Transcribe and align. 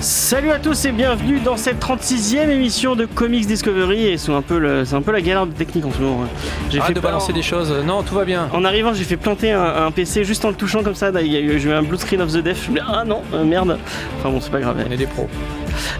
Salut 0.00 0.50
à 0.50 0.58
tous 0.58 0.86
et 0.86 0.92
bienvenue 0.92 1.40
dans 1.40 1.58
cette 1.58 1.78
36e 1.78 2.48
émission 2.48 2.96
de 2.96 3.04
Comics 3.04 3.46
Discovery 3.46 4.06
et 4.06 4.16
c'est 4.16 4.32
un 4.32 4.40
peu 4.40 4.58
le, 4.58 4.86
c'est 4.86 4.94
un 4.94 5.02
peu 5.02 5.12
la 5.12 5.20
galère 5.20 5.46
de 5.46 5.52
technique 5.52 5.84
en 5.84 5.92
ce 5.92 5.98
moment. 5.98 6.24
J'ai 6.70 6.80
Arrête 6.80 6.96
de 6.96 7.00
balancer 7.00 7.34
des 7.34 7.42
choses. 7.42 7.70
Non, 7.84 8.02
tout 8.02 8.14
va 8.14 8.24
bien. 8.24 8.48
En 8.54 8.64
arrivant, 8.64 8.94
j'ai 8.94 9.04
fait 9.04 9.18
planter 9.18 9.52
un, 9.52 9.62
un 9.86 9.90
PC 9.90 10.24
juste 10.24 10.42
en 10.46 10.48
le 10.48 10.54
touchant 10.54 10.82
comme 10.82 10.94
ça. 10.94 11.12
J'ai 11.12 11.42
eu 11.42 11.72
un 11.72 11.82
blue 11.82 11.98
screen 11.98 12.22
of 12.22 12.32
the 12.32 12.38
death. 12.38 12.56
Je 12.64 12.70
me 12.70 12.76
dis, 12.76 12.82
ah 12.88 13.04
non, 13.04 13.20
euh, 13.34 13.44
merde. 13.44 13.78
Enfin 14.18 14.30
bon, 14.30 14.40
c'est 14.40 14.50
pas 14.50 14.60
grave. 14.60 14.82
On 14.88 14.90
est 14.90 14.96
des 14.96 15.06
pros. 15.06 15.28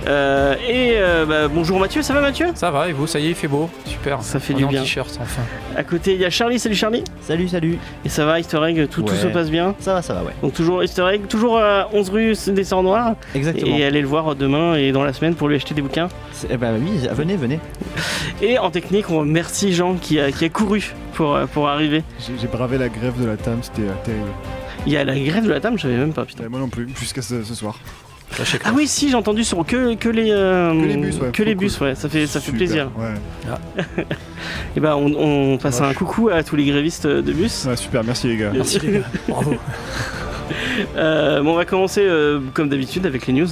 Euh, 0.07 0.55
et 0.69 0.95
euh, 0.97 1.27
bah, 1.27 1.49
bonjour 1.49 1.79
Mathieu, 1.79 2.03
ça 2.03 2.15
va 2.15 2.21
Mathieu? 2.21 2.47
Ça 2.55 2.71
va, 2.71 2.89
et 2.89 2.93
vous, 2.93 3.07
ça 3.07 3.19
y 3.19 3.27
est, 3.27 3.31
il 3.31 3.35
fait 3.35 3.49
beau. 3.49 3.69
Super. 3.85 4.23
Ça 4.23 4.41
fait 4.41 4.55
On 4.55 4.59
du 4.59 4.67
bien. 4.67 4.81
t-shirt, 4.83 5.19
enfin. 5.21 5.43
À 5.77 5.83
côté, 5.85 6.15
il 6.15 6.21
y 6.21 6.25
a 6.25 6.31
Charlie. 6.31 6.59
Salut 6.59 6.75
Charlie. 6.75 7.05
Salut, 7.23 7.49
salut. 7.49 7.79
Et 8.05 8.09
ça 8.09 8.25
va, 8.25 8.39
Easter 8.41 8.61
egg, 8.67 8.89
tout, 8.89 9.03
tout 9.03 9.15
se 9.15 9.27
passe 9.27 9.51
bien? 9.51 9.75
Ça 9.81 9.95
va, 9.95 10.03
ça 10.03 10.15
va, 10.15 10.23
ouais. 10.23 10.33
Donc 10.43 10.55
toujours 10.55 10.83
Easter 10.83 11.07
egg, 11.13 11.27
toujours 11.29 11.59
à 11.59 11.89
11 11.93 12.11
rue 12.11 12.35
des 12.49 12.65
Sœurs 12.65 12.83
Noires. 12.83 13.15
Exactement. 13.35 13.77
Et 13.77 13.85
allez 13.85 14.01
le 14.01 14.07
voir 14.09 14.35
demain 14.35 14.75
et 14.75 14.93
dans 14.93 15.05
la 15.05 15.13
semaine 15.13 15.35
pour 15.35 15.49
lui 15.49 15.57
acheter 15.57 15.75
des 15.75 15.83
bouquins. 15.83 16.09
Eh 16.49 16.57
ben 16.57 16.75
oui, 16.81 17.07
venez, 17.13 17.37
venez. 17.37 17.61
Et 18.43 18.59
en 18.59 18.71
technique, 18.71 19.11
on 19.11 19.21
remercie 19.21 19.73
Jean 19.73 19.95
qui 19.95 20.19
a, 20.21 20.33
qui 20.33 20.45
a 20.45 20.49
couru 20.49 20.93
pour, 21.15 21.35
euh, 21.35 21.47
pour 21.47 21.69
arriver. 21.69 22.03
J'ai 22.41 22.47
bravé 22.49 22.79
la 22.79 22.89
grève 22.89 23.21
de 23.21 23.27
la 23.27 23.37
TAM, 23.37 23.59
c'était 23.63 23.83
euh, 23.83 23.93
terrible. 24.05 24.31
Il 24.87 24.93
y 24.93 24.97
a 24.97 25.05
la 25.05 25.19
grève 25.19 25.45
de 25.45 25.51
la 25.51 25.61
table, 25.61 25.77
je 25.77 25.83
savais 25.83 25.97
même 25.97 26.13
pas, 26.15 26.25
putain. 26.25 26.45
Et 26.45 26.49
moi 26.49 26.59
non 26.59 26.69
plus, 26.69 26.89
jusqu'à 26.99 27.21
ce, 27.21 27.43
ce 27.43 27.55
soir. 27.55 27.79
Ah 28.65 28.71
oui, 28.75 28.87
si, 28.87 29.09
j'ai 29.11 29.15
entendu 29.17 29.45
sur 29.45 29.65
que, 29.67 29.95
que 29.95 30.09
les 30.09 30.31
euh, 30.31 30.73
Que 30.81 30.87
les 30.87 30.97
bus, 30.97 31.19
ouais, 31.21 31.31
que 31.33 31.43
les 31.43 31.55
trop 31.55 31.61
bus, 31.61 31.77
cool. 31.77 31.87
ouais, 31.89 31.95
ça 31.95 32.09
fait, 32.09 32.27
ça 32.27 32.41
fait 32.41 32.47
Super, 32.53 32.59
plaisir. 32.59 32.91
Ouais. 32.97 34.05
Et 34.77 34.81
ben, 34.81 34.95
on, 34.95 35.13
on 35.55 35.59
passe 35.59 35.81
un 35.81 35.93
coucou 35.93 36.29
à 36.31 36.43
tous 36.43 36.57
les 36.57 36.65
grévistes 36.65 37.07
de 37.07 37.33
bus. 37.33 37.67
Ouais, 37.67 37.77
super, 37.77 38.05
merci 38.05 38.29
les 38.29 38.37
gars. 38.37 38.51
Merci 38.55 38.79
les 38.81 38.93
gars. 38.93 39.05
Bravo. 39.29 39.55
Euh, 40.97 41.43
bon, 41.43 41.53
on 41.53 41.57
va 41.57 41.65
commencer 41.65 42.03
euh, 42.05 42.41
comme 42.55 42.69
d'habitude 42.69 43.05
avec 43.07 43.27
les 43.27 43.33
news. 43.33 43.49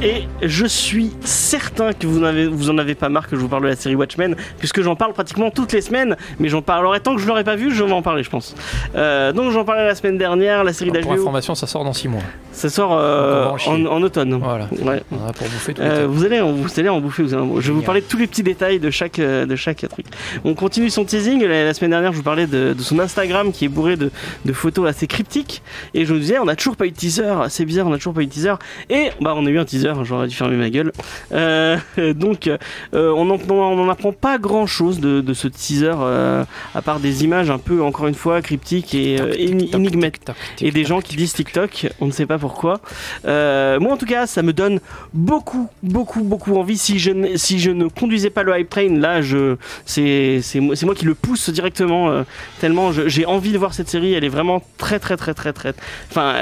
Et 0.00 0.28
je 0.42 0.64
suis 0.64 1.10
certain 1.24 1.92
que 1.92 2.06
vous, 2.06 2.22
en 2.70 2.78
avez 2.78 2.94
pas 2.94 3.08
marre 3.08 3.26
que 3.28 3.34
je 3.34 3.40
vous 3.40 3.48
parle 3.48 3.64
de 3.64 3.68
la 3.68 3.74
série 3.74 3.96
Watchmen, 3.96 4.36
puisque 4.58 4.80
j'en 4.80 4.94
parle 4.94 5.12
pratiquement 5.12 5.50
toutes 5.50 5.72
les 5.72 5.80
semaines, 5.80 6.16
mais 6.38 6.48
j'en 6.48 6.62
parlerai 6.62 7.00
tant 7.00 7.16
que 7.16 7.20
je 7.20 7.26
l'aurai 7.26 7.42
pas 7.42 7.56
vu, 7.56 7.74
je 7.74 7.82
vais 7.82 7.90
en 7.92 8.00
parler, 8.02 8.22
je 8.22 8.30
pense. 8.30 8.54
Euh, 8.94 9.32
donc 9.32 9.50
j'en 9.50 9.64
parlais 9.64 9.84
la 9.84 9.96
semaine 9.96 10.16
dernière, 10.16 10.62
la 10.62 10.72
série 10.72 10.90
Pour 10.92 11.00
d'HBO, 11.00 11.12
information, 11.14 11.56
ça 11.56 11.66
sort 11.66 11.82
dans 11.82 11.92
6 11.92 12.06
mois. 12.06 12.20
ça 12.52 12.68
sort 12.70 12.92
euh, 12.96 13.48
en 13.66 14.02
automne. 14.02 14.34
Voilà. 14.40 14.68
Ouais. 14.70 15.02
On 15.10 15.26
a 15.26 15.32
pour 15.32 15.48
bouffer 15.48 15.74
tout 15.74 15.82
Euh, 15.82 16.06
vous 16.08 16.24
allez 16.24 16.40
en, 16.40 16.52
vous 16.52 16.78
allez 16.78 16.88
en 16.88 17.00
bouffer. 17.00 17.24
Vous 17.24 17.34
allez 17.34 17.42
en- 17.42 17.60
je 17.60 17.66
vais 17.66 17.74
vous 17.74 17.82
parler 17.82 18.00
de 18.00 18.06
tous 18.06 18.18
les 18.18 18.28
petits 18.28 18.44
détails 18.44 18.78
de 18.78 18.90
chaque, 18.90 19.18
de 19.18 19.56
chaque 19.56 19.84
truc. 19.88 20.06
On 20.44 20.54
continue 20.54 20.90
son 20.90 21.04
teasing. 21.04 21.42
La, 21.44 21.64
la 21.64 21.74
semaine 21.74 21.90
dernière, 21.90 22.12
je 22.12 22.18
vous 22.18 22.22
parlais 22.22 22.46
de, 22.46 22.72
de 22.72 22.82
son 22.82 23.00
Instagram 23.00 23.50
qui 23.50 23.64
est 23.64 23.68
bourré 23.68 23.96
de, 23.96 24.12
de 24.44 24.52
photos 24.52 24.88
assez 24.88 25.08
cryptiques. 25.08 25.60
Et 25.94 26.04
je 26.04 26.12
vous 26.12 26.20
disais, 26.20 26.38
on 26.38 26.46
a 26.46 26.54
toujours 26.54 26.76
pas 26.76 26.86
eu 26.86 26.92
de 26.92 26.96
teaser. 26.96 27.32
C'est 27.48 27.64
bizarre, 27.64 27.88
on 27.88 27.92
a 27.92 27.96
toujours 27.96 28.14
pas 28.14 28.22
eu 28.22 28.26
de 28.26 28.32
teaser. 28.32 28.54
Et 28.90 29.10
bah, 29.20 29.34
on 29.36 29.44
a 29.44 29.50
eu 29.50 29.58
un 29.58 29.64
teaser. 29.64 29.87
J'aurais 30.04 30.26
dû 30.28 30.34
fermer 30.34 30.56
ma 30.56 30.70
gueule. 30.70 30.92
Euh, 31.32 31.76
donc, 32.14 32.46
euh, 32.48 32.56
on 32.92 33.30
en- 33.30 33.38
on 33.50 33.76
n'en 33.76 33.88
apprend 33.88 34.12
pas 34.12 34.38
grand 34.38 34.66
chose 34.66 35.00
de, 35.00 35.20
de 35.20 35.34
ce 35.34 35.48
teaser, 35.48 35.92
euh, 36.00 36.44
à 36.74 36.82
part 36.82 37.00
des 37.00 37.24
images 37.24 37.50
un 37.50 37.58
peu, 37.58 37.82
encore 37.82 38.06
une 38.06 38.14
fois, 38.14 38.40
cryptiques 38.42 38.94
et 38.94 39.20
euh, 39.20 39.32
éni- 39.34 39.74
énigmatiques 39.74 40.30
et 40.60 40.70
des 40.70 40.84
gens 40.84 41.00
qui 41.00 41.16
disent 41.16 41.32
TikTok, 41.34 41.88
on 42.00 42.06
ne 42.06 42.10
sait 42.12 42.26
pas 42.26 42.38
pourquoi. 42.38 42.80
Euh, 43.26 43.78
moi 43.80 43.92
en 43.92 43.96
tout 43.96 44.06
cas, 44.06 44.26
ça 44.26 44.42
me 44.42 44.52
donne 44.52 44.80
beaucoup, 45.12 45.68
beaucoup, 45.82 46.22
beaucoup 46.22 46.56
envie. 46.56 46.78
Si 46.78 46.98
je, 46.98 47.10
ne- 47.10 47.36
si 47.36 47.58
je 47.58 47.70
ne 47.70 47.88
conduisais 47.88 48.30
pas 48.30 48.42
le 48.42 48.58
hype 48.58 48.70
train, 48.70 48.88
là, 48.98 49.20
c'est, 49.84 50.40
moi- 50.60 50.74
moi 50.84 50.94
qui 50.94 51.04
le 51.04 51.14
pousse 51.14 51.50
directement, 51.50 52.24
tellement 52.60 52.92
j'ai 52.92 53.26
envie 53.26 53.52
de 53.52 53.58
voir 53.58 53.74
cette 53.74 53.88
série. 53.88 54.14
Elle 54.14 54.24
est 54.24 54.28
vraiment 54.28 54.62
très, 54.78 54.98
très, 54.98 55.16
très, 55.16 55.34
très, 55.34 55.52
très. 55.52 55.74
Enfin, 56.10 56.34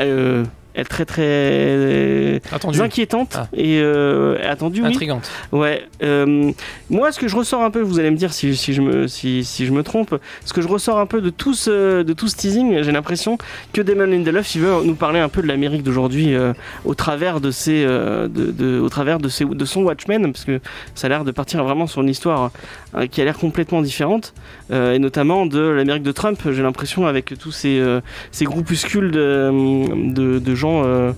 elle 0.77 0.83
est 0.83 0.85
très, 0.85 1.05
très 1.07 2.41
Attendu. 2.53 2.81
inquiétante 2.81 3.35
Ah. 3.37 3.49
et 3.57 3.81
euh, 3.81 4.37
attendue. 4.49 4.83
Oui. 4.83 4.89
Intrigante. 4.89 5.31
Ouais. 5.53 5.83
euh, 6.03 6.53
moi, 6.91 7.13
ce 7.13 7.19
que 7.19 7.29
je 7.29 7.37
ressors 7.37 7.63
un 7.63 7.71
peu, 7.71 7.81
vous 7.81 7.99
allez 7.99 8.11
me 8.11 8.17
dire 8.17 8.33
si, 8.33 8.55
si 8.57 8.73
je, 8.75 8.83
me, 8.83 9.09
si, 9.09 9.43
si 9.45 9.67
je 9.67 9.73
me 9.73 9.83
trompe, 9.83 10.17
ce 10.45 10.53
que 10.53 10.61
je 10.61 10.69
ressors 10.69 10.99
un 10.99 11.07
peu 11.07 11.21
de 11.21 11.31
tout 11.31 11.55
ce, 11.55 12.03
de 12.03 12.13
tout 12.13 12.29
ce 12.29 12.37
teasing, 12.37 12.83
j'ai 12.83 12.93
l'impression 12.93 13.39
que 13.73 13.81
Damon 13.81 14.05
Lindelof, 14.07 14.55
il 14.55 14.61
veut 14.61 14.85
nous 14.85 14.95
parler 14.95 15.19
un 15.21 15.29
peu 15.31 15.41
de 15.43 15.47
l'Amérique 15.47 15.83
d'aujourd'hui 15.83 16.35
euh, 16.35 16.53
au 16.85 16.95
travers 16.95 17.41
de 17.41 17.51
ses, 17.51 17.85
euh, 17.87 18.29
de, 18.29 18.51
de- 18.53 18.79
au 18.81 18.89
travers 18.89 19.19
de, 19.19 19.29
ses, 19.29 19.45
de 19.47 19.65
son 19.65 19.83
Watchmen, 19.83 20.31
parce 20.33 20.45
que 20.45 20.61
ça 20.95 21.07
a 21.07 21.09
l'air 21.11 21.25
de 21.25 21.31
partir 21.33 21.65
vraiment 21.65 21.87
sur 21.87 22.03
une 22.03 22.11
histoire 22.11 22.51
euh, 22.95 23.07
qui 23.07 23.21
a 23.23 23.25
l'air 23.25 23.39
complètement 23.39 23.81
différente, 23.81 24.35
euh, 24.71 24.93
et 24.95 24.99
notamment 24.99 25.47
de 25.47 25.61
l'Amérique 25.61 26.03
de 26.03 26.13
Trump. 26.13 26.39
J'ai 26.53 26.63
l'impression 26.63 27.07
avec 27.07 27.35
tous 27.39 27.53
ces, 27.53 27.79
euh, 27.79 28.01
ces 28.31 28.45
groupuscules 28.45 29.11
de, 29.11 29.51
de, 30.13 30.39
de 30.39 30.55
gens. 30.55 30.66
Euh, 30.85 31.13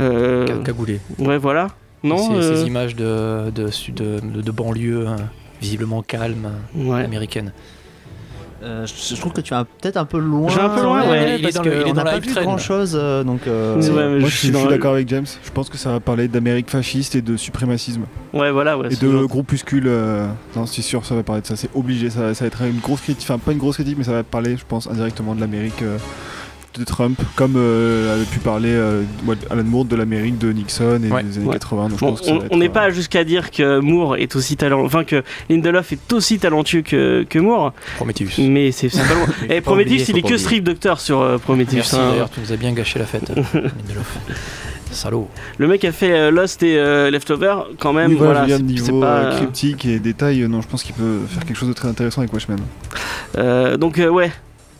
euh, 0.00 0.62
Cagoulé. 0.62 1.00
ouais, 1.18 1.38
voilà. 1.38 1.68
Non. 2.04 2.16
Ces, 2.18 2.32
euh, 2.34 2.56
ces 2.56 2.66
images 2.66 2.96
de, 2.96 3.50
de, 3.50 3.68
sud- 3.68 3.94
de, 3.94 4.20
de, 4.20 4.40
de 4.42 4.50
banlieue 4.50 5.06
hein, 5.06 5.16
visiblement 5.60 6.02
calme, 6.02 6.48
ouais. 6.74 7.04
américaine. 7.04 7.52
Euh, 8.64 8.86
je, 8.86 9.14
je 9.16 9.20
trouve 9.20 9.32
que 9.32 9.40
tu 9.40 9.50
vas 9.54 9.64
peut-être 9.64 9.96
un 9.96 10.04
peu 10.04 10.18
loin. 10.20 10.48
Je 10.48 10.54
vais 10.54 10.62
un 10.62 10.68
peu 10.68 10.82
loin, 10.84 11.08
ouais. 11.10 11.36
Il 11.36 11.42
Parce 11.42 11.58
qu'on 11.58 11.64
n'a 11.94 12.04
la 12.04 12.10
pas 12.12 12.18
vu 12.20 12.32
grand 12.32 12.58
chose, 12.58 12.92
donc. 13.26 13.40
euh, 13.48 13.74
Ouais, 13.76 14.20
Moi 14.20 14.28
je 14.28 14.34
je 14.34 14.36
suis 14.36 14.50
d'accord 14.50 14.92
avec 14.94 15.08
James, 15.08 15.26
je 15.44 15.50
pense 15.50 15.68
que 15.68 15.76
ça 15.76 15.90
va 15.90 15.98
parler 15.98 16.28
d'Amérique 16.28 16.70
fasciste 16.70 17.16
et 17.16 17.22
de 17.22 17.36
suprémacisme. 17.36 18.02
Ouais, 18.32 18.52
voilà. 18.52 18.78
Ouais, 18.78 18.86
et 18.92 18.96
de 18.96 19.10
genre- 19.10 19.26
groupuscules. 19.26 19.88
euh, 19.88 20.28
Non, 20.54 20.66
c'est 20.66 20.82
sûr, 20.82 21.04
ça 21.04 21.16
va 21.16 21.24
parler 21.24 21.42
de 21.42 21.46
ça, 21.48 21.56
c'est 21.56 21.70
obligé, 21.74 22.08
ça, 22.08 22.20
va- 22.20 22.34
ça 22.34 22.44
va 22.44 22.46
être 22.48 22.62
une 22.62 22.78
grosse 22.78 23.00
critique, 23.00 23.24
enfin 23.28 23.38
pas 23.40 23.50
une 23.50 23.58
grosse 23.58 23.74
critique, 23.76 23.96
mais 23.98 24.04
ça 24.04 24.12
va 24.12 24.22
parler, 24.22 24.56
je 24.56 24.64
pense, 24.68 24.86
indirectement 24.88 25.34
de 25.34 25.40
l'Amérique 25.40 25.82
euh, 25.82 25.98
de 26.78 26.84
Trump, 26.84 27.18
comme 27.36 27.54
euh, 27.56 28.14
avait 28.14 28.24
pu 28.24 28.38
parler 28.38 28.70
euh, 28.70 29.02
Alan 29.50 29.62
Moore 29.64 29.84
de 29.84 29.96
l'Amérique 29.96 30.38
de 30.38 30.52
Nixon 30.52 31.00
et 31.04 31.10
Ouais. 31.10 31.22
des 31.22 31.36
années 31.38 31.46
Ouais. 31.46 31.52
80. 31.54 31.88
Donc 31.88 31.98
je 31.98 32.04
Bon, 32.04 32.10
pense 32.10 32.20
que 32.20 32.26
ça 32.26 32.32
on 32.50 32.56
n'est 32.56 32.66
être, 32.66 32.72
pas 32.72 32.88
euh, 32.88 32.92
jusqu'à 32.92 33.24
dire 33.24 33.50
que 33.50 33.78
Moore 33.80 34.16
est 34.16 34.34
aussi 34.36 34.56
talentueux, 34.56 34.86
enfin 34.86 35.04
que 35.04 35.22
Lindelof 35.50 35.92
est 35.92 36.12
aussi 36.12 36.38
talentueux 36.38 36.82
que, 36.82 37.24
que 37.28 37.38
Moore, 37.38 37.72
Prometheus. 37.96 38.38
mais 38.38 38.72
c'est 38.72 38.88
pas 38.88 39.14
loin. 39.14 39.26
Et 39.50 39.60
Prometheus, 39.60 39.92
oublier, 39.94 40.04
il 40.08 40.16
est 40.18 40.20
que 40.22 40.26
oublier. 40.26 40.38
Strip 40.38 40.64
Doctor 40.64 41.00
sur 41.00 41.20
euh, 41.20 41.38
Prometheus. 41.38 41.74
Merci 41.76 41.96
hein. 41.96 42.08
d'ailleurs, 42.10 42.30
tu 42.30 42.40
nous 42.40 42.52
as 42.52 42.56
bien 42.56 42.72
gâché 42.72 42.98
la 42.98 43.06
fête, 43.06 43.28
Lindelof. 43.54 44.18
Salaud. 44.90 45.26
Le 45.56 45.68
mec 45.68 45.84
a 45.86 45.92
fait 45.92 46.12
euh, 46.12 46.30
Lost 46.30 46.62
et 46.62 46.76
euh, 46.76 47.10
Leftover, 47.10 47.54
quand 47.78 47.94
même. 47.94 48.10
oui, 48.10 48.16
voilà, 48.18 48.40
voilà, 48.40 48.58
niveau 48.58 49.00
pas, 49.00 49.30
cryptique 49.36 49.86
et 49.86 49.98
détails, 49.98 50.42
euh, 50.42 50.48
non, 50.48 50.60
je 50.60 50.68
pense 50.68 50.82
qu'il 50.82 50.94
peut 50.94 51.20
faire 51.28 51.46
quelque 51.46 51.56
chose 51.56 51.68
de 51.70 51.72
très 51.72 51.88
intéressant 51.88 52.20
avec 52.20 52.30
Watchmen. 52.32 52.58
euh, 53.38 53.78
donc 53.78 53.98
euh, 53.98 54.08
ouais, 54.10 54.30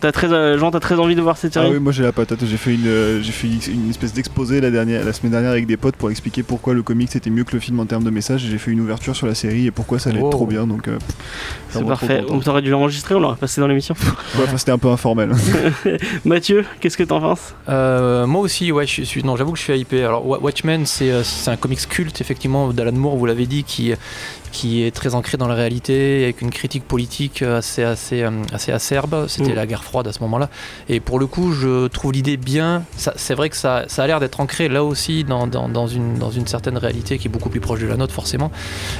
t'as 0.03 0.13
très, 0.13 0.31
euh, 0.31 0.59
Jean, 0.59 0.71
t'as 0.71 0.81
très 0.81 0.97
envie 0.99 1.15
de 1.15 1.23
voir 1.23 1.39
cette 1.39 1.57
Ah 1.57 1.63
série. 1.63 1.73
oui, 1.75 1.81
moi 1.81 1.93
j'ai 1.93 2.03
la 2.03 2.13
patate. 2.13 2.45
J'ai 2.45 2.57
fait 2.59 2.75
une, 2.75 2.87
euh, 2.87 3.23
j'ai 3.23 3.33
fait 3.33 3.47
une, 3.47 3.61
une 3.85 3.89
espèce 3.91 4.13
d'exposé 4.13 4.61
la 4.61 4.71
dernière, 4.71 5.03
la 5.05 5.13
semaine 5.15 5.33
dernière 5.33 5.51
avec 5.53 5.67
des 5.67 5.77
potes 5.79 5.97
pour 5.97 6.11
expliquer 6.11 6.43
pourquoi 6.43 6.75
le 6.75 6.83
comics 6.83 7.15
était 7.17 7.31
mieux 7.31 7.45
que 7.45 7.53
le 7.55 7.61
film 7.61 7.81
en 7.81 7.87
termes 7.87 8.05
de 8.05 8.11
message. 8.11 8.45
Et 8.45 8.49
J'ai 8.51 8.59
fait 8.59 8.71
une 8.73 8.81
ouverture 8.81 9.17
sur 9.17 9.27
la 9.27 9.35
série 9.35 9.67
et 9.67 9.71
pourquoi 9.71 9.99
ça 9.99 10.11
allait 10.11 10.19
être 10.21 10.29
trop 10.31 10.47
bien. 10.47 10.67
Donc, 10.67 10.89
euh, 10.89 10.99
c'est 11.71 11.79
vraiment 11.79 11.97
trop 11.97 12.07
parfait. 12.07 12.23
content. 12.23 12.35
On 12.35 12.41
t'aurait 12.41 12.63
dû 12.63 12.71
l'enregistrer, 12.71 13.15
on 13.15 13.21
l'aurait 13.21 13.37
passé 13.37 13.61
dans 13.63 13.67
l'émission. 13.69 13.95
Ouais, 14.37 14.45
enfin, 14.45 14.57
c'était 14.59 14.73
un 14.73 14.79
peu 14.79 14.89
informel. 14.89 15.31
Mathieu, 16.25 16.65
qu'est-ce 16.81 16.97
que 16.97 17.03
t'en 17.05 17.21
penses? 17.21 17.55
Euh, 17.69 18.27
moi 18.27 18.41
aussi, 18.43 18.73
ouais, 18.73 18.87
je 18.87 19.03
suis, 19.03 19.23
non, 19.23 19.37
j'avoue 19.37 19.53
que 19.53 19.59
je 19.59 19.65
suis 19.65 19.79
hypé. 19.79 20.05
Alors, 20.05 20.27
Wa- 20.27 20.41
Watchmen, 20.41 20.85
c'est 20.87 21.11
euh, 21.11 21.23
c'est 21.23 21.51
un 21.51 21.57
comics 21.57 21.89
culte, 21.89 22.21
effectivement, 22.21 22.73
d'Alan 22.73 22.93
Moore, 22.93 23.17
vous 23.17 23.27
l'avez 23.27 23.47
dit, 23.47 23.65
qui, 23.65 23.93
qui 24.53 24.85
est 24.85 24.91
très 24.95 25.15
ancré 25.17 25.37
dans 25.39 25.49
la 25.49 25.55
réalité, 25.55 26.23
avec 26.25 26.41
une 26.43 26.51
critique 26.51 26.85
politique 26.87 27.43
assez, 27.43 27.83
assez, 27.83 28.23
euh, 28.23 28.31
assez 28.53 28.71
acerbe. 28.71 29.27
C'était 29.27 29.53
Mm. 29.53 29.57
la 29.57 29.67
guerre 29.67 29.83
froide 29.85 30.07
à 30.07 30.13
ce 30.13 30.21
moment-là. 30.21 30.49
Et 30.89 31.01
pour 31.01 31.19
le 31.19 31.27
coup, 31.27 31.53
je 31.53 31.89
trouve 31.89 32.13
l'idée 32.13 32.37
bien. 32.37 32.85
C'est 32.97 33.35
vrai 33.35 33.49
que 33.51 33.57
ça, 33.57 33.85
ça 33.89 34.03
a 34.05 34.07
l'air 34.07 34.21
d'être 34.21 34.39
ancré 34.41 34.69
là 34.69 34.85
aussi 34.85 35.25
dans, 35.25 35.47
dans, 35.47 35.69
dans 35.69 35.87
une, 35.87 36.19
dans 36.19 36.31
une 36.31 36.47
certaine 36.47 36.77
réalité 36.79 37.19
qui 37.19 37.29
est 37.29 37.31
beaucoup 37.31 37.49
plus 37.49 37.61
proche 37.61 37.81
de 37.81 37.87
la 37.87 37.97
nôtre, 37.97 38.13
forcément. 38.15 38.53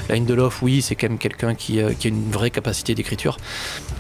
Lindelof, 0.09 0.63
oui, 0.63 0.83
c'est 0.83 0.95
quand 0.95 1.09
même 1.09 1.19
quelqu'un 1.19 1.55
qui, 1.55 1.81
euh, 1.81 1.93
qui 1.99 2.09
a 2.09 2.11
une 2.11 2.31
vraie 2.31 2.51
capacité 2.51 2.95
d'écriture. 2.95 3.37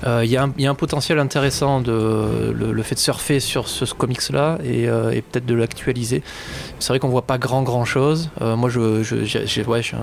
Euh, 0.06 0.22
Il 0.24 0.30
y, 0.30 0.36
a 0.36 0.44
un- 0.44 0.52
il 0.56 0.64
y 0.64 0.66
a 0.66 0.70
un 0.70 0.74
potentiel 0.74 1.18
intéressant 1.18 1.80
de 1.80 2.52
le, 2.56 2.72
le 2.72 2.82
fait 2.82 2.94
de 2.94 3.00
surfer 3.00 3.40
sur 3.40 3.68
ce, 3.68 3.84
ce 3.86 3.94
comics-là 3.94 4.58
et, 4.64 4.88
euh, 4.88 5.10
et 5.10 5.20
peut-être 5.22 5.46
de 5.46 5.54
l'actualiser. 5.54 6.22
C'est 6.78 6.88
vrai 6.88 6.98
qu'on 6.98 7.08
voit 7.08 7.26
pas 7.26 7.38
grand 7.38 7.62
grand 7.62 7.84
chose. 7.84 8.30
Euh, 8.40 8.56
moi, 8.56 8.70
je 8.70 9.02
je, 9.02 9.24
j'ai- 9.24 9.64
ouais, 9.64 9.82
je, 9.82 9.94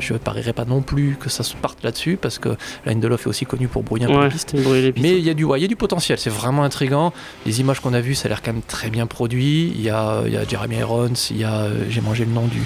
je 0.00 0.14
parierais 0.14 0.52
pas 0.52 0.64
non 0.64 0.80
plus 0.82 0.91
plus 0.94 1.16
que 1.18 1.28
ça 1.30 1.42
se 1.42 1.54
parte 1.56 1.82
là-dessus 1.82 2.18
parce 2.20 2.38
que 2.38 2.50
Lindelof 2.84 3.22
est 3.22 3.28
aussi 3.28 3.46
connu 3.46 3.66
pour 3.68 3.82
brouiller 3.82 4.04
un 4.04 4.08
peu 4.08 4.16
Ouais, 4.16 4.24
les 4.24 4.30
pistes. 4.30 4.52
les. 4.52 4.92
Mais 5.00 5.18
il 5.18 5.24
y, 5.24 5.30
a 5.30 5.34
du, 5.34 5.44
ouais, 5.44 5.58
il 5.58 5.62
y 5.62 5.64
a 5.64 5.68
du 5.68 5.76
potentiel, 5.76 6.18
c'est 6.18 6.30
vraiment 6.30 6.64
intriguant. 6.64 7.12
Les 7.46 7.60
images 7.60 7.80
qu'on 7.80 7.94
a 7.94 8.00
vues, 8.00 8.14
ça 8.14 8.26
a 8.26 8.28
l'air 8.28 8.42
quand 8.42 8.52
même 8.52 8.62
très 8.62 8.90
bien 8.90 9.06
produit. 9.06 9.72
Il 9.74 9.80
y 9.80 9.88
a, 9.90 10.22
il 10.26 10.32
y 10.32 10.36
a 10.36 10.44
Jeremy 10.46 10.76
Irons, 10.76 11.12
il 11.30 11.38
y 11.38 11.44
a. 11.44 11.60
euh, 11.62 11.84
J'ai 11.88 12.00
mangé 12.00 12.24
le 12.24 12.32
nom 12.32 12.46
du. 12.46 12.62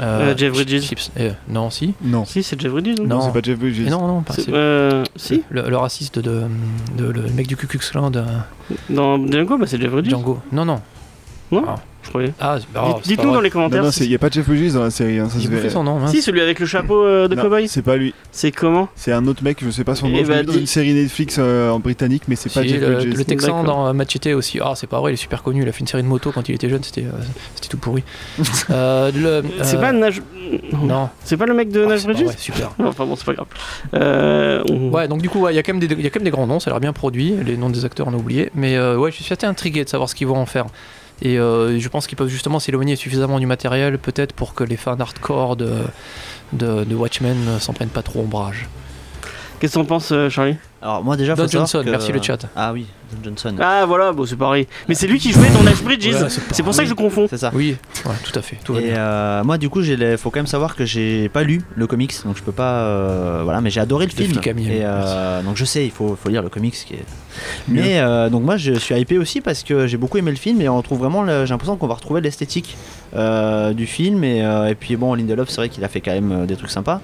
Euh, 0.00 0.34
Jeff 0.36 0.52
Bridges. 0.52 0.82
Chips- 0.88 1.10
euh, 1.18 1.30
non, 1.48 1.70
si? 1.70 1.94
Non. 2.02 2.24
Si, 2.24 2.42
c'est 2.42 2.60
Jeff 2.60 2.72
Bridges. 2.72 2.98
Non, 3.00 3.06
Non. 3.16 3.20
c'est 3.22 3.32
pas 3.32 3.40
Jeff 3.42 3.58
Bridges. 3.58 3.80
Mais 3.84 3.90
non, 3.90 4.06
non, 4.08 4.22
pas. 4.22 4.34
Euh, 4.48 5.04
si, 5.16 5.42
Le, 5.50 5.68
le 5.68 5.76
raciste 5.76 6.18
de, 6.18 6.42
de- 6.96 7.10
le 7.10 7.22
mec 7.30 7.46
du 7.46 7.56
Ku 7.56 7.66
Klux 7.66 7.78
Klan 7.90 8.10
de 8.10 8.22
dans 8.90 9.16
Django, 9.26 9.58
bah, 9.58 9.66
c'est 9.68 9.80
Jeff 9.80 9.90
Bridges. 9.90 10.10
Django. 10.10 10.38
Non, 10.50 10.64
non. 10.64 10.80
Je 12.02 12.08
croyais. 12.08 12.32
Ah, 12.40 12.56
c'est- 12.58 12.66
oh, 12.74 12.80
Dites- 12.86 12.96
c'est 13.02 13.08
Dites-nous 13.10 13.28
pas 13.28 13.34
dans 13.36 13.40
les 13.40 13.50
commentaires. 13.50 13.82
Non, 13.82 13.90
il 13.90 14.08
n'y 14.08 14.14
a 14.14 14.18
pas 14.18 14.28
Jeff 14.28 14.46
Bridges 14.48 14.72
dans 14.72 14.82
la 14.82 14.90
série. 14.90 15.18
Hein, 15.18 15.28
ça 15.28 15.38
J'ai 15.38 15.48
se 15.62 15.68
son 15.68 15.84
nom. 15.84 15.98
mince. 16.00 16.10
Si, 16.10 16.20
celui 16.20 16.40
avec 16.40 16.58
le 16.58 16.66
chapeau 16.66 17.04
euh, 17.04 17.28
de 17.28 17.34
cowboy. 17.36 17.68
C'est 17.68 17.82
pas 17.82 17.96
lui. 17.96 18.12
C'est 18.32 18.50
comment 18.50 18.88
C'est 18.96 19.12
un 19.12 19.26
autre 19.26 19.42
mec, 19.44 19.58
je 19.62 19.70
sais 19.70 19.84
pas 19.84 19.94
son 19.94 20.08
nom. 20.08 20.14
Eh 20.16 20.22
l'ai 20.22 20.28
bah, 20.28 20.42
dans 20.42 20.52
dis- 20.52 20.60
une 20.60 20.66
série 20.66 20.92
Netflix 20.94 21.36
euh, 21.38 21.70
en 21.70 21.78
britannique, 21.78 22.24
mais 22.28 22.34
c'est 22.36 22.52
pas 22.52 22.62
Si, 22.62 22.68
Jeff 22.70 22.80
le, 22.80 22.94
Bridges. 22.96 23.16
le 23.16 23.24
Texan 23.24 23.62
dans 23.64 23.86
euh, 23.86 23.92
Machete 23.92 24.26
aussi. 24.34 24.58
Ah, 24.62 24.72
c'est 24.74 24.86
pas 24.88 25.00
vrai, 25.00 25.12
il 25.12 25.14
est 25.14 25.16
super 25.16 25.42
connu. 25.42 25.62
Il 25.62 25.68
a 25.68 25.72
fait 25.72 25.80
une 25.80 25.86
série 25.86 26.02
de 26.02 26.08
motos 26.08 26.32
quand 26.32 26.48
il 26.48 26.54
était 26.54 26.68
jeune, 26.68 26.82
c'était 26.82 27.02
euh, 27.04 27.10
c'était 27.54 27.68
tout 27.68 27.78
pourri. 27.78 28.02
Euh, 28.70 29.10
le- 29.14 29.48
C'est 29.62 29.80
pas 29.80 29.92
Nage. 29.92 30.22
Non. 30.72 31.08
C'est 31.24 31.36
pas 31.36 31.46
le 31.46 31.54
mec 31.54 31.70
de 31.70 31.84
Ah, 31.84 31.88
Nage 31.88 32.00
c'est 32.00 32.06
pas 32.06 32.12
Bridges 32.14 32.24
vrai, 32.26 32.34
super. 32.38 32.70
Enfin 32.84 33.06
bon, 33.06 33.16
c'est 33.16 33.24
pas 33.26 33.34
grave. 33.34 33.46
Ouais, 34.92 35.08
donc 35.08 35.22
du 35.22 35.28
coup, 35.28 35.46
il 35.48 35.54
y, 35.54 35.58
a 35.58 35.62
quand 35.62 35.72
même 35.74 35.80
des- 35.86 35.94
il 35.98 36.30
grands 36.30 36.46
noms, 36.46 36.60
ça 36.60 36.70
a 36.70 36.74
l'air 36.74 36.80
bien 36.80 36.92
produit. 36.92 37.34
Les 37.44 37.56
noms 37.56 37.70
des 37.70 37.84
acteurs, 37.84 38.06
on 38.08 38.12
a 38.12 38.16
oublié. 38.16 38.50
Mais 38.54 38.78
ouais, 38.78 39.10
je 39.12 39.22
suis 39.22 39.32
assez 39.32 39.46
intrigué 39.46 39.84
de 39.84 39.88
savoir 39.88 40.08
ce 40.08 40.14
qu'ils 40.14 40.26
vont 40.26 40.36
en 40.38 40.46
faire. 40.46 40.66
Et 41.22 41.38
euh, 41.38 41.78
je 41.78 41.88
pense 41.88 42.08
qu'ils 42.08 42.18
peuvent 42.18 42.28
justement 42.28 42.58
s'éloigner 42.58 42.96
suffisamment 42.96 43.38
du 43.38 43.46
matériel, 43.46 43.96
peut-être 43.96 44.32
pour 44.32 44.54
que 44.54 44.64
les 44.64 44.76
fans 44.76 44.98
hardcore 44.98 45.56
de, 45.56 45.70
de, 46.52 46.94
Watchmen 46.94 47.36
ne 47.44 47.58
s'en 47.60 47.72
prennent 47.72 47.88
pas 47.88 48.02
trop 48.02 48.20
ombrage. 48.20 48.68
Qu'est-ce 49.62 49.74
que 49.74 49.78
t'en 49.78 49.84
penses, 49.84 50.10
euh, 50.10 50.28
Charlie? 50.28 50.56
Alors 50.82 51.04
moi 51.04 51.16
déjà, 51.16 51.36
faut 51.36 51.42
Don 51.42 51.48
Johnson, 51.48 51.82
que- 51.84 51.90
merci 51.90 52.10
le 52.10 52.20
chat. 52.20 52.40
Ah 52.56 52.72
oui, 52.72 52.84
Don 53.12 53.18
Johnson. 53.22 53.54
Ah 53.60 53.84
voilà, 53.86 54.10
bon 54.10 54.26
c'est 54.26 54.34
pareil. 54.34 54.66
Mais 54.88 54.96
c'est 54.96 55.06
lui 55.06 55.20
qui 55.20 55.30
jouait 55.30 55.48
dans 55.50 55.62
Nash 55.62 55.80
Bridges. 55.84 56.08
Ouais, 56.12 56.28
c'est 56.50 56.62
pour 56.64 56.74
ça 56.74 56.82
que 56.82 56.88
je 56.88 56.94
confonds. 56.94 57.28
C'est 57.30 57.38
ça. 57.38 57.52
Oui, 57.54 57.76
ouais, 58.04 58.12
tout 58.24 58.36
à 58.36 58.42
fait. 58.42 58.58
Tout 58.64 58.74
Et 58.76 58.92
euh, 58.96 59.44
moi 59.44 59.58
du 59.58 59.68
coup, 59.70 59.78
les- 59.78 60.16
faut 60.16 60.30
quand 60.30 60.40
même 60.40 60.48
savoir 60.48 60.74
que 60.74 60.84
j'ai 60.84 61.28
pas 61.28 61.44
lu 61.44 61.62
le 61.76 61.86
comics, 61.86 62.12
donc 62.24 62.36
je 62.36 62.42
peux 62.42 62.50
pas. 62.50 62.80
euh, 62.82 63.42
voilà, 63.44 63.60
mais 63.60 63.70
j'ai 63.70 63.78
adoré 63.78 64.06
le 64.06 64.10
film. 64.10 64.32
et 64.72 64.80
euh, 64.82 65.42
donc 65.42 65.56
je 65.56 65.64
sais, 65.64 65.84
il 65.84 65.92
faut, 65.92 66.18
faut 66.20 66.28
lire 66.28 66.42
le 66.42 66.48
comics. 66.48 66.74
Qui 66.74 66.94
est... 66.94 67.04
Mais 67.68 68.00
euh, 68.00 68.28
donc 68.28 68.42
moi, 68.42 68.56
je 68.56 68.72
suis 68.72 68.96
hypé 68.96 69.18
aussi 69.18 69.40
parce 69.40 69.62
que 69.62 69.86
j'ai 69.86 69.96
beaucoup 69.96 70.18
aimé 70.18 70.32
le 70.32 70.36
film 70.36 70.60
et 70.60 70.68
on 70.68 70.76
retrouve 70.76 70.98
vraiment. 70.98 71.22
le- 71.22 71.46
J'ai 71.46 71.50
l'impression 71.54 71.76
qu'on 71.76 71.86
va 71.86 71.94
retrouver 71.94 72.20
l'esthétique 72.20 72.76
euh, 73.14 73.72
du 73.72 73.86
film 73.86 74.24
et, 74.24 74.42
euh, 74.44 74.66
et 74.70 74.74
puis 74.74 74.96
bon, 74.96 75.14
Lindelof, 75.14 75.48
c'est 75.50 75.56
vrai 75.58 75.68
qu'il 75.68 75.84
a 75.84 75.88
fait 75.88 76.00
quand 76.00 76.10
même 76.12 76.46
des 76.46 76.56
trucs 76.56 76.70
sympas. 76.72 77.00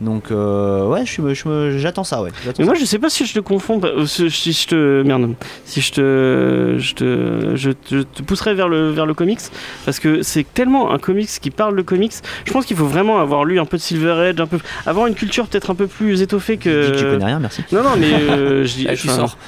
Donc 0.00 0.30
euh, 0.30 0.86
ouais, 0.86 1.04
je 1.04 1.10
suis- 1.10 1.34
je 1.34 1.48
me- 1.48 1.78
j'attends 1.78 2.04
ça, 2.04 2.22
ouais. 2.22 2.30
J'attends 2.44 2.56
Mais 2.60 2.66
moi 2.66 2.74
ça. 2.74 2.80
je 2.80 2.84
sais 2.86 2.98
pas 3.00 3.10
si 3.10 3.26
je 3.26 3.34
te 3.34 3.40
confonds, 3.40 3.80
euh, 3.82 4.06
si 4.06 4.30
si 4.30 4.52
je 4.52 4.68
te 4.68 5.02
merde, 5.02 5.34
si 5.64 5.80
je 5.80 5.92
te, 5.92 6.76
je 6.78 6.94
te, 6.94 7.52
je 7.56 7.70
te, 7.70 7.96
je 7.96 8.02
te 8.02 8.22
pousserai 8.22 8.54
vers 8.54 8.68
le 8.68 8.90
vers 8.90 9.06
le 9.06 9.14
comics 9.14 9.40
parce 9.84 9.98
que 9.98 10.22
c'est 10.22 10.46
tellement 10.54 10.92
un 10.92 10.98
comics 10.98 11.28
qui 11.40 11.50
parle 11.50 11.74
de 11.76 11.82
comics. 11.82 12.12
Je 12.44 12.52
pense 12.52 12.64
qu'il 12.64 12.76
faut 12.76 12.86
vraiment 12.86 13.18
avoir 13.18 13.44
lu 13.44 13.58
un 13.58 13.64
peu 13.64 13.76
de 13.76 13.82
Silver 13.82 14.28
Edge, 14.28 14.40
un 14.40 14.46
peu, 14.46 14.58
avoir 14.86 15.06
une 15.08 15.14
culture 15.14 15.46
peut-être 15.48 15.70
un 15.70 15.74
peu 15.74 15.88
plus 15.88 16.22
étoffée 16.22 16.54
Je 16.62 16.68
que 16.92 16.96
tu 16.98 17.04
connais 17.04 17.24
rien, 17.24 17.40
merci. 17.40 17.64
Non 17.72 17.82
non 17.82 17.96
mais 17.98 18.12
euh, 18.12 18.64
je 18.66 18.74
dis, 18.76 18.86
Ah, 18.88 18.94
tu 18.94 19.08
enfin, 19.10 19.26
sors. 19.26 19.38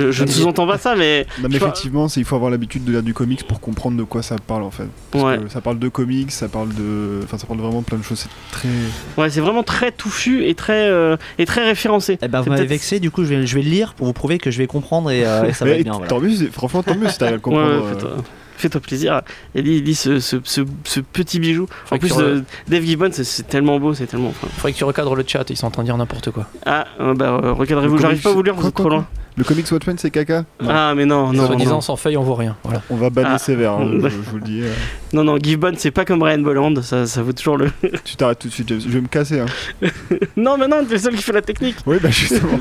je, 0.00 0.10
je 0.10 0.24
ne 0.24 0.28
sous-entends 0.30 0.66
pas 0.66 0.78
ça 0.78 0.96
mais 0.96 1.26
Non, 1.40 1.48
mais 1.48 1.58
Je 1.58 1.64
effectivement, 1.64 2.08
c'est- 2.08 2.20
il 2.20 2.24
faut 2.26 2.34
avoir 2.36 2.50
l'habitude 2.50 2.84
de 2.84 2.90
lire 2.90 3.02
du 3.04 3.14
comics 3.14 3.46
pour 3.46 3.60
comprendre 3.60 3.96
de 3.96 4.02
quoi 4.02 4.22
ça 4.22 4.34
parle 4.44 4.64
en 4.64 4.70
fait. 4.72 4.88
Parce 5.12 5.24
ouais, 5.24 5.38
que 5.38 5.48
ça 5.48 5.60
parle 5.60 5.78
de 5.78 5.88
comics, 5.88 6.32
ça 6.32 6.48
parle 6.48 6.70
de. 6.70 7.20
Enfin, 7.22 7.38
ça 7.38 7.46
parle 7.46 7.58
de 7.60 7.64
vraiment 7.64 7.82
plein 7.82 7.98
de 7.98 8.02
choses. 8.02 8.18
C'est 8.18 8.28
très. 8.50 8.68
ouais 9.16 9.30
c'est 9.30 9.40
vraiment 9.40 9.62
très 9.62 9.91
touffu 9.96 10.44
et 10.44 10.54
très 10.54 10.86
euh, 10.88 11.16
et 11.38 11.46
très 11.46 11.64
référencé. 11.64 12.18
Eh 12.22 12.28
ben, 12.28 12.40
vous 12.40 12.50
m'avez 12.50 12.66
vexé, 12.66 13.00
du 13.00 13.10
coup, 13.10 13.24
je 13.24 13.28
vais, 13.34 13.46
je 13.46 13.54
vais 13.54 13.62
le 13.62 13.70
lire 13.70 13.94
pour 13.94 14.06
vous 14.06 14.12
prouver 14.12 14.38
que 14.38 14.50
je 14.50 14.58
vais 14.58 14.66
comprendre 14.66 15.10
et, 15.10 15.24
euh, 15.24 15.44
et 15.44 15.52
ça 15.52 15.64
va 15.64 15.72
être 15.72 15.82
bien. 15.84 15.92
voilà. 15.92 16.08
tant 16.08 16.20
mieux, 16.20 16.34
franchement, 16.52 16.82
tant 16.82 16.96
mieux 16.96 17.08
si 17.08 17.18
t'arrives 17.18 17.34
à 17.34 17.36
le 17.36 17.40
comprendre. 17.40 17.84
ouais, 17.84 18.04
euh. 18.04 18.16
fais-toi, 18.56 18.80
plaisir. 18.80 19.22
Et 19.54 19.62
lis, 19.62 19.80
lis 19.82 19.94
ce, 19.94 20.20
ce, 20.20 20.36
ce, 20.44 20.60
ce 20.84 21.00
petit 21.00 21.40
bijou. 21.40 21.66
En 21.90 21.98
plus, 21.98 22.12
re- 22.12 22.20
euh, 22.20 22.40
Dave 22.68 22.84
Gibbons, 22.84 23.10
c'est- 23.12 23.46
tellement 23.48 23.78
beau, 23.80 23.94
c'est 23.94 24.06
tellement. 24.06 24.28
enfin. 24.28 24.46
Faudrait 24.56 24.72
que 24.72 24.78
tu 24.78 24.84
recadres 24.84 25.14
le 25.16 25.24
chat, 25.26 25.44
ils 25.50 25.56
sont 25.56 25.66
en 25.66 25.70
train 25.70 25.82
de 25.82 25.88
dire 25.88 25.96
n'importe 25.96 26.30
quoi. 26.30 26.46
Ah, 26.66 26.86
euh, 27.00 27.14
bah, 27.14 27.38
recadrez-vous, 27.42 27.98
j'arrive 27.98 28.22
pas 28.22 28.30
à 28.30 28.32
vous 28.32 28.42
lire, 28.42 28.54
vous 28.54 28.66
êtes 28.68 28.74
trop 28.74 28.88
loin. 28.88 29.06
Le 29.36 29.44
comics 29.44 29.70
Watchmen, 29.72 29.96
c'est 29.96 30.10
caca 30.10 30.44
Ah, 30.68 30.92
mais 30.94 31.06
non, 31.06 31.32
non, 31.32 31.46
Soit 31.46 31.56
disant 31.56 31.80
sans 31.80 31.96
feuille, 31.96 32.18
on 32.18 32.22
voit 32.22 32.36
rien. 32.36 32.54
Voilà. 32.64 32.82
On 32.90 32.96
va 32.96 33.08
banner 33.08 33.30
Ah. 33.32 33.38
sévère, 33.38 33.72
hein, 33.72 33.88
je, 33.90 34.08
je 34.08 34.16
vous 34.30 34.36
le 34.36 34.42
dis. 34.42 34.60
euh. 34.62 34.70
Non, 35.14 35.24
non, 35.24 35.36
Gibbons, 35.38 35.72
c'est 35.78 35.90
pas 35.90 36.04
comme 36.04 36.18
Brian 36.18 36.38
Bolland, 36.40 36.80
ça, 36.82 37.06
ça 37.06 37.22
vaut 37.22 37.32
toujours 37.32 37.56
le. 37.56 37.70
Tu 38.04 38.16
t'arrêtes 38.16 38.40
tout 38.40 38.48
de 38.48 38.52
suite. 38.52 38.68
Je 38.78 38.88
vais 38.88 39.00
me 39.00 39.08
casser. 39.08 39.40
Hein. 39.40 39.46
non, 40.36 40.56
mais 40.58 40.68
non, 40.68 40.84
t'es 40.84 40.94
le 40.94 40.98
seul 40.98 41.14
qui 41.16 41.22
fait 41.22 41.32
la 41.32 41.42
technique. 41.42 41.76
Oui, 41.86 41.96
bah 42.02 42.10
justement. 42.10 42.58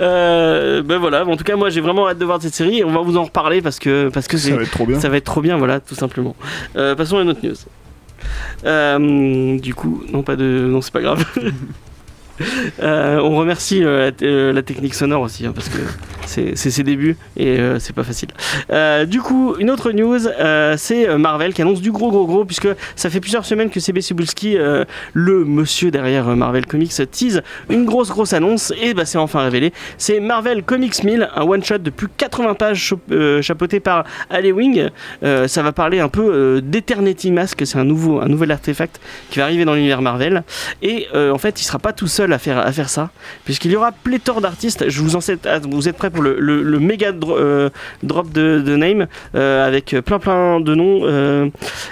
Euh, 0.00 0.82
ben 0.82 0.98
voilà, 0.98 1.26
en 1.26 1.36
tout 1.36 1.44
cas, 1.44 1.56
moi 1.56 1.70
j'ai 1.70 1.80
vraiment 1.80 2.08
hâte 2.08 2.18
de 2.18 2.24
voir 2.24 2.40
cette 2.40 2.54
série 2.54 2.78
et 2.78 2.84
on 2.84 2.92
va 2.92 3.00
vous 3.00 3.16
en 3.16 3.24
reparler 3.24 3.62
parce 3.62 3.78
que 3.78 4.08
parce 4.12 4.26
que 4.28 4.36
ça 4.36 4.54
va 4.56 4.62
être 4.62 4.70
trop 4.70 4.86
bien. 4.86 5.00
ça 5.00 5.08
va 5.08 5.16
être 5.16 5.24
trop 5.24 5.40
bien, 5.42 5.56
voilà, 5.58 5.80
tout 5.80 5.94
simplement. 5.94 6.34
Euh, 6.76 6.94
passons 6.94 7.18
à 7.18 7.22
une 7.22 7.30
autre 7.30 7.40
news. 7.46 7.54
Euh, 8.64 9.58
du 9.58 9.74
coup, 9.74 10.02
non, 10.12 10.22
pas 10.22 10.36
de. 10.36 10.44
Non, 10.70 10.80
c'est 10.80 10.92
pas 10.92 11.00
grave. 11.02 11.24
Euh, 12.82 13.18
on 13.20 13.36
remercie 13.36 13.84
euh, 13.84 14.10
euh, 14.22 14.52
la 14.52 14.62
technique 14.62 14.94
sonore 14.94 15.22
aussi, 15.22 15.46
hein, 15.46 15.52
parce 15.54 15.68
que 15.68 15.78
c'est 16.26 16.56
ses 16.56 16.82
débuts 16.82 17.16
et 17.36 17.58
c'est 17.78 17.94
pas 17.94 18.02
facile. 18.02 18.30
Du 19.08 19.20
coup, 19.20 19.54
une 19.58 19.70
autre 19.70 19.92
news, 19.92 20.18
c'est 20.76 21.16
Marvel 21.18 21.54
qui 21.54 21.62
annonce 21.62 21.80
du 21.80 21.92
gros 21.92 22.10
gros 22.10 22.26
gros, 22.26 22.44
puisque 22.44 22.68
ça 22.96 23.10
fait 23.10 23.20
plusieurs 23.20 23.44
semaines 23.44 23.70
que 23.70 23.78
CB 23.78 24.00
Cebulski, 24.00 24.56
euh, 24.56 24.84
le 25.12 25.44
monsieur 25.44 25.90
derrière 25.90 26.24
Marvel 26.34 26.66
Comics, 26.66 26.92
tease 27.10 27.42
une 27.68 27.84
grosse 27.84 28.08
grosse 28.08 28.32
annonce, 28.32 28.72
et 28.80 28.94
bah, 28.94 29.04
c'est 29.04 29.18
enfin 29.18 29.42
révélé. 29.42 29.72
C'est 29.98 30.18
Marvel 30.18 30.62
Comics 30.64 31.04
1000, 31.04 31.28
un 31.34 31.42
one-shot 31.42 31.78
de 31.78 31.90
plus 31.90 32.08
de 32.08 32.12
80 32.16 32.54
pages 32.54 32.94
chapeauté 33.42 33.80
par. 33.80 34.04
Euh, 34.32 35.48
ça 35.48 35.62
va 35.62 35.72
parler 35.72 36.00
un 36.00 36.08
peu 36.08 36.60
d'Eternity 36.62 37.30
Mask, 37.30 37.64
c'est 37.64 37.78
un, 37.78 37.84
nouveau, 37.84 38.20
un 38.20 38.28
nouvel 38.28 38.50
artefact 38.50 39.00
qui 39.30 39.38
va 39.38 39.44
arriver 39.44 39.64
dans 39.64 39.74
l'univers 39.74 40.02
Marvel. 40.02 40.42
Et 40.82 41.06
en 41.14 41.38
fait, 41.38 41.60
il 41.60 41.64
sera 41.64 41.78
pas 41.78 41.92
tout 41.92 42.08
seul 42.08 42.23
à 42.32 42.38
faire, 42.38 42.88
ça, 42.88 43.10
puisqu'il 43.44 43.72
y 43.72 43.76
aura 43.76 43.92
pléthore 43.92 44.40
d'artistes. 44.40 44.88
Je 44.88 45.00
vous 45.00 45.16
en 45.16 45.20
sais, 45.20 45.38
ah, 45.46 45.58
vous 45.58 45.88
êtes 45.88 45.96
prêts 45.96 46.10
pour 46.10 46.22
le, 46.22 46.78
méga 46.78 47.12
euh, 47.12 47.70
drop 48.02 48.30
de, 48.32 48.76
name 48.76 49.06
euh, 49.34 49.66
avec 49.66 49.96
plein 50.04 50.18
plein 50.18 50.60
de 50.60 50.74
noms. 50.74 51.00
Euh, 51.04 51.50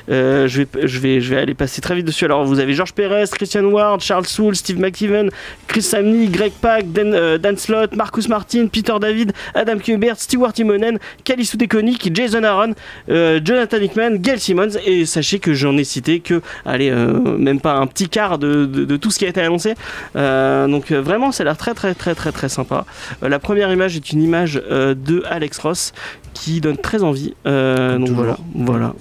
je, 0.08 0.62
vais, 0.62 0.66
je, 0.86 0.98
vais, 0.98 1.20
je 1.20 1.34
vais 1.34 1.40
aller 1.40 1.54
passer 1.54 1.80
très 1.80 1.94
vite 1.94 2.06
dessus. 2.06 2.24
Alors, 2.24 2.44
vous 2.44 2.60
avez 2.60 2.74
George 2.74 2.92
Perez, 2.92 3.24
Christian 3.32 3.64
Ward, 3.64 4.00
Charles 4.00 4.26
Soule, 4.26 4.56
Steve 4.56 4.78
McKeeven, 4.78 5.30
Chris 5.66 5.82
Samney, 5.82 6.28
Greg 6.28 6.52
Pak, 6.60 6.90
Dan, 6.92 7.38
Dan 7.38 7.56
Slott, 7.56 7.94
Marcus 7.94 8.28
Martin, 8.28 8.66
Peter 8.66 8.94
David, 9.00 9.32
Adam 9.54 9.78
Kubert, 9.78 10.18
Stewart 10.18 10.52
Timonen, 10.52 10.98
Kalisu 11.24 11.56
Dekonic, 11.56 12.14
Jason 12.14 12.44
Aaron, 12.44 12.74
Jonathan 13.08 13.78
Hickman, 13.78 14.16
Gail 14.16 14.40
Simmons. 14.40 14.78
Et 14.86 15.06
sachez 15.06 15.38
que 15.38 15.54
j'en 15.54 15.76
ai 15.76 15.84
cité 15.84 16.20
que, 16.20 16.40
allez, 16.64 16.90
même 16.90 17.60
pas 17.60 17.74
un 17.74 17.86
petit 17.86 18.08
quart 18.08 18.38
de 18.38 18.96
tout 18.96 19.10
ce 19.10 19.18
qui 19.18 19.26
a 19.26 19.28
été 19.28 19.40
annoncé. 19.40 19.74
Euh, 20.22 20.68
donc, 20.68 20.90
euh, 20.90 21.00
vraiment, 21.00 21.32
ça 21.32 21.42
a 21.42 21.44
l'air 21.44 21.56
très, 21.56 21.74
très, 21.74 21.94
très, 21.94 22.14
très, 22.14 22.32
très 22.32 22.48
sympa. 22.48 22.84
Euh, 23.22 23.28
la 23.28 23.38
première 23.38 23.70
image 23.72 23.96
est 23.96 24.12
une 24.12 24.22
image 24.22 24.54
de 24.54 25.22
Alex 25.28 25.58
Ross 25.58 25.92
qui 26.34 26.60
donne 26.60 26.76
très 26.76 27.02
envie. 27.02 27.34
Euh, 27.46 27.98
donc 27.98 28.08
toujours. 28.08 28.22
voilà, 28.24 28.38
voilà. 28.54 28.94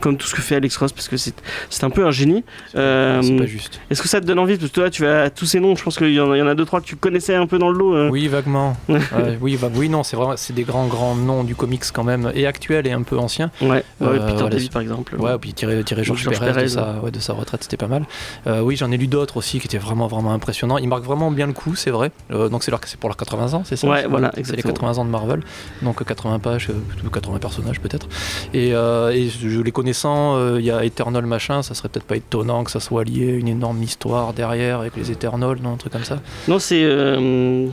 Comme 0.00 0.18
tout 0.18 0.26
ce 0.26 0.34
que 0.34 0.42
fait 0.42 0.56
Alex 0.56 0.76
Ross, 0.76 0.92
parce 0.92 1.08
que 1.08 1.16
c'est 1.16 1.34
c'est 1.70 1.82
un 1.82 1.90
peu 1.90 2.06
un 2.06 2.10
génie. 2.10 2.44
Euh, 2.76 3.22
C'est 3.22 3.34
pas 3.36 3.46
juste. 3.46 3.80
Est-ce 3.90 4.02
que 4.02 4.08
ça 4.08 4.20
te 4.20 4.26
donne 4.26 4.38
envie? 4.38 4.56
Parce 4.58 4.68
que 4.70 4.74
toi, 4.74 4.90
tu 4.90 5.02
vas 5.02 5.30
tous 5.30 5.46
ces 5.46 5.58
noms, 5.58 5.74
je 5.74 5.82
pense 5.82 5.96
qu'il 5.96 6.12
y, 6.12 6.20
en 6.20 6.30
a- 6.32 6.36
il 6.36 6.40
y 6.40 6.42
en 6.42 6.46
a 6.46 6.54
deux, 6.54 6.66
trois 6.66 6.82
que 6.82 6.84
tu 6.86 6.96
connaissais 6.96 7.34
un 7.34 7.46
peu 7.46 7.58
dans 7.58 7.70
le 7.70 7.78
lot. 7.78 7.94
euh. 7.96 8.10
Oui, 8.10 8.28
vaguement. 8.28 8.76
Oui, 9.40 9.56
vague- 9.56 9.72
oui, 9.74 9.88
non, 9.88 10.02
c'est 10.02 10.16
vraiment, 10.16 10.36
c'est 10.36 10.52
des 10.52 10.64
grands, 10.64 10.86
grands 10.86 11.14
noms 11.16 11.44
du 11.44 11.54
comics 11.54 11.82
quand 11.94 12.04
même, 12.04 12.30
et 12.34 12.46
actuels 12.46 12.86
et 12.86 12.92
un 12.92 13.02
peu 13.02 13.16
anciens. 13.18 13.50
Ouais, 13.62 13.68
ouais, 13.68 13.82
Peter 14.00 14.14
voilà, 14.34 14.48
David 14.50 14.70
par 14.70 14.82
exemple. 14.82 15.16
Ouais, 15.16 15.38
puis 15.40 15.54
tirer, 15.54 15.82
tirer 15.82 16.04
Georges 16.04 16.28
Perez, 16.28 16.38
Perez, 16.52 16.62
de, 16.64 16.68
sa, 16.68 17.00
ouais, 17.02 17.10
de 17.10 17.18
sa 17.18 17.32
retraite, 17.32 17.62
c'était 17.62 17.78
pas 17.78 17.88
mal. 17.88 18.04
Euh, 18.46 18.60
oui, 18.60 18.76
j'en 18.76 18.90
ai 18.92 18.98
lu 18.98 19.06
d'autres 19.06 19.38
aussi 19.38 19.58
qui 19.60 19.66
étaient 19.66 19.78
vraiment, 19.78 20.08
vraiment 20.08 20.32
impressionnants. 20.32 20.76
Ils 20.78 20.88
marquent 20.88 21.04
vraiment 21.04 21.30
bien 21.30 21.46
le 21.46 21.52
coup, 21.54 21.74
c'est 21.74 21.90
vrai. 21.90 22.12
Euh, 22.32 22.50
donc 22.50 22.62
c'est 22.64 22.70
leur- 22.70 22.80
c'est 22.84 23.00
pour 23.00 23.08
leurs 23.08 23.16
80 23.16 23.54
ans, 23.54 23.62
c'est 23.64 23.76
ça? 23.76 23.88
Ouais, 23.88 24.02
c'est- 24.02 24.08
voilà, 24.08 24.30
C'est 24.34 24.36
les 24.36 24.40
exactement. 24.50 24.74
80 24.74 24.98
ans 24.98 25.04
de 25.06 25.10
Marvel, 25.10 25.40
donc 25.82 26.04
80 26.04 26.38
pages, 26.38 26.68
euh, 26.76 27.08
80 27.12 27.38
personnages 27.38 27.80
peut-être. 27.80 28.08
Et, 28.54 28.74
euh, 28.74 29.10
et 29.10 29.28
je 29.28 29.60
les 29.60 29.72
connaissant, 29.72 30.36
euh, 30.36 30.56
il 30.60 30.64
y 30.64 30.70
a 30.70 30.84
Eternal 30.84 31.24
machin, 31.26 31.62
ça 31.62 31.74
serait 31.74 31.88
peut-être 31.88 32.06
pas 32.06 32.16
étonnant 32.16 32.64
que 32.64 32.70
ça 32.70 32.80
soit 32.80 33.04
lié 33.04 33.32
à 33.32 33.36
une 33.36 33.48
énorme 33.48 33.82
histoire 33.82 34.32
derrière 34.32 34.80
avec 34.80 34.96
les 34.96 35.10
Eternals, 35.10 35.58
non, 35.62 35.72
un 35.74 35.76
truc 35.76 35.92
comme 35.92 36.04
ça. 36.04 36.20
Non, 36.48 36.58
c'est 36.58 36.82
euh, 36.84 37.66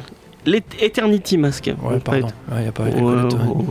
l'Eternity 0.45 1.38
Mask. 1.38 1.72
Ouais, 1.81 2.00
pardon. 2.00 2.27
Ouais, 2.51 2.60
il 2.60 2.65
y 2.65 2.67
a 2.67 2.72
pas 2.72 2.83
Ouais, 2.83 2.93
ouais. 2.93 3.01
ouais. 3.01 3.65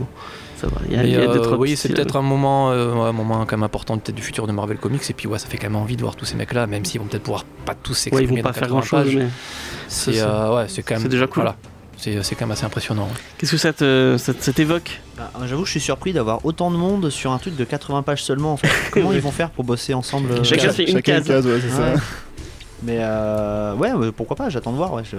Il 0.89 0.93
y 0.93 0.95
a, 0.95 1.01
Mais, 1.03 1.09
il 1.09 1.13
y 1.13 1.15
a 1.17 1.19
euh, 1.19 1.33
deux, 1.33 1.41
trois 1.41 1.57
oui, 1.57 1.75
c'est 1.75 1.89
peut-être 1.89 2.15
un 2.15 2.21
moment, 2.21 2.71
euh, 2.71 2.93
ouais, 2.93 3.09
un 3.09 3.11
moment 3.11 3.45
quand 3.45 3.57
même 3.57 3.63
important 3.63 3.97
peut-être 3.97 4.15
du 4.15 4.21
futur 4.21 4.47
de 4.47 4.53
Marvel 4.53 4.77
Comics. 4.77 5.01
Et 5.09 5.13
puis 5.13 5.27
ouais, 5.27 5.37
ça 5.37 5.47
fait 5.47 5.57
quand 5.57 5.67
même 5.69 5.75
envie 5.75 5.97
de 5.97 6.01
voir 6.01 6.15
tous 6.15 6.23
ces 6.23 6.35
mecs-là, 6.37 6.67
même 6.67 6.85
s'ils 6.85 7.01
vont 7.01 7.07
peut-être 7.07 7.23
pouvoir 7.23 7.43
pas 7.65 7.75
tous 7.75 7.91
Ouais, 7.91 7.97
s'exprimer. 7.97 8.31
ils 8.31 8.37
vont 8.37 8.43
pas 8.43 8.53
faire 8.53 8.69
80 8.69 8.69
grand 8.69 8.81
chose, 8.81 9.13
mais 9.15 9.27
C'est 9.89 10.21
euh, 10.21 10.55
ouais, 10.55 10.67
quand 10.85 10.91
même. 10.95 11.01
c'est 11.01 11.09
déjà 11.09 11.27
cool. 11.27 11.43
Voilà. 11.43 11.57
C'est 12.03 12.21
c'est 12.21 12.35
quand 12.35 12.45
même 12.45 12.51
assez 12.51 12.65
impressionnant. 12.65 13.07
qu'est-ce 13.37 13.51
que 13.51 13.57
ça 13.57 13.71
te- 13.71 14.17
ça, 14.19 14.33
ça 14.37 14.51
t'évoque? 14.51 14.99
Bah, 15.17 15.31
J'avoue 15.45 15.61
que 15.61 15.67
je 15.67 15.71
suis 15.71 15.79
surpris 15.79 16.11
d'avoir 16.11 16.45
autant 16.45 16.69
de 16.69 16.75
monde 16.75 17.09
sur 17.09 17.31
un 17.31 17.37
truc 17.37 17.55
de 17.55 17.63
80 17.63 18.01
pages 18.03 18.21
seulement. 18.23 18.53
En 18.53 18.57
fait. 18.57 18.67
Comment 18.91 19.13
ils 19.13 19.21
vont 19.21 19.31
faire 19.31 19.49
pour 19.51 19.63
bosser 19.63 19.93
ensemble 19.93 20.31
euh, 20.33 20.43
Chacun 20.43 20.73
fait 20.73 20.83
une 20.83 20.95
Chacun 20.97 21.21
case. 21.21 21.45
ouais, 21.45 21.59
c'est 21.61 21.67
Ouais. 21.81 21.95
ça. 21.95 22.01
Mais 22.83 22.97
euh, 22.99 23.73
ouais, 23.75 23.93
ouais, 23.93 24.11
pourquoi 24.11 24.35
pas, 24.35 24.49
j'attends 24.49 24.71
de 24.73 24.77
voir. 24.77 24.91
Ouais, 24.93 25.03
je- 25.09 25.17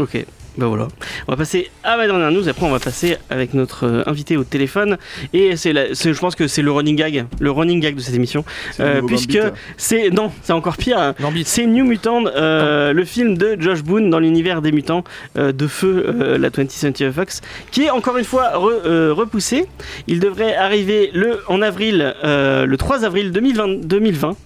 Ok, 0.00 0.24
ben 0.58 0.66
voilà. 0.66 0.88
On 1.28 1.32
va 1.32 1.36
passer 1.36 1.70
à 1.84 1.96
ma 1.96 2.06
dernière 2.06 2.30
news, 2.30 2.48
après 2.48 2.64
on 2.66 2.70
va 2.70 2.78
passer 2.78 3.16
avec 3.30 3.54
notre 3.54 3.86
euh, 3.86 4.02
invité 4.06 4.36
au 4.36 4.44
téléphone. 4.44 4.96
Et 5.32 5.56
c'est, 5.56 5.72
je 5.74 6.18
pense 6.18 6.34
que 6.34 6.46
c'est 6.46 6.62
le 6.62 6.70
running 6.72 6.96
gag, 6.96 7.26
le 7.40 7.50
running 7.50 7.80
gag 7.80 7.94
de 7.96 8.00
cette 8.00 8.14
émission. 8.14 8.44
Euh, 8.80 9.02
puisque 9.06 9.32
Gambit. 9.36 9.50
c'est. 9.76 10.10
Non, 10.10 10.30
c'est 10.42 10.52
encore 10.52 10.76
pire. 10.76 10.98
hein. 10.98 11.14
C'est 11.46 11.66
New 11.66 11.84
Mutant, 11.84 12.24
euh, 12.26 12.92
le 12.92 13.04
film 13.04 13.36
de 13.36 13.56
Josh 13.60 13.82
Boone 13.82 14.10
dans 14.10 14.18
l'univers 14.18 14.62
des 14.62 14.72
mutants 14.72 15.04
euh, 15.38 15.52
de 15.52 15.66
feu, 15.66 16.36
la 16.38 16.50
20th 16.50 16.70
Century 16.70 17.12
Fox, 17.12 17.40
qui 17.70 17.82
est 17.84 17.90
encore 17.90 18.16
une 18.16 18.24
fois 18.24 18.52
re- 18.54 19.10
repoussé. 19.10 19.66
Il 20.06 20.20
devrait 20.20 20.54
arriver 20.54 21.10
le, 21.14 21.40
en 21.48 21.60
avril, 21.62 22.14
le 22.24 22.74
3 22.76 23.04
avril 23.04 23.32
2020. 23.32 23.66
2020 23.86 24.36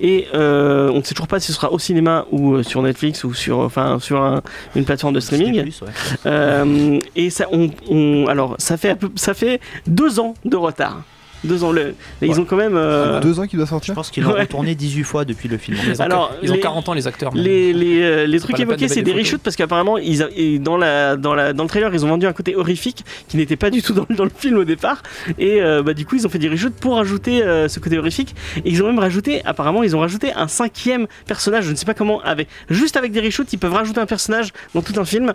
et 0.00 0.26
euh, 0.34 0.90
on 0.92 0.98
ne 0.98 1.02
sait 1.02 1.14
toujours 1.14 1.28
pas 1.28 1.38
si 1.38 1.48
ce 1.48 1.52
sera 1.52 1.72
au 1.72 1.78
cinéma 1.78 2.26
ou 2.32 2.62
sur 2.62 2.82
Netflix 2.82 3.22
ou 3.24 3.32
sur, 3.32 3.58
enfin, 3.58 3.98
sur 4.00 4.20
un- 4.20 4.42
une 4.74 4.84
plateforme 4.84 5.14
de 5.14 5.20
streaming. 5.20 5.51
Disney+, 5.52 5.72
ouais. 5.82 5.92
Euh, 6.26 6.98
et 7.16 7.30
ça, 7.30 7.46
on, 7.52 7.70
on- 7.90 8.26
alors, 8.28 8.56
ça 8.58 8.76
fait, 8.76 8.94
peu- 8.94 9.10
ça 9.16 9.34
fait 9.34 9.60
deux 9.86 10.18
ans 10.20 10.34
de 10.44 10.56
retard. 10.56 11.02
Deux 11.44 11.64
ans. 11.64 11.72
Le, 11.72 11.94
ils 12.20 12.40
ont 12.40 12.44
quand 12.44 12.56
même. 12.56 12.76
euh, 12.76 13.20
Deux 13.20 13.40
ans 13.40 13.46
qu'il 13.46 13.56
doit 13.58 13.66
Je 13.66 13.70
sortir 13.70 13.94
pense 13.94 14.10
qu'ils 14.10 14.22
l'ont 14.22 14.32
Ouais. 14.34 14.42
retourné 14.42 14.74
18 14.74 15.02
fois 15.04 15.24
depuis 15.24 15.48
le 15.48 15.58
film. 15.58 15.76
Ils 15.86 15.92
ont, 16.00 16.04
Alors, 16.04 16.32
ils 16.42 16.50
ont 16.50 16.54
les- 16.54 16.60
40 16.60 16.88
ans 16.88 16.94
les 16.94 17.06
acteurs. 17.06 17.32
Les, 17.34 17.72
les, 17.72 18.02
euh, 18.02 18.26
les 18.26 18.38
trucs 18.40 18.58
évoqués, 18.60 18.86
de 18.86 18.92
c'est 18.92 19.02
des 19.02 19.12
des 19.12 19.18
reshoots 19.20 19.42
parce 19.42 19.56
qu'apparemment, 19.56 19.98
ils, 19.98 20.22
a- 20.22 20.28
et 20.36 20.58
dans, 20.58 20.76
la, 20.76 21.16
dans, 21.16 21.34
la, 21.34 21.52
dans 21.52 21.64
le 21.64 21.68
trailer, 21.68 21.92
ils 21.94 22.04
ont 22.04 22.08
vendu 22.08 22.26
un 22.26 22.32
côté 22.32 22.54
horrifique 22.56 23.04
qui 23.28 23.36
n'était 23.36 23.56
pas 23.56 23.70
du 23.70 23.82
tout 23.82 23.92
dans, 23.92 24.06
le- 24.08 24.14
dans 24.14 24.24
le 24.24 24.30
film 24.36 24.58
au 24.58 24.64
départ. 24.64 25.02
Et 25.38 25.60
euh, 25.62 25.82
bah, 25.82 25.94
du 25.94 26.06
coup, 26.06 26.14
ils 26.16 26.26
ont 26.26 26.30
fait 26.30 26.38
des 26.38 26.48
reshoots 26.48 26.74
pour 26.74 26.98
ajouter 26.98 27.42
euh, 27.42 27.68
ce 27.68 27.80
côté 27.80 27.98
horrifique. 27.98 28.34
Et 28.64 28.70
ils 28.70 28.82
ont 28.82 28.86
même 28.86 28.98
rajouté, 28.98 29.42
apparemment, 29.44 29.82
ils 29.82 29.96
ont 29.96 30.00
rajouté 30.00 30.32
un 30.34 30.48
cinquième 30.48 31.06
personnage. 31.26 31.64
Je 31.64 31.70
ne 31.72 31.76
sais 31.76 31.84
pas 31.86 31.94
comment, 31.94 32.20
avec, 32.22 32.48
juste 32.70 32.96
avec 32.96 33.12
des 33.12 33.20
reshoots, 33.20 33.52
ils 33.52 33.58
peuvent 33.58 33.72
rajouter 33.74 34.00
un 34.00 34.06
personnage 34.06 34.50
dans 34.74 34.82
tout 34.82 34.94
un 34.98 35.04
film. 35.04 35.32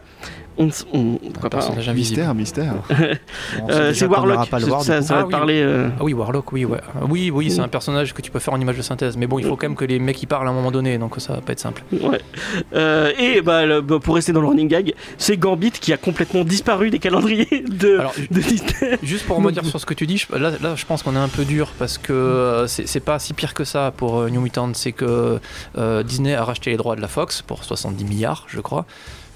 On, 0.60 0.70
on- 0.92 1.18
pourquoi 1.18 1.46
Un 1.46 1.50
pas 1.50 1.50
personnage 1.58 1.88
invisible. 1.90 2.22
Mystère, 2.22 2.34
mystère. 2.36 2.74
Euh, 3.70 3.94
C'est 3.94 4.06
Warlock. 4.06 4.50
pas 4.50 4.60
le 4.60 4.66
voir, 4.66 4.82
ça, 4.84 5.00
va 5.00 5.06
Ah 5.10 5.22
te 5.22 5.26
oui. 5.26 5.32
parler. 5.32 5.62
euh, 5.62 5.88
Ah 6.00 6.04
oui, 6.04 6.14
Warlock, 6.14 6.52
oui, 6.52 6.66
ouais. 6.66 6.80
Ah 6.96 7.06
Oui, 7.10 7.32
oui, 7.32 7.50
c'est 7.52 7.62
un 7.62 7.68
personnage 7.68 8.14
que 8.14 8.22
tu 8.22 8.32
peux 8.32 8.40
faire 8.40 8.54
en 8.54 8.60
image 8.62 8.78
de 8.78 8.82
synthèse. 8.82 9.18
Mais 9.18 9.28
bon, 9.28 9.40
il 9.40 9.46
faut 9.46 9.56
quand 9.56 9.68
même 9.68 9.76
que 9.76 9.86
les 9.86 10.00
mecs 10.00 10.22
y 10.22 10.26
parlent 10.26 10.48
à 10.48 10.52
un 10.52 10.54
moment 10.54 10.72
donné, 10.72 10.98
donc 10.98 11.16
ça 11.20 11.34
va 11.34 11.42
pas 11.42 11.54
être 11.54 11.60
simple. 11.60 11.84
Ouais. 11.92 12.22
Euh, 12.74 13.12
et 13.18 13.42
bah, 13.42 13.66
le- 13.66 13.82
bah, 13.82 14.00
pour 14.02 14.16
rester 14.16 14.32
dans 14.34 14.42
le 14.42 14.48
running 14.48 14.68
gag, 14.68 14.94
c'est 15.18 15.38
Gambit 15.38 15.72
qui 15.72 15.94
a 15.94 15.98
complètement 15.98 16.44
disparu 16.44 16.90
des 16.90 17.00
calendriers 17.00 17.64
de, 17.68 17.98
Alors, 18.00 18.14
de 18.32 18.40
Disney. 18.42 18.98
Juste 19.04 19.26
pour 19.26 19.38
rebondir 19.38 19.66
sur 19.66 19.80
ce 19.80 19.86
que 19.86 19.94
tu 19.94 20.06
dis, 20.08 20.18
je- 20.18 20.36
là, 20.36 20.52
là 20.62 20.76
je 20.76 20.86
pense 20.86 21.04
qu'on 21.04 21.16
est 21.16 21.20
un 21.20 21.28
peu 21.30 21.46
dur 21.46 21.72
parce 21.80 21.98
que 21.98 22.14
euh, 22.14 22.68
c'est 22.68 23.00
pas 23.00 23.20
si 23.20 23.34
pire 23.34 23.54
que 23.54 23.64
ça 23.64 23.92
pour 23.96 24.18
euh, 24.20 24.30
New 24.30 24.42
Mutant. 24.42 24.72
C'est 24.74 24.92
que 24.92 25.40
euh, 25.78 26.04
Disney 26.04 26.34
a 26.36 26.44
racheté 26.44 26.70
les 26.72 26.78
droits 26.78 26.96
de 26.96 27.02
la 27.02 27.08
Fox 27.08 27.42
pour 27.42 27.64
70 27.64 28.04
milliards, 28.06 28.46
je 28.48 28.60
crois. 28.62 28.86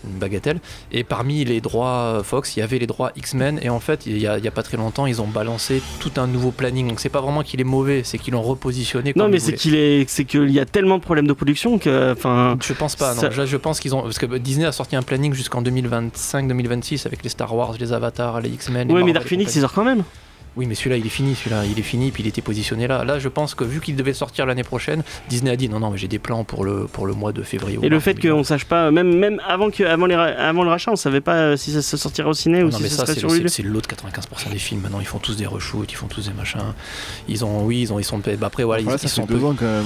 Une 0.03 0.17
bagatelle. 0.17 0.59
Et 0.91 1.03
parmi 1.03 1.43
les 1.45 1.61
droits 1.61 1.87
euh, 2.19 2.23
Fox, 2.23 2.55
il 2.55 2.59
y 2.59 2.63
avait 2.63 2.79
les 2.79 2.87
droits 2.87 3.11
X-Men. 3.15 3.59
Et 3.61 3.69
en 3.69 3.79
fait, 3.79 4.05
il 4.05 4.17
y, 4.17 4.27
a, 4.27 4.39
pas 4.51 4.63
très 4.63 4.77
longtemps, 4.77 5.05
ils 5.05 5.21
ont 5.21 5.27
balancé 5.27 5.81
tout 5.99 6.11
un 6.17 6.27
nouveau 6.27 6.51
planning. 6.51 6.87
Donc 6.87 6.99
c'est 6.99 7.09
pas 7.09 7.21
vraiment 7.21 7.43
qu'il 7.43 7.61
est 7.61 7.65
mauvais, 7.65 8.01
c'est 8.03 8.17
qu'ils 8.17 8.33
l'ont 8.33 8.41
repositionné. 8.41 9.13
Non, 9.15 9.29
mais 9.29 9.39
c'est 9.39 9.53
qu'il 9.53 9.75
est, 9.75 10.09
c'est 10.09 10.25
qu'il 10.25 10.49
y 10.49 10.59
a 10.59 10.65
tellement 10.65 10.97
de 10.97 11.03
problèmes 11.03 11.27
de 11.27 11.33
production 11.33 11.77
que, 11.77 12.11
enfin, 12.11 12.57
Je 12.65 12.73
pense 12.73 12.95
pas, 12.95 13.13
non. 13.13 13.21
Ça- 13.21 13.29
Je, 13.29 13.45
je 13.45 13.57
pense 13.57 13.79
qu'ils 13.79 13.93
ont. 13.95 14.01
Parce 14.01 14.17
que 14.19 14.25
Disney 14.37 14.65
a 14.65 14.71
sorti 14.71 14.95
un 14.95 15.01
planning 15.03 15.33
jusqu'en 15.33 15.61
2025-2026 15.61 17.05
avec 17.05 17.23
les 17.23 17.29
Star 17.29 17.53
Wars, 17.55 17.75
les 17.79 17.93
Avatars, 17.93 18.41
les 18.41 18.49
X-Men. 18.49 18.91
ouais, 18.91 19.03
mais 19.03 19.13
Dark 19.13 19.27
Phoenix, 19.27 19.55
ils 19.55 19.61
sortent 19.61 19.75
quand 19.75 19.85
même. 19.85 20.03
Oui, 20.57 20.65
mais 20.65 20.75
celui-là, 20.75 20.97
il 20.97 21.05
est 21.05 21.09
fini, 21.09 21.33
celui-là, 21.33 21.63
il 21.65 21.79
est 21.79 21.81
fini, 21.81 22.11
puis 22.11 22.23
il 22.23 22.27
était 22.27 22.41
positionné 22.41 22.85
là. 22.85 23.05
Là, 23.05 23.19
je 23.19 23.29
pense 23.29 23.55
que 23.55 23.63
vu 23.63 23.79
qu'il 23.79 23.95
devait 23.95 24.11
sortir 24.13 24.45
l'année 24.45 24.63
prochaine, 24.65 25.01
Disney 25.29 25.49
a 25.49 25.55
dit 25.55 25.69
non, 25.69 25.79
non, 25.79 25.91
mais 25.91 25.97
j'ai 25.97 26.09
des 26.09 26.19
plans 26.19 26.43
pour 26.43 26.65
le, 26.65 26.87
pour 26.91 27.07
le 27.07 27.13
mois 27.13 27.31
de 27.31 27.41
février. 27.41 27.77
ou 27.77 27.83
Et 27.85 27.87
le 27.89 27.95
mars 27.95 28.03
fait 28.03 28.13
2020. 28.15 28.35
qu'on 28.37 28.43
sache 28.43 28.65
pas, 28.65 28.91
même, 28.91 29.15
même 29.17 29.41
avant, 29.47 29.71
que, 29.71 29.83
avant, 29.83 30.07
les, 30.07 30.15
ra- 30.17 30.25
avant 30.25 30.63
le 30.63 30.69
rachat, 30.69 30.91
on 30.91 30.97
savait 30.97 31.21
pas 31.21 31.35
euh, 31.35 31.55
si 31.57 31.71
ça 31.71 31.81
se 31.81 31.95
sortirait 31.95 32.27
au 32.27 32.33
ciné 32.33 32.59
Ah 32.59 32.65
ou 32.65 32.69
non, 32.69 32.77
si 32.77 32.83
mais 32.83 32.89
ça 32.89 32.97
ça, 32.97 33.01
serait 33.05 33.15
c'est 33.15 33.21
de 33.21 33.69
95% 33.87 34.51
des 34.51 34.57
films. 34.59 34.81
Maintenant, 34.81 34.99
ils 34.99 35.05
font 35.07 35.19
tous 35.19 35.37
des 35.37 35.45
reshoots, 35.45 35.89
ils 35.89 35.95
font 35.95 36.07
tous 36.07 36.27
des 36.27 36.33
machins. 36.33 36.59
Ils 37.29 37.45
ont, 37.45 37.63
oui, 37.63 37.81
ils 37.83 37.93
ont, 37.93 37.99
ils 37.99 38.03
sont. 38.03 38.17
bah, 38.17 38.33
après, 38.47 38.63
voilà, 38.65 38.83
Voilà, 38.83 38.97
ils, 38.97 38.99
ça 38.99 39.07
ils 39.07 39.09
sont. 39.09 39.25
deux 39.25 39.39
peu- 39.39 39.45
ans 39.45 39.55
quand 39.57 39.63
même. 39.65 39.85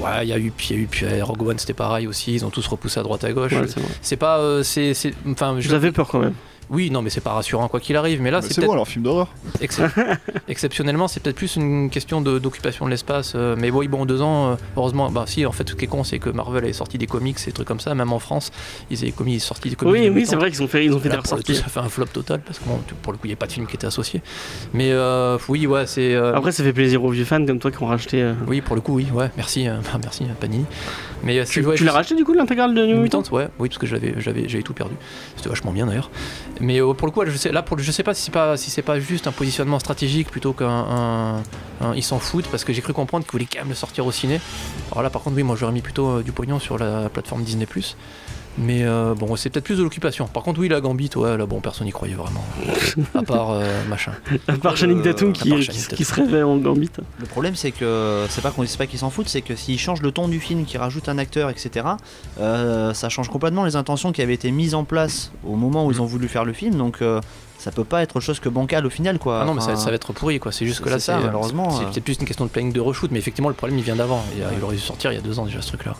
Ouais, 0.00 0.22
il 0.22 0.28
y 0.28 0.32
a 0.32 0.38
eu, 0.38 0.50
puis 0.56 0.68
il 0.70 0.76
y 0.76 0.78
a 0.78 0.82
eu, 0.82 0.86
puis 0.86 1.04
euh, 1.04 1.22
Rogue 1.24 1.42
One, 1.42 1.58
c'était 1.58 1.74
pareil 1.74 2.06
aussi. 2.06 2.32
Ils 2.32 2.46
ont 2.46 2.50
tous 2.50 2.66
repoussé 2.66 2.98
à 2.98 3.02
droite 3.02 3.24
à 3.24 3.32
gauche. 3.32 3.52
Ouais, 3.52 3.66
c'est 4.00 4.16
pas, 4.16 4.38
euh, 4.38 4.62
c'est, 4.62 4.94
c'est- 4.94 5.12
enfin, 5.30 5.56
je- 5.58 5.68
J'avais 5.68 5.92
peur 5.92 6.08
quand 6.08 6.20
même. 6.20 6.34
Oui, 6.70 6.90
non, 6.90 7.00
mais 7.02 7.10
c'est 7.10 7.20
pas 7.22 7.32
rassurant 7.32 7.68
quoi 7.68 7.80
qu'il 7.80 7.96
arrive. 7.96 8.20
Mais 8.20 8.30
là, 8.30 8.42
c'est 8.42 8.60
bon 8.64 8.72
alors, 8.72 8.86
film 8.86 9.04
d'horreur. 9.04 9.28
Excep- 9.60 9.90
Exceptionnellement, 10.48 11.08
c'est 11.08 11.22
peut-être 11.22 11.36
plus 11.36 11.56
une 11.56 11.88
question 11.90 12.20
de- 12.20 12.38
d'occupation 12.38 12.84
de, 12.84 12.90
l'espace. 12.90 13.32
euh, 13.34 13.56
mais 13.58 13.70
oui, 13.70 13.88
bon, 13.88 14.04
deux 14.04 14.20
ans, 14.22 14.50
euh, 14.52 14.54
heureusement, 14.76 15.10
bah 15.10 15.24
si, 15.26 15.46
en 15.46 15.52
fait, 15.52 15.68
ce 15.68 15.74
qui 15.74 15.84
est 15.86 15.88
con, 15.88 16.04
c'est 16.04 16.18
que 16.18 16.30
Marvel 16.30 16.64
avait 16.64 16.72
sorti 16.72 16.98
des 16.98 17.06
comics 17.06 17.36
et 17.42 17.46
des 17.46 17.52
trucs 17.52 17.66
comme 17.68 17.80
ça, 17.80 17.94
même 17.94 18.12
en 18.12 18.18
France, 18.18 18.50
ils 18.90 18.98
avaient 19.02 19.12
commis, 19.12 19.40
sorti 19.40 19.70
des 19.70 19.76
comics. 19.76 19.92
Oui, 19.94 20.00
oui, 20.08 20.10
mutants. 20.10 20.30
c'est 20.30 20.36
vrai 20.36 20.50
qu'ils 20.50 20.62
ont 20.62 20.68
fait, 20.68 20.84
ils 20.84 20.92
ont 20.92 20.98
fait 21.00 21.08
Là, 21.08 21.16
des 21.16 21.20
ressorties. 21.22 21.54
ça 21.54 21.64
fait 21.68 21.80
un 21.80 21.88
flop 21.88 22.06
total 22.06 22.40
parce 22.40 22.58
que 22.58 22.64
bon, 22.66 22.78
pour 23.02 23.12
le 23.12 23.18
coup, 23.18 23.26
il 23.26 23.30
n'y 23.30 23.34
a 23.34 23.36
pas 23.36 23.46
de 23.46 23.52
film 23.52 23.66
qui 23.66 23.76
était 23.76 23.86
associé. 23.86 24.20
Mais 24.74 24.90
euh, 24.92 25.38
oui, 25.48 25.66
ouais, 25.66 25.86
c'est. 25.86 26.14
euh, 26.14 26.34
Après, 26.34 26.52
ça 26.52 26.62
fait 26.64 26.72
plaisir 26.72 27.02
aux 27.02 27.10
vieux 27.10 27.24
fans 27.24 27.44
comme 27.46 27.58
toi 27.58 27.70
qui 27.70 27.82
ont 27.82 27.86
racheté. 27.86 28.22
euh, 28.22 28.34
oui, 28.46 28.60
pour 28.60 28.74
le 28.76 28.82
coup, 28.82 28.94
oui, 28.94 29.06
ouais, 29.12 29.30
merci, 29.36 29.68
euh, 29.68 29.76
merci 30.02 30.24
Panini. 30.40 30.64
Mais 31.24 31.38
euh, 31.40 31.44
Tu, 31.48 31.64
ouais, 31.64 31.74
tu 31.74 31.84
l'as 31.84 31.92
racheté 31.92 32.14
du 32.14 32.24
coup 32.24 32.32
l'intégrale 32.32 32.74
de 32.74 32.80
New 32.86 32.94
New 32.94 33.02
Mutant 33.02 33.18
Mutant, 33.18 33.34
ouais, 33.36 33.48
oui, 33.58 33.68
parce 33.68 33.78
que 33.78 33.86
j'avais, 33.86 34.14
j'avais, 34.18 34.48
j'avais 34.48 34.62
tout 34.62 34.72
perdu. 34.74 34.94
C'était 35.36 35.48
vachement 35.48 35.72
bien 35.72 35.86
d'ailleurs. 35.86 36.10
Mais 36.60 36.80
euh, 36.80 36.92
pour 36.92 37.06
le 37.06 37.12
coup, 37.12 37.22
je 37.24 37.36
sais, 37.36 37.52
là, 37.52 37.64
je 37.78 37.92
sais 37.92 38.02
pas 38.02 38.14
si 38.14 38.22
c'est 38.22 38.30
pas, 38.32 38.56
si 38.56 38.82
pas 38.82 38.98
juste 39.00 39.26
un 39.26 39.32
positionnement 39.32 39.78
stratégique 39.78 40.28
plutôt 40.30 40.52
qu'un, 40.52 40.68
un- 40.68 41.42
un- 41.80 41.94
ils 41.94 42.02
s'en 42.02 42.18
foutent 42.18 42.48
parce 42.48 42.64
que 42.64 42.72
j'ai 42.72 42.82
cru 42.82 42.92
comprendre 42.92 43.24
qu'ils 43.24 43.32
voulaient 43.32 43.46
quand 43.50 43.60
même 43.60 43.68
le 43.68 43.74
sortir 43.74 44.06
au 44.06 44.12
ciné. 44.12 44.40
Alors 44.90 45.02
là, 45.02 45.10
par 45.10 45.22
contre, 45.22 45.36
oui, 45.36 45.42
moi 45.42 45.56
j'aurais 45.56 45.72
mis 45.72 45.82
plutôt 45.82 46.08
euh, 46.18 46.22
du 46.22 46.32
pognon 46.32 46.58
sur 46.58 46.78
la 46.78 47.08
plateforme 47.08 47.42
Disney+. 47.44 47.66
Mais 48.60 48.82
euh, 48.84 49.14
bon, 49.14 49.36
c'est 49.36 49.50
peut-être 49.50 49.64
plus 49.64 49.78
de 49.78 49.82
l'occupation. 49.84 50.26
Par 50.26 50.42
contre, 50.42 50.58
oui, 50.58 50.68
la 50.68 50.80
Gambit, 50.80 51.10
ouais, 51.14 51.36
là, 51.36 51.46
bon, 51.46 51.60
personne 51.60 51.86
n'y 51.86 51.92
croyait 51.92 52.14
vraiment. 52.16 52.44
à 53.14 53.22
part 53.22 53.50
euh, 53.52 53.62
machin. 53.88 54.12
À 54.48 54.54
part 54.56 54.76
Channing 54.76 54.98
Euh, 54.98 55.02
Tatum 55.04 55.30
à 55.30 55.32
qui, 55.32 55.42
qui, 55.42 55.62
Channing 55.62 55.86
qui 55.86 56.04
se 56.04 56.14
réveille 56.14 56.42
en 56.42 56.56
Gambit. 56.56 56.90
Le 57.20 57.26
problème, 57.26 57.54
c'est 57.54 57.70
que 57.70 58.26
c'est 58.28 58.40
pas 58.40 58.50
qu'on 58.50 58.66
c'est 58.66 58.76
pas 58.76 58.86
qu'ils 58.86 58.98
s'en 58.98 59.10
foutent, 59.10 59.28
c'est 59.28 59.42
que 59.42 59.54
s'ils 59.54 59.78
changent 59.78 60.02
le 60.02 60.10
ton 60.10 60.26
du 60.28 60.40
film, 60.40 60.64
qu'ils 60.64 60.80
rajoutent 60.80 61.08
un 61.08 61.18
acteur, 61.18 61.50
etc., 61.50 61.86
euh, 62.40 62.92
ça 62.94 63.08
change 63.08 63.28
complètement 63.28 63.64
les 63.64 63.76
intentions 63.76 64.10
qui 64.12 64.22
avaient 64.22 64.34
été 64.34 64.50
mises 64.50 64.74
en 64.74 64.82
place 64.84 65.30
au 65.46 65.54
moment 65.54 65.86
où 65.86 65.92
ils 65.92 66.02
ont 66.02 66.06
voulu 66.06 66.26
faire 66.26 66.44
le 66.44 66.52
film. 66.52 66.74
Donc, 66.76 67.00
euh, 67.00 67.20
ça 67.58 67.70
peut 67.70 67.84
pas 67.84 68.02
être 68.02 68.16
autre 68.16 68.24
chose 68.24 68.40
que 68.40 68.48
bancal 68.48 68.86
au 68.86 68.90
final, 68.90 69.18
quoi. 69.20 69.40
Ah 69.42 69.44
non, 69.44 69.54
mais 69.54 69.60
ça, 69.60 69.66
va 69.68 69.72
être- 69.72 69.78
Enfin, 69.78 69.84
ça 69.84 69.90
va 69.90 69.96
être 69.96 70.12
pourri, 70.12 70.40
quoi. 70.40 70.50
C'est 70.52 70.66
juste 70.66 70.80
que 70.80 70.88
là, 70.88 70.98
ça, 70.98 71.18
malheureusement, 71.26 71.70
C'est 71.70 71.84
peut-être 71.90 72.04
plus 72.04 72.16
une 72.20 72.26
question 72.26 72.44
de 72.44 72.50
planning 72.50 72.72
de 72.72 72.80
reshoot, 72.80 73.10
mais 73.12 73.18
effectivement, 73.20 73.48
le 73.50 73.54
problème 73.54 73.78
il 73.78 73.84
vient 73.84 73.96
d'avant. 73.96 74.22
Euh, 74.40 74.48
il 74.56 74.64
aurait 74.64 74.74
dû 74.76 74.80
sortir 74.82 75.12
il 75.12 75.14
y 75.14 75.18
a 75.18 75.20
deux 75.22 75.38
ans 75.38 75.44
déjà 75.44 75.60
ce 75.62 75.68
truc-là. 75.68 75.94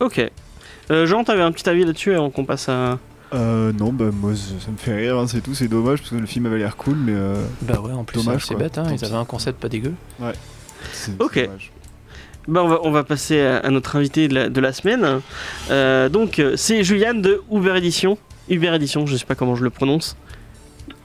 Ok. 0.00 0.30
Euh, 0.90 1.06
Jean, 1.06 1.24
t'avais 1.24 1.42
un 1.42 1.52
petit 1.52 1.68
avis 1.68 1.84
là-dessus 1.84 2.14
avant 2.14 2.30
qu'on 2.30 2.44
passe 2.44 2.68
à. 2.68 2.98
Euh, 3.34 3.72
non, 3.72 3.92
bah 3.92 4.10
moi 4.12 4.32
ça 4.36 4.70
me 4.70 4.76
fait 4.76 4.94
rire, 4.94 5.18
hein, 5.18 5.26
c'est 5.26 5.40
tout, 5.40 5.52
c'est 5.52 5.66
dommage 5.66 5.98
parce 5.98 6.10
que 6.10 6.16
le 6.16 6.26
film 6.26 6.46
avait 6.46 6.58
l'air 6.58 6.76
cool, 6.76 6.96
mais 6.96 7.12
euh, 7.14 7.34
Bah 7.62 7.80
ouais, 7.80 7.92
en 7.92 8.04
plus, 8.04 8.24
Dommage, 8.24 8.46
c'est 8.46 8.54
bête, 8.54 8.78
hein. 8.78 8.86
Ils 8.92 9.04
avaient 9.04 9.16
un 9.16 9.24
concept 9.24 9.60
pas 9.60 9.68
dégueu. 9.68 9.92
c'est 10.92 11.20
Ok. 11.20 11.32
c'est 11.34 11.46
dommage. 11.46 11.72
Bah, 12.46 12.62
on, 12.62 12.68
va, 12.68 12.78
on 12.84 12.90
va 12.92 13.02
passer 13.02 13.40
à, 13.40 13.56
à 13.58 13.70
notre 13.70 13.96
invité 13.96 14.28
de 14.28 14.34
la, 14.34 14.48
de 14.48 14.60
la 14.60 14.72
semaine. 14.72 15.20
Euh, 15.70 16.08
donc, 16.08 16.38
euh, 16.38 16.54
c'est 16.56 16.84
Juliane 16.84 17.20
de 17.20 17.42
Uber 17.50 17.76
Edition. 17.76 18.16
Uber 18.48 18.72
Edition, 18.72 19.04
je 19.06 19.16
sais 19.16 19.26
pas 19.26 19.34
comment 19.34 19.56
je 19.56 19.64
le 19.64 19.70
prononce. 19.70 20.16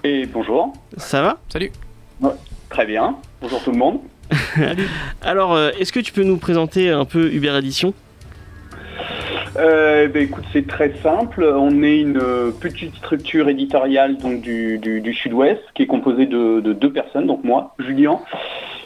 Et 0.03 0.27
bonjour, 0.27 0.73
Ça 0.97 1.21
va? 1.23 1.37
Salut 1.49 1.71
très 2.69 2.85
bien. 2.85 3.17
Bonjour 3.41 3.61
tout 3.63 3.71
le 3.71 3.77
monde. 3.77 3.99
Alors, 5.21 5.59
est-ce 5.59 5.91
que 5.91 5.99
tu 5.99 6.13
peux 6.13 6.23
nous 6.23 6.37
présenter 6.37 6.89
un 6.89 7.03
peu 7.03 7.29
Uber 7.33 7.49
Edition? 7.57 7.93
Euh, 9.57 10.07
ben, 10.07 10.23
écoute, 10.23 10.45
c'est 10.53 10.65
très 10.65 10.93
simple. 11.03 11.43
On 11.43 11.83
est 11.83 11.99
une 11.99 12.17
euh, 12.17 12.51
petite 12.51 12.95
structure 12.95 13.49
éditoriale 13.49 14.17
donc 14.17 14.41
du, 14.41 14.77
du- 14.77 15.13
Sud-Ouest 15.13 15.61
qui 15.75 15.83
est 15.83 15.87
composée 15.87 16.25
de, 16.25 16.61
de 16.61 16.73
deux 16.73 16.91
personnes, 16.91 17.27
donc 17.27 17.43
moi, 17.43 17.75
Julien, 17.79 18.19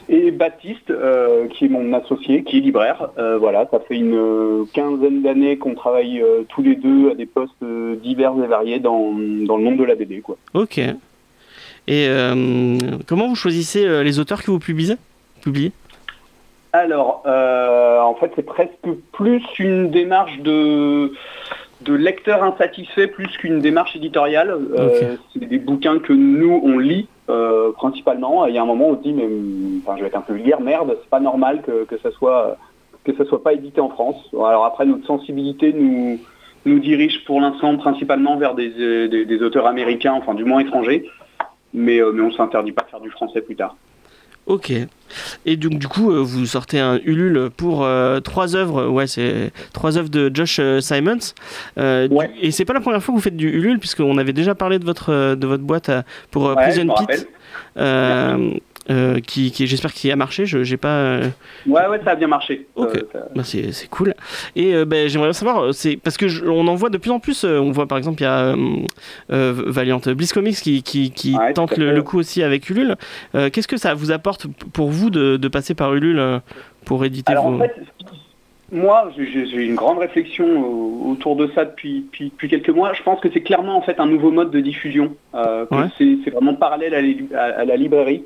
et 0.09 0.31
Baptiste, 0.31 0.89
euh, 0.89 1.47
qui 1.47 1.65
est 1.65 1.69
mon 1.69 1.93
associé, 1.93 2.43
qui 2.43 2.57
est 2.57 2.61
libraire. 2.61 3.09
Euh, 3.19 3.37
voilà, 3.37 3.67
ça 3.71 3.79
fait 3.79 3.95
une 3.95 4.65
quinzaine 4.73 5.21
d'années 5.21 5.57
qu'on 5.57 5.75
travaille 5.75 6.23
tous 6.49 6.63
les 6.63 6.75
deux 6.75 7.11
à 7.11 7.15
des 7.15 7.25
postes 7.27 7.63
divers 8.01 8.33
et 8.43 8.47
variés 8.47 8.79
dans, 8.79 9.11
dans 9.13 9.57
le 9.57 9.63
monde 9.63 9.77
de 9.77 9.83
la 9.83 9.95
BD, 9.95 10.21
quoi. 10.21 10.37
Ok. 10.53 10.79
Et 11.87 12.07
comment 13.07 13.27
vous 13.27 13.35
choisissez 13.35 14.03
les 14.03 14.17
auteurs 14.19 14.41
que 14.43 14.49
vous 14.49 14.59
publiez? 14.59 14.95
Publiez? 15.41 15.71
Alors, 16.75 17.23
euh, 17.25 18.01
en 18.01 18.15
fait, 18.15 18.31
c'est 18.35 18.45
presque 18.45 18.71
plus 19.13 19.43
une 19.59 19.91
démarche 19.91 20.37
de, 20.39 21.13
de 21.81 21.93
lecteur 21.93 22.43
insatisfait 22.43 23.07
plus 23.07 23.29
qu'une 23.37 23.59
démarche 23.59 23.95
éditoriale. 23.95 24.49
Euh, 24.77 25.15
C'est 25.31 25.45
des 25.45 25.57
bouquins 25.57 25.99
que 25.99 26.11
nous, 26.11 26.61
on 26.63 26.77
lit 26.77 27.07
euh, 27.29 27.71
principalement. 27.71 28.45
Et 28.45 28.49
il 28.49 28.55
y 28.55 28.57
a 28.57 28.61
un 28.61 28.65
moment 28.65 28.89
où 28.89 28.93
on 28.93 28.97
se 28.97 29.03
dit, 29.03 29.13
mais 29.13 29.27
enfin, 29.81 29.95
je 29.95 30.01
vais 30.01 30.07
être 30.07 30.17
un 30.17 30.21
peu 30.21 30.33
vulgaire, 30.33 30.59
merde, 30.59 30.97
c'est 31.01 31.09
pas 31.09 31.21
normal 31.21 31.61
que, 31.61 31.85
que 31.85 31.97
ça 31.99 32.11
soit 32.11 32.57
que 33.05 33.15
ça 33.15 33.23
soit 33.23 33.43
pas 33.43 33.53
édité 33.53 33.79
en 33.79 33.89
France. 33.89 34.19
Alors 34.33 34.65
après, 34.65 34.85
notre 34.85 35.05
sensibilité 35.05 35.71
nous 35.71 36.19
nous 36.65 36.79
dirige 36.79 37.23
pour 37.23 37.39
l'instant 37.39 37.77
principalement 37.77 38.35
vers 38.35 38.55
des, 38.55 39.07
des, 39.07 39.25
des 39.25 39.41
auteurs 39.43 39.67
américains, 39.67 40.13
enfin 40.13 40.33
du 40.33 40.43
moins 40.43 40.59
étrangers. 40.59 41.07
Mais, 41.73 41.99
mais 42.13 42.21
on 42.21 42.31
s'interdit 42.31 42.71
pas 42.71 42.81
de 42.81 42.89
faire 42.89 42.99
du 43.01 43.11
français 43.11 43.41
plus 43.41 43.55
tard. 43.55 43.75
Ok. 44.47 44.71
Et 45.45 45.55
donc 45.57 45.79
du 45.79 45.87
coup, 45.87 46.11
euh, 46.11 46.19
vous 46.21 46.45
sortez 46.45 46.79
un 46.79 46.99
Ulule 47.03 47.49
pour 47.55 47.83
euh, 47.83 48.19
trois 48.19 48.55
œuvres. 48.55 48.87
Ouais, 48.87 49.07
c'est 49.07 49.51
trois 49.73 49.97
œuvres 49.97 50.09
de 50.09 50.29
Josh 50.33 50.57
euh, 50.59 50.81
Simons. 50.81 51.17
Euh, 51.79 52.07
Ouais. 52.09 52.29
et 52.41 52.51
c'est 52.51 52.65
pas 52.65 52.73
la 52.73 52.79
première 52.81 53.01
fois 53.01 53.13
que 53.13 53.17
vous 53.17 53.23
faites 53.23 53.37
du 53.37 53.49
Ulule, 53.49 53.79
puisqu'on 53.79 54.17
avait 54.17 54.33
déjà 54.33 54.53
parlé 54.55 54.77
de 54.77 54.85
votre 54.85 55.35
de 55.35 55.47
votre 55.47 55.63
boîte 55.63 55.89
pour 56.31 56.43
Ouais, 56.43 56.55
Prison 56.55 56.93
Pit. 57.07 57.27
Euh, 58.89 59.19
qui, 59.19 59.51
qui 59.51 59.67
j'espère 59.67 59.93
qu'il 59.93 60.11
a 60.11 60.15
marché. 60.15 60.45
Je 60.45 60.63
j'ai 60.63 60.77
pas. 60.77 60.97
euh, 60.97 61.27
Ouais, 61.65 61.87
ouais, 61.87 61.99
ça 62.03 62.11
a 62.11 62.15
bien 62.15 62.27
marché. 62.27 62.67
Euh, 62.77 62.87
ça- 63.11 63.27
bah, 63.35 63.43
c'est 63.43 63.89
cool. 63.89 64.13
Et 64.55 64.75
euh, 64.75 64.85
ben, 64.85 65.07
j'aimerais 65.09 65.33
savoir, 65.33 65.73
c'est 65.73 65.97
parce 65.97 66.17
que 66.17 66.27
je- 66.27 66.45
on 66.45 66.67
en 66.67 66.75
voit 66.75 66.89
de 66.89 66.97
plus 66.97 67.11
en 67.11 67.19
plus. 67.19 67.43
euh, 67.43 67.59
on 67.59 67.71
voit 67.71 67.87
par 67.87 67.97
exemple, 67.97 68.21
il 68.21 68.25
y 68.25 68.27
a 68.27 68.55
Valiant 69.29 69.99
Bliss 70.15 70.33
Comics 70.33 70.55
qui, 70.55 70.83
qui, 70.83 71.11
qui 71.11 71.35
Ouais, 71.35 71.53
tente 71.53 71.77
le, 71.77 72.01
coup 72.03 72.19
aussi 72.19 72.43
avec 72.43 72.69
Ulule. 72.69 72.95
Qu'est-ce 73.33 73.67
que 73.67 73.77
ça 73.77 73.93
vous 73.93 74.11
apporte 74.11 74.47
pour 74.73 74.89
vous 74.89 75.09
de, 75.09 75.37
de 75.37 75.47
passer 75.47 75.73
par 75.73 75.93
Ulule 75.93 76.41
pour 76.85 77.03
éditer 77.05 77.31
Alors 77.31 77.49
vos... 77.49 77.55
en 77.55 77.59
fait, 77.59 77.73
moi, 78.71 79.11
j'ai- 79.17 79.45
une 79.65 79.75
grande 79.75 79.99
réflexion 79.99 80.45
au- 80.63 81.11
autour 81.11 81.35
de 81.35 81.49
ça 81.55 81.65
depuis, 81.65 82.01
depuis, 82.01 82.25
depuis 82.29 82.49
quelques 82.49 82.69
mois. 82.69 82.93
Je 82.93 83.03
pense 83.03 83.19
que 83.21 83.29
c'est 83.31 83.41
clairement 83.41 83.77
en 83.77 83.81
fait 83.81 83.99
un 83.99 84.05
nouveau 84.07 84.31
mode 84.31 84.51
de 84.51 84.59
diffusion. 84.59 85.15
Euh, 85.35 85.65
Ouais. 85.71 85.85
c'est 85.97 86.31
vraiment 86.31 86.55
parallèle 86.55 86.93
à, 86.95 87.01
les- 87.01 87.25
à- 87.35 87.59
à 87.61 87.65
la 87.65 87.75
librairie. 87.75 88.23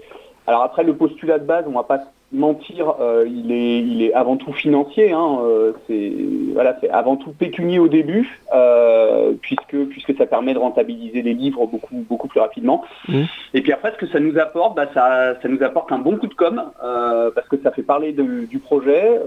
Alors 0.50 0.64
après, 0.64 0.84
le 0.84 0.96
postulat 0.96 1.38
de 1.38 1.46
base, 1.46 1.66
on 1.68 1.74
va 1.74 1.84
pas 1.84 2.00
se 2.00 2.06
mentir, 2.32 2.96
euh, 3.02 3.26
il, 3.28 3.52
est, 3.52 3.80
il 3.82 4.02
est 4.02 4.14
avant 4.14 4.36
tout 4.36 4.52
financier. 4.52 5.12
Hein, 5.12 5.40
euh, 5.44 5.74
c'est 5.86 6.12
voilà, 6.56 6.76
c'est 6.82 6.90
avant 6.90 7.18
tout 7.18 7.32
pécunier 7.34 7.78
au 7.78 7.88
début, 7.88 8.40
euh, 8.56 9.34
puisque 9.44 9.78
puisque 9.92 10.16
ça 10.18 10.26
permet 10.26 10.56
de 10.56 10.60
rentabiliser 10.60 11.22
les 11.22 11.36
livres 11.36 11.68
beaucoup 11.68 12.04
beaucoup 12.10 12.28
plus 12.28 12.40
rapidement. 12.40 12.84
Et 13.54 13.62
puis 13.62 13.72
après, 13.74 13.92
ce 13.92 13.98
que 13.98 14.08
ça 14.08 14.20
nous 14.20 14.40
apporte, 14.40 14.76
bah, 14.76 14.88
ça, 14.96 15.40
ça 15.40 15.48
nous 15.48 15.62
apporte 15.62 15.92
un 15.92 16.00
bon 16.00 16.18
coup 16.18 16.26
de 16.28 16.34
com, 16.34 16.56
parce 17.36 17.48
que 17.48 17.58
ça 17.62 17.70
fait 17.72 17.84
parler 17.84 18.12
de- 18.12 18.46
du 18.46 18.58
projet, 18.58 19.20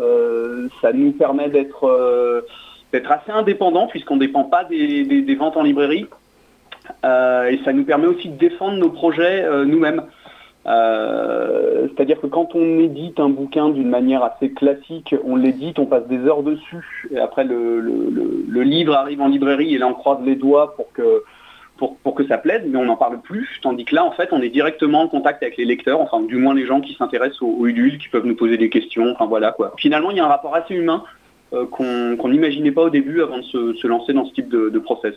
ça 0.81 0.93
nous 0.93 1.13
permet 1.13 1.49
d'être 1.51 2.45
d'être 2.93 3.13
assez 3.13 3.31
indépendant, 3.31 3.87
puisqu'on 3.87 4.17
ne 4.17 4.21
dépend 4.27 4.45
pas 4.45 4.65
des, 4.65 5.05
des- 5.05 5.23
des 5.23 5.35
ventes 5.37 5.57
en 5.57 5.63
librairie, 5.63 6.07
et 7.05 7.57
ça 7.65 7.73
nous 7.73 7.85
permet 7.85 8.09
aussi 8.09 8.29
de 8.29 8.37
défendre 8.37 8.77
nos 8.77 8.91
projets 8.91 9.47
nous-mêmes. 9.67 10.03
Euh, 10.67 11.89
C'est-à-dire 11.89 12.21
que 12.21 12.27
quand 12.27 12.55
on 12.55 12.79
édite 12.79 13.19
un 13.19 13.29
bouquin 13.29 13.71
d'une 13.71 13.89
manière 13.89 14.23
assez 14.23 14.53
classique, 14.53 15.15
on 15.25 15.37
l'édite, 15.37 15.79
on 15.79 15.87
passe 15.87 16.07
des 16.07 16.19
heures 16.19 16.43
dessus, 16.43 17.09
et 17.11 17.19
après 17.19 17.45
le, 17.45 18.63
livre 18.63 18.95
arrive 18.95 19.21
en 19.21 19.29
librairie, 19.29 19.75
et 19.75 19.79
là 19.79 19.89
on 19.89 19.95
croise 19.95 20.25
les 20.25 20.37
doigts 20.37 20.77
pour 20.77 20.93
que 20.93 22.27
ça 22.29 22.39
plaise, 22.39 22.63
mais 22.67 22.79
on 22.79 22.85
n'en 22.85 22.97
parle 22.97 23.21
plus, 23.21 23.49
tandis 23.61 23.85
que 23.85 23.95
là, 23.95 24.05
en 24.05 24.13
fait, 24.13 24.29
on 24.33 24.41
est 24.41 24.51
directement 24.51 25.03
en 25.03 25.09
contact 25.09 25.43
avec 25.43 25.57
les 25.57 25.65
lecteurs, 25.65 26.01
enfin, 26.01 26.21
du 26.21 26.37
moins 26.37 26.55
les 26.55 26.67
gens 26.67 26.81
qui 26.81 26.95
s'intéressent 26.95 27.43
au, 27.43 27.49
au 27.49 27.67
qui 27.67 28.09
peuvent 28.11 28.27
nous 28.27 28.37
poser 28.37 28.57
des 28.57 28.71
questions, 28.71 29.11
enfin 29.13 29.27
voilà 29.27 29.51
quoi. 29.51 29.73
Finalement, 29.79 30.11
il 30.13 30.19
y 30.19 30.21
a 30.21 30.25
un 30.25 30.29
rapport 30.29 30.55
assez 30.55 30.75
humain 30.75 31.03
qu'on 31.71 32.17
qu'on 32.17 32.29
n'imaginait 32.29 32.73
pas 32.73 32.83
au 32.83 32.91
début 32.91 33.23
avant 33.23 33.39
de 33.39 33.43
se, 33.45 33.75
se 33.75 33.87
lancer 33.87 34.13
dans 34.13 34.25
ce 34.27 34.33
type 34.33 34.49
de, 34.49 34.69
de 34.71 34.79
process. 34.79 35.15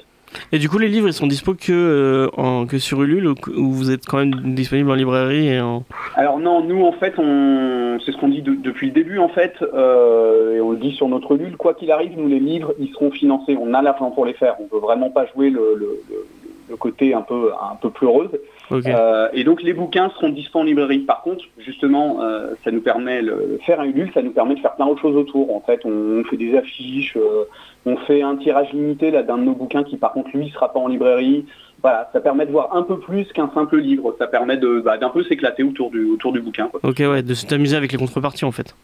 Et 0.51 0.57
du 0.59 0.67
coup, 0.69 0.79
les 0.79 0.89
livres, 0.89 1.07
ils 1.07 1.13
sont 1.13 1.27
dispo 1.27 1.53
que, 1.53 1.71
euh, 1.71 2.27
en, 2.35 2.65
que 2.65 2.77
sur 2.77 3.01
Ulule, 3.03 3.27
ou, 3.27 3.35
ou 3.55 3.71
vous 3.71 3.91
êtes 3.91 4.05
quand 4.05 4.17
même 4.17 4.33
disponible 4.55 4.89
en 4.91 4.95
librairie 4.95 5.47
et 5.47 5.61
en... 5.61 5.83
Alors 6.15 6.39
non, 6.39 6.61
nous 6.63 6.83
en 6.83 6.91
fait, 6.93 7.13
on... 7.17 7.99
c'est 8.05 8.11
ce 8.11 8.17
qu'on 8.17 8.27
dit 8.29 8.41
de- 8.41 8.55
depuis 8.55 8.87
le 8.87 8.93
début 8.93 9.19
en 9.19 9.29
fait, 9.29 9.53
euh, 9.61 10.55
et 10.55 10.61
on 10.61 10.71
le 10.71 10.77
dit 10.77 10.91
sur 10.93 11.07
notre 11.07 11.35
Ulule, 11.35 11.55
quoi 11.57 11.73
qu'il 11.73 11.91
arrive, 11.91 12.17
nous 12.17 12.27
les 12.27 12.39
livres, 12.39 12.73
ils 12.79 12.89
seront 12.89 13.11
financés, 13.11 13.55
on 13.59 13.73
a 13.73 13.81
l'argent 13.81 14.11
pour 14.11 14.25
les 14.25 14.33
faire, 14.33 14.55
on 14.59 14.75
veut 14.75 14.81
vraiment 14.81 15.09
pas 15.11 15.25
jouer 15.33 15.49
le, 15.49 15.75
le- 15.77 15.99
le- 16.09 16.25
le 16.67 16.75
côté 16.77 17.13
un 17.13 17.21
peu, 17.21 17.51
un 17.53 17.75
peu 17.75 17.91
pleureuse. 17.91 18.31
Euh, 18.71 19.29
et 19.33 19.43
donc 19.43 19.61
les 19.61 19.73
bouquins 19.73 20.09
seront 20.15 20.29
dispo 20.29 20.59
en 20.59 20.63
librairie. 20.63 20.99
Par 20.99 21.21
contre, 21.21 21.43
justement, 21.59 22.21
euh, 22.21 22.53
ça 22.63 22.71
nous 22.71 22.81
permet 22.81 23.21
le 23.21 23.59
faire 23.65 23.79
un 23.79 23.85
Ulule, 23.85 24.11
ça 24.13 24.21
nous 24.21 24.31
permet 24.31 24.55
de 24.55 24.59
faire 24.59 24.75
plein 24.75 24.87
d'autres 24.87 25.01
choses 25.01 25.15
autour. 25.15 25.55
En 25.55 25.61
fait, 25.61 25.81
on, 25.85 25.89
on 25.89 26.23
fait 26.23 26.37
des 26.37 26.57
affiches, 26.57 27.15
euh, 27.17 27.45
on 27.85 27.97
fait 27.97 28.21
un 28.21 28.35
tirage 28.37 28.71
limité 28.73 29.11
là 29.11 29.23
d'un 29.23 29.37
de 29.37 29.43
nos 29.43 29.53
bouquins 29.53 29.83
qui, 29.83 29.97
par 29.97 30.13
contre, 30.13 30.29
lui, 30.33 30.49
sera 30.49 30.71
pas 30.73 30.79
en 30.79 30.87
librairie. 30.87 31.45
Voilà, 31.81 32.09
ça 32.13 32.19
permet 32.19 32.45
de 32.45 32.51
voir 32.51 32.75
un 32.75 32.83
peu 32.83 32.99
plus 32.99 33.25
qu'un 33.33 33.51
simple 33.53 33.77
livre. 33.77 34.15
Ça 34.17 34.27
permet 34.27 34.57
de 34.57 34.79
bah, 34.79 34.97
d'un 34.97 35.09
peu 35.09 35.23
s'éclater 35.23 35.63
autour 35.63 35.91
du 35.91 36.05
autour 36.05 36.31
du 36.33 36.39
bouquin. 36.41 36.67
quoi. 36.67 36.79
Ok, 36.83 36.99
ouais, 36.99 37.21
de 37.21 37.33
s'amuser 37.33 37.75
avec 37.75 37.91
les 37.91 37.97
contreparties 37.97 38.45
en 38.45 38.51
fait. 38.51 38.75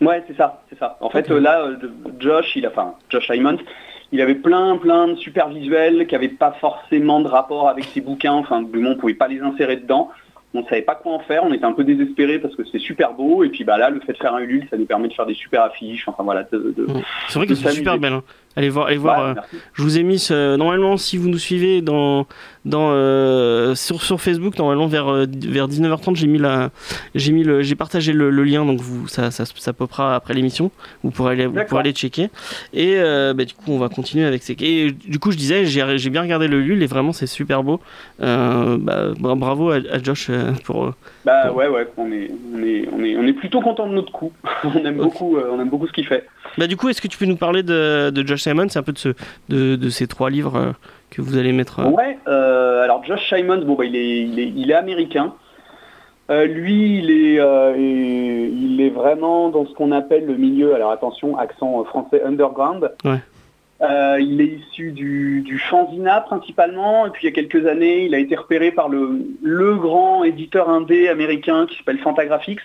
Ouais, 0.00 0.22
c'est 0.26 0.36
ça, 0.36 0.62
c'est 0.68 0.78
ça. 0.78 0.98
En 1.00 1.08
fait, 1.08 1.28
là, 1.30 1.68
Josh, 2.18 2.56
il 2.56 2.66
a, 2.66 2.70
enfin, 2.70 2.94
Josh 3.10 3.30
Simons, 3.30 3.58
il 4.14 4.20
avait 4.20 4.36
plein, 4.36 4.76
plein 4.76 5.08
de 5.08 5.16
super 5.16 5.48
visuels 5.48 6.06
qui 6.06 6.14
n'avaient 6.14 6.28
pas 6.28 6.52
forcément 6.60 7.20
de 7.20 7.26
rapport 7.28 7.68
avec 7.68 7.84
ses 7.86 8.00
bouquins. 8.00 8.32
Enfin, 8.32 8.62
du 8.62 8.78
moins, 8.78 8.92
on 8.92 8.96
pouvait 8.96 9.14
pas 9.14 9.26
les 9.28 9.40
insérer 9.40 9.76
dedans. 9.76 10.10
On 10.56 10.64
savait 10.66 10.82
pas 10.82 10.94
quoi 10.94 11.14
en 11.14 11.18
faire. 11.18 11.42
On 11.42 11.52
était 11.52 11.64
un 11.64 11.72
peu 11.72 11.82
désespérés 11.82 12.38
parce 12.38 12.54
que 12.54 12.62
c'est 12.70 12.78
super 12.78 13.12
beau. 13.14 13.42
Et 13.42 13.48
puis, 13.48 13.64
bah 13.64 13.76
là, 13.76 13.90
le 13.90 13.98
fait 13.98 14.12
de 14.12 14.18
faire 14.18 14.32
un 14.34 14.38
Ulule, 14.38 14.68
ça 14.70 14.76
nous 14.76 14.86
permet 14.86 15.08
de 15.08 15.12
faire 15.14 15.26
des 15.26 15.34
super 15.34 15.62
affiches. 15.64 16.06
Enfin, 16.06 16.22
voilà. 16.22 16.44
De, 16.44 16.72
de- 16.76 16.86
C'est 17.28 17.40
vrai 17.40 17.46
que 17.48 17.54
c'est 17.56 17.64
super 17.72 17.98
belle. 17.98 18.12
hein. 18.12 18.22
Allez 18.56 18.68
voir, 18.68 18.86
allez 18.86 18.98
voir. 18.98 19.34
Ouais, 19.34 19.40
euh. 19.40 19.58
Je 19.72 19.82
vous 19.82 19.98
ai 19.98 20.02
mis 20.04 20.18
ce- 20.18 20.56
normalement 20.56 20.96
si 20.96 21.16
vous 21.16 21.28
nous 21.28 21.38
suivez 21.38 21.80
dans 21.82 22.26
dans 22.64 22.90
euh, 22.92 23.74
sur, 23.74 24.00
sur 24.02 24.20
Facebook 24.20 24.56
normalement 24.58 24.86
vers 24.86 25.08
euh, 25.12 25.26
vers 25.28 25.68
19h30 25.68 26.14
j'ai 26.16 26.26
mis 26.26 26.38
la 26.38 26.70
j'ai 27.14 27.32
mis 27.32 27.42
le 27.44 27.60
j'ai 27.62 27.74
partagé 27.74 28.12
le, 28.14 28.30
le 28.30 28.42
lien 28.44 28.64
donc 28.64 28.80
vous 28.80 29.06
ça 29.06 29.30
ça, 29.30 29.44
ça 29.44 29.72
popera 29.74 30.14
après 30.14 30.32
l'émission 30.32 30.70
vous 31.02 31.10
pourrez 31.10 31.32
aller 31.32 31.46
vous 31.46 31.56
pourrez 31.68 31.80
aller 31.80 31.92
checker 31.92 32.30
et 32.72 32.94
euh, 32.96 33.34
bah, 33.34 33.44
du 33.44 33.52
coup 33.52 33.64
on 33.68 33.78
va 33.78 33.90
continuer 33.90 34.24
avec 34.24 34.42
ces 34.42 34.56
et 34.60 34.92
du 34.92 35.18
coup 35.18 35.30
je 35.30 35.36
disais 35.36 35.66
j'ai 35.66 35.98
j'ai 35.98 36.08
bien 36.08 36.22
regardé 36.22 36.48
le 36.48 36.58
Lul 36.60 36.82
et 36.82 36.86
vraiment 36.86 37.12
c'est 37.12 37.26
super 37.26 37.62
beau 37.62 37.80
bah, 38.18 39.08
bra- 39.18 39.34
bravo 39.34 39.70
à, 39.70 39.76
à 39.90 40.02
Josh 40.02 40.30
pour 40.64 40.92
Bah 41.24 41.52
ouais, 41.52 41.68
ouais. 41.68 41.86
On 41.96 42.10
est, 42.12 42.30
on 42.54 42.62
est, 42.62 42.88
on 42.92 43.04
est, 43.04 43.16
on 43.16 43.26
est 43.26 43.32
plutôt 43.32 43.60
content 43.60 43.86
de 43.88 43.94
notre 43.94 44.12
coup. 44.12 44.32
on 44.64 44.84
aime 44.84 44.96
beaucoup, 44.96 45.36
on 45.38 45.60
aime 45.60 45.68
beaucoup 45.68 45.86
ce 45.86 45.92
qu'il 45.92 46.06
fait. 46.06 46.26
bah 46.58 46.66
du 46.66 46.76
coup 46.76 46.88
est-ce 46.88 47.00
que 47.02 47.08
tu 47.08 47.18
peux 47.18 47.24
nous 47.26 47.36
parler 47.36 47.62
de, 47.62 48.10
de 48.10 48.26
Josh 48.26 48.43
Simon 48.44 48.68
c'est 48.68 48.78
un 48.78 48.82
peu 48.82 48.92
de 48.92 48.98
ce 48.98 49.08
de, 49.48 49.76
de 49.76 49.88
ces 49.88 50.06
trois 50.06 50.30
livres 50.30 50.56
euh, 50.56 50.72
que 51.10 51.20
vous 51.22 51.36
allez 51.36 51.52
mettre 51.52 51.80
euh, 51.80 51.90
Ouais, 51.90 52.18
euh, 52.28 52.82
alors 52.84 53.02
Josh 53.04 53.28
Simons, 53.28 53.64
bon 53.64 53.74
bah 53.74 53.84
il 53.84 53.96
est, 53.96 54.20
il 54.20 54.38
est, 54.38 54.52
il 54.54 54.70
est 54.70 54.74
américain. 54.74 55.34
Euh, 56.30 56.46
lui, 56.46 57.00
il 57.00 57.10
est, 57.10 57.38
euh, 57.38 57.74
il 57.76 58.80
est 58.80 58.88
vraiment 58.88 59.50
dans 59.50 59.66
ce 59.66 59.74
qu'on 59.74 59.92
appelle 59.92 60.24
le 60.24 60.36
milieu, 60.36 60.74
alors 60.74 60.90
attention, 60.90 61.36
accent 61.36 61.84
français 61.84 62.22
underground. 62.22 62.90
Ouais. 63.04 63.20
Euh, 63.82 64.16
il 64.20 64.40
est 64.40 64.58
issu 64.60 64.92
du, 64.92 65.42
du 65.42 65.58
fanzina 65.58 66.22
principalement, 66.22 67.04
et 67.06 67.10
puis 67.10 67.26
il 67.26 67.30
y 67.30 67.32
a 67.32 67.34
quelques 67.34 67.66
années, 67.66 68.06
il 68.06 68.14
a 68.14 68.18
été 68.18 68.36
repéré 68.36 68.70
par 68.70 68.88
le, 68.88 69.20
le 69.42 69.76
grand 69.76 70.24
éditeur 70.24 70.70
indé 70.70 71.08
américain 71.10 71.66
qui 71.68 71.76
s'appelle 71.76 71.98
Fantagraphics, 71.98 72.60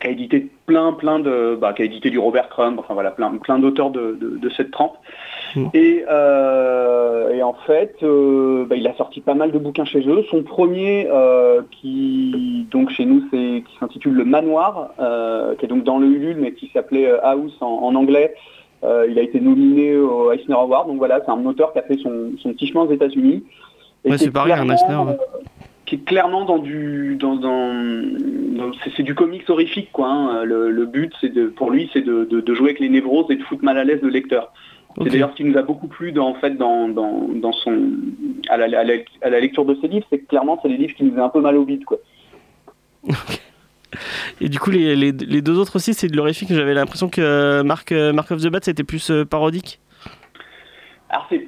qui 0.00 0.06
a 0.06 0.10
édité 0.10 0.48
plein, 0.66 0.92
plein 0.92 1.18
de, 1.18 1.56
bah, 1.60 1.72
qui 1.72 1.82
a 1.82 1.84
édité 1.84 2.10
du 2.10 2.18
Robert 2.18 2.48
Crumb, 2.48 2.78
enfin 2.78 2.94
voilà, 2.94 3.10
plein, 3.10 3.30
plein 3.38 3.58
d'auteurs 3.58 3.90
de, 3.90 4.18
de, 4.20 4.38
de 4.38 4.50
cette 4.50 4.70
trempe. 4.70 4.96
Mm. 5.54 5.66
Et, 5.74 6.04
euh, 6.10 7.34
et 7.34 7.42
en 7.42 7.54
fait, 7.66 7.96
euh, 8.02 8.64
bah, 8.66 8.76
il 8.76 8.86
a 8.86 8.94
sorti 8.94 9.20
pas 9.20 9.34
mal 9.34 9.52
de 9.52 9.58
bouquins 9.58 9.84
chez 9.84 10.06
eux. 10.08 10.24
Son 10.30 10.42
premier, 10.42 11.08
euh, 11.10 11.62
qui 11.70 12.66
donc 12.70 12.90
chez 12.90 13.04
nous, 13.04 13.22
c'est 13.30 13.62
qui 13.66 13.78
s'intitule 13.78 14.14
Le 14.14 14.24
Manoir, 14.24 14.90
qui 15.58 15.64
est 15.64 15.68
donc 15.68 15.84
dans 15.84 15.98
le 15.98 16.06
Ulule, 16.06 16.38
mais 16.38 16.52
qui 16.52 16.70
s'appelait 16.72 17.10
House 17.22 17.56
en, 17.60 17.66
en 17.66 17.94
anglais. 17.94 18.34
Il 18.84 19.18
a 19.18 19.22
été 19.22 19.40
nominé 19.40 19.96
au 19.96 20.32
Eisner 20.32 20.54
Award. 20.54 20.88
Donc 20.88 20.98
voilà, 20.98 21.20
c'est 21.24 21.30
un 21.30 21.44
auteur 21.46 21.72
qui 21.72 21.78
a 21.78 21.82
fait 21.82 21.98
son, 21.98 22.32
son 22.42 22.52
petit 22.52 22.66
chemin 22.66 22.82
aux 22.82 22.90
États-Unis. 22.90 23.44
Ouais, 24.04 24.18
c'est 24.18 24.26
est 24.26 24.30
pareil, 24.32 24.52
un 24.52 24.68
Eisner, 24.68 24.96
ouais. 24.96 25.16
Qui 25.86 25.96
est 25.96 26.04
clairement 26.04 26.44
dans 26.44 26.58
du 26.58 27.16
dans, 27.18 27.36
dans, 27.36 27.72
dans- 27.72 28.72
c'est, 28.96 29.02
du 29.02 29.14
comics 29.14 29.48
horrifique 29.50 29.90
quoi. 29.92 30.08
hein. 30.08 30.44
Le, 30.44 30.70
le 30.70 30.86
but 30.86 31.12
c'est 31.20 31.28
de 31.32 31.46
pour 31.46 31.70
lui 31.70 31.90
c'est 31.92 32.02
de, 32.02 32.24
de- 32.24 32.40
de 32.40 32.54
jouer 32.54 32.70
avec 32.70 32.80
les 32.80 32.88
névroses 32.88 33.26
et 33.30 33.36
de 33.36 33.42
foutre 33.42 33.64
mal 33.64 33.78
à 33.78 33.84
l'aise 33.84 34.00
le 34.02 34.08
lecteur. 34.08 34.52
C'est 35.02 35.08
d'ailleurs 35.08 35.30
ce 35.30 35.36
qui 35.36 35.44
nous 35.44 35.56
a 35.56 35.62
beaucoup 35.62 35.88
plu 35.88 36.12
dans, 36.12 36.28
en 36.28 36.34
fait 36.34 36.50
dans, 36.56 36.86
dans, 36.88 37.26
dans 37.34 37.52
son 37.52 37.82
à 38.50 38.58
la, 38.58 38.64
à 38.78 38.84
la- 38.84 38.94
à 39.22 39.30
la 39.30 39.40
lecture 39.40 39.64
de 39.64 39.74
ses 39.80 39.88
livres, 39.88 40.06
c'est 40.10 40.18
que 40.18 40.26
clairement 40.26 40.58
c'est 40.62 40.68
des 40.68 40.76
livres 40.76 40.94
qui 40.94 41.04
nous 41.04 41.10
faisaient 41.12 41.22
un 41.22 41.30
peu 41.30 41.40
mal 41.40 41.56
au 41.56 41.64
bide 41.64 41.84
quoi. 41.84 41.98
Et 44.40 44.48
du 44.48 44.58
coup, 44.58 44.70
les, 44.70 44.96
les, 44.96 45.12
les 45.12 45.42
deux 45.42 45.58
autres 45.58 45.76
aussi, 45.76 45.92
c'est 45.92 46.08
de 46.08 46.16
l'horrifique. 46.16 46.48
J'avais 46.50 46.72
l'impression 46.74 47.08
que 47.10 47.20
euh, 47.20 47.62
Mark, 47.62 47.92
euh, 47.92 48.12
Mark 48.12 48.30
of 48.30 48.40
the 48.40 48.48
Bat, 48.48 48.60
c'était 48.62 48.84
plus 48.84 49.10
euh, 49.10 49.24
parodique. 49.24 49.80
Alors 51.10 51.26
c'est 51.28 51.46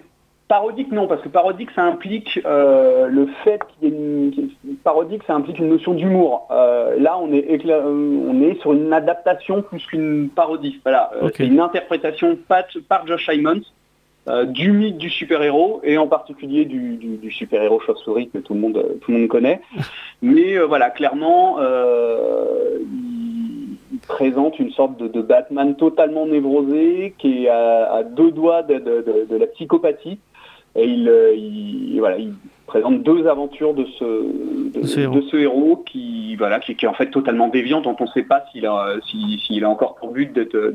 parodique 0.49 0.93
non 0.93 1.07
parce 1.07 1.23
que 1.23 1.29
parodique 1.29 1.71
ça 1.75 1.83
implique 1.85 2.41
euh, 2.45 3.07
le 3.09 3.27
fait 3.45 3.61
qu'il 3.81 3.89
y 3.89 3.93
ait 3.93 3.97
une 3.97 4.51
parodique 4.85 5.23
ça 5.27 5.35
implique 5.35 5.59
une 5.59 5.69
notion 5.69 5.95
d'humour. 5.95 6.47
Euh, 6.51 6.97
là 6.99 7.17
on 7.19 7.33
est 7.33 7.41
écla- 7.51 7.83
euh, 7.85 8.19
on 8.29 8.43
est 8.43 8.61
sur 8.61 8.73
une 8.75 8.93
adaptation 8.93 9.63
plus 9.63 9.85
qu'une 9.87 10.29
parodie. 10.29 10.81
Voilà, 10.85 11.11
Ok. 11.23 11.35
c'est 11.37 11.47
une 11.47 11.61
interprétation 11.61 12.37
par, 12.49 12.65
par 12.89 13.07
Josh 13.07 13.29
Simons 13.31 13.63
euh, 14.29 14.45
du 14.45 14.73
mythe 14.73 14.99
du 14.99 15.09
super-héros 15.11 15.81
et 15.83 15.97
en 15.99 16.07
particulier 16.07 16.65
du, 16.67 16.97
du- 16.97 17.17
du 17.17 17.31
super-héros 17.31 17.81
chauve-souris 17.81 18.29
que 18.29 18.39
tout 18.39 18.55
le 18.55 18.61
monde 18.61 18.85
tout 19.01 19.13
le 19.13 19.19
monde 19.21 19.29
connaît. 19.29 19.61
Mais 20.23 20.59
voilà, 20.59 20.91
clairement 20.91 21.57
il, 22.81 23.99
présente 24.07 24.59
une 24.59 24.71
sorte 24.71 24.99
de, 24.99 25.09
de 25.09 25.23
Batman 25.23 25.75
totalement 25.77 26.27
névrosé 26.27 27.15
qui 27.19 27.45
est 27.45 27.49
à, 27.49 27.93
à 27.95 28.03
deux 28.03 28.31
doigts 28.31 28.63
de, 28.63 28.75
de- 28.75 29.03
de- 29.03 29.27
de 29.31 29.37
la 29.37 29.47
psychopathie. 29.47 30.19
Et 30.77 30.85
il, 30.87 31.09
euh, 31.09 31.35
il- 31.35 31.99
voilà, 31.99 32.19
il, 32.19 32.33
présente 32.67 33.03
deux 33.03 33.27
aventures 33.29 33.75
de 33.75 33.85
ce, 33.99 34.05
de, 34.75 34.81
De 34.81 34.87
ce 34.87 35.01
héros. 35.01 35.15
de 35.15 35.21
ce 35.23 35.37
héros 35.37 35.85
qui, 35.87 36.35
voilà, 36.37 36.59
qui, 36.59 36.75
qui 36.75 36.87
est 36.87 36.89
en 36.89 36.95
fait 36.95 37.11
totalement 37.11 37.47
déviant, 37.49 37.81
dont 37.83 37.95
on 38.01 38.05
ne 38.05 38.09
sait 38.09 38.23
pas 38.25 38.43
s'il 38.51 38.67
a, 38.67 38.95
s'il 39.47 39.63
a 39.65 39.69
encore 39.69 39.95
pour 39.97 40.11
but 40.13 40.33
d'être, 40.33 40.73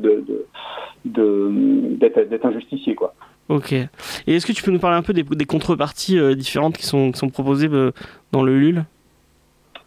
d'être, 1.04 2.20
d'être 2.28 2.46
un 2.46 2.52
justicier. 2.52 2.94
Quoi. 2.94 3.14
Ok. 3.48 3.72
Et 3.72 3.88
est-ce 4.26 4.46
que 4.46 4.52
tu 4.52 4.62
peux 4.62 4.70
nous 4.70 4.78
parler 4.78 4.96
un 4.96 5.02
peu 5.02 5.12
des, 5.12 5.24
des 5.24 5.44
contreparties 5.44 6.18
euh, 6.18 6.34
différentes 6.34 6.76
qui 6.76 6.86
sont, 6.86 7.10
qui 7.12 7.18
sont 7.18 7.28
proposées 7.28 7.68
euh, 7.70 7.92
dans 8.32 8.42
le 8.42 8.56
LUL 8.58 8.84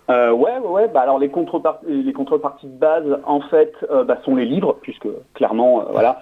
Euh, 0.09 0.31
ouais, 0.31 0.57
ouais, 0.59 0.69
ouais. 0.69 0.87
Bah, 0.93 1.01
alors 1.01 1.17
les 1.19 1.29
contreparties, 1.29 1.85
les 1.87 2.13
contreparties 2.13 2.67
de 2.67 2.77
base, 2.77 3.17
en 3.25 3.39
fait, 3.41 3.73
euh, 3.89 4.03
bah, 4.03 4.19
sont 4.25 4.35
les 4.35 4.45
livres, 4.45 4.77
puisque 4.81 5.07
clairement, 5.33 5.81
euh, 5.81 5.85
voilà, 5.91 6.19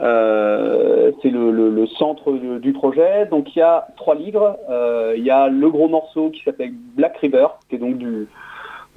euh, 0.00 1.12
c'est 1.22 1.30
le, 1.30 1.86
centre 1.98 2.32
du, 2.32 2.58
du 2.60 2.72
projet. 2.72 3.26
Donc 3.26 3.54
il 3.54 3.58
y 3.58 3.62
a 3.62 3.88
trois 3.96 4.14
livres. 4.14 4.56
Euh, 4.68 5.14
Il 5.16 5.24
y 5.24 5.30
a 5.30 5.48
le 5.48 5.70
gros 5.70 5.88
morceau 5.88 6.30
qui 6.30 6.42
s'appelle 6.44 6.72
Black 6.96 7.16
River, 7.18 7.46
qui 7.68 7.76
est 7.76 7.78
donc 7.78 7.98
du 7.98 8.26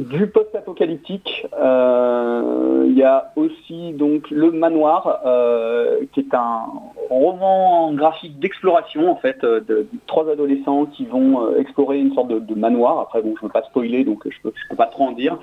du 0.01 0.27
post-apocalyptique. 0.27 1.47
Euh, 1.59 2.85
Il 2.87 2.97
y 2.97 3.03
a 3.03 3.31
aussi 3.37 3.93
donc 3.93 4.29
le 4.31 4.51
manoir, 4.51 5.21
euh, 5.25 5.99
qui 6.11 6.19
est 6.19 6.33
un 6.33 6.65
roman 7.09 7.93
graphique 7.93 8.37
d'exploration 8.39 9.09
en 9.09 9.15
fait, 9.15 9.43
euh, 9.43 9.59
de, 9.61 9.75
de 9.91 9.99
trois 10.07 10.29
adolescents 10.29 10.85
qui 10.85 11.05
vont 11.05 11.55
explorer 11.55 11.99
une 11.99 12.13
sorte 12.13 12.27
de, 12.27 12.39
de 12.39 12.55
manoir. 12.55 12.99
Après 12.99 13.21
bon, 13.21 13.33
je 13.37 13.41
ne 13.43 13.47
veux 13.47 13.53
pas 13.53 13.63
spoiler, 13.63 14.03
donc 14.03 14.19
je 14.27 14.37
peux, 14.43 14.51
je 14.55 14.67
peux 14.69 14.75
pas 14.75 14.87
trop 14.87 15.05
en 15.05 15.13
dire. 15.13 15.37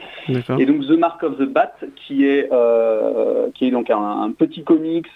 Et 0.60 0.66
donc 0.66 0.82
The 0.86 0.98
Mark 0.98 1.22
of 1.22 1.38
the 1.38 1.48
Bat, 1.56 1.72
qui 1.96 2.26
est 2.26 2.50
qui 3.54 3.66
est 3.66 3.70
donc 3.70 3.88
un, 3.90 4.22
un 4.26 4.30
petit 4.32 4.62
comics 4.64 5.08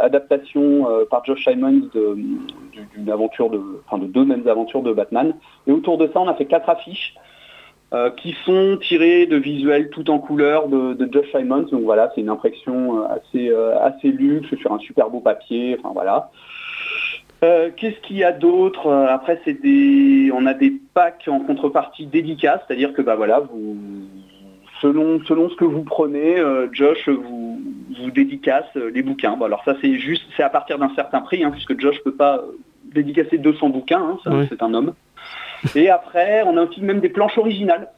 adaptation 0.00 0.86
par 1.10 1.24
Josh 1.24 1.44
Simons 1.44 1.88
de- 1.94 2.14
du- 2.14 2.86
d'une 2.94 3.10
aventure 3.10 3.48
de, 3.50 3.60
enfin 3.86 3.98
de 3.98 4.06
deux 4.06 4.24
mêmes 4.24 4.46
aventures 4.48 4.82
de 4.82 4.92
Batman. 4.92 5.34
Et 5.66 5.72
autour 5.72 5.96
de 5.98 6.06
ça, 6.12 6.20
on 6.20 6.28
a 6.28 6.34
fait 6.34 6.46
quatre 6.46 6.68
affiches 6.68 7.14
qui 8.16 8.36
sont 8.44 8.78
tirées 8.80 9.26
de 9.26 9.36
visuels 9.36 9.90
tout 9.90 10.10
en 10.10 10.18
couleur 10.18 10.68
de, 10.68 10.94
de 10.94 11.12
Josh 11.12 11.26
Simons. 11.32 11.66
Donc 11.70 11.82
voilà, 11.82 12.10
c'est 12.14 12.20
une 12.20 12.28
impression 12.28 13.00
euh, 13.00 13.06
assez 13.06 13.50
euh, 13.50 13.78
assez 13.80 14.08
luxe 14.08 14.54
sur 14.56 14.72
un 14.72 14.78
super 14.78 15.10
beau 15.10 15.20
papier. 15.20 15.76
Enfin 15.78 15.90
voilà. 15.92 16.30
Euh, 17.42 17.70
Qu'est-ce 17.76 17.98
qu'il 18.00 18.18
y 18.18 18.24
a 18.24 18.32
d'autre? 18.32 18.86
Euh, 18.86 19.06
Après, 19.08 19.40
c'est 19.44 19.60
des, 19.60 20.30
on 20.32 20.46
a 20.46 20.54
des 20.54 20.72
packs 20.94 21.26
en 21.26 21.40
contrepartie 21.40 22.06
dédicaces, 22.06 22.60
c'est-à-dire 22.66 22.92
que 22.92 23.02
bah 23.02 23.16
voilà, 23.16 23.40
vous, 23.40 23.76
selon 24.82 25.20
selon 25.24 25.48
ce 25.48 25.56
que 25.56 25.64
vous 25.64 25.82
prenez, 25.82 26.38
euh, 26.38 26.68
Josh 26.72 27.08
vous 27.08 27.60
vous 27.98 28.10
dédicace 28.10 28.66
euh, 28.76 28.90
les 28.90 29.02
bouquins. 29.02 29.36
Bon, 29.36 29.46
alors 29.46 29.64
ça 29.64 29.74
c'est 29.80 29.94
juste, 29.94 30.22
c'est 30.36 30.42
à 30.42 30.50
partir 30.50 30.78
d'un 30.78 30.94
certain 30.94 31.22
prix, 31.22 31.42
hein, 31.42 31.50
puisque 31.50 31.78
Josh 31.80 31.98
peut 32.04 32.14
pas 32.14 32.36
euh, 32.36 32.52
dédicacer 32.84 33.38
200 33.38 33.70
bouquins, 33.70 34.18
hein, 34.26 34.44
c'est 34.48 34.62
un 34.62 34.74
homme. 34.74 34.94
Et 35.74 35.88
après, 35.90 36.42
on 36.46 36.56
a 36.56 36.62
aussi 36.64 36.80
même 36.82 37.00
des 37.00 37.08
planches 37.08 37.36
originales. 37.38 37.88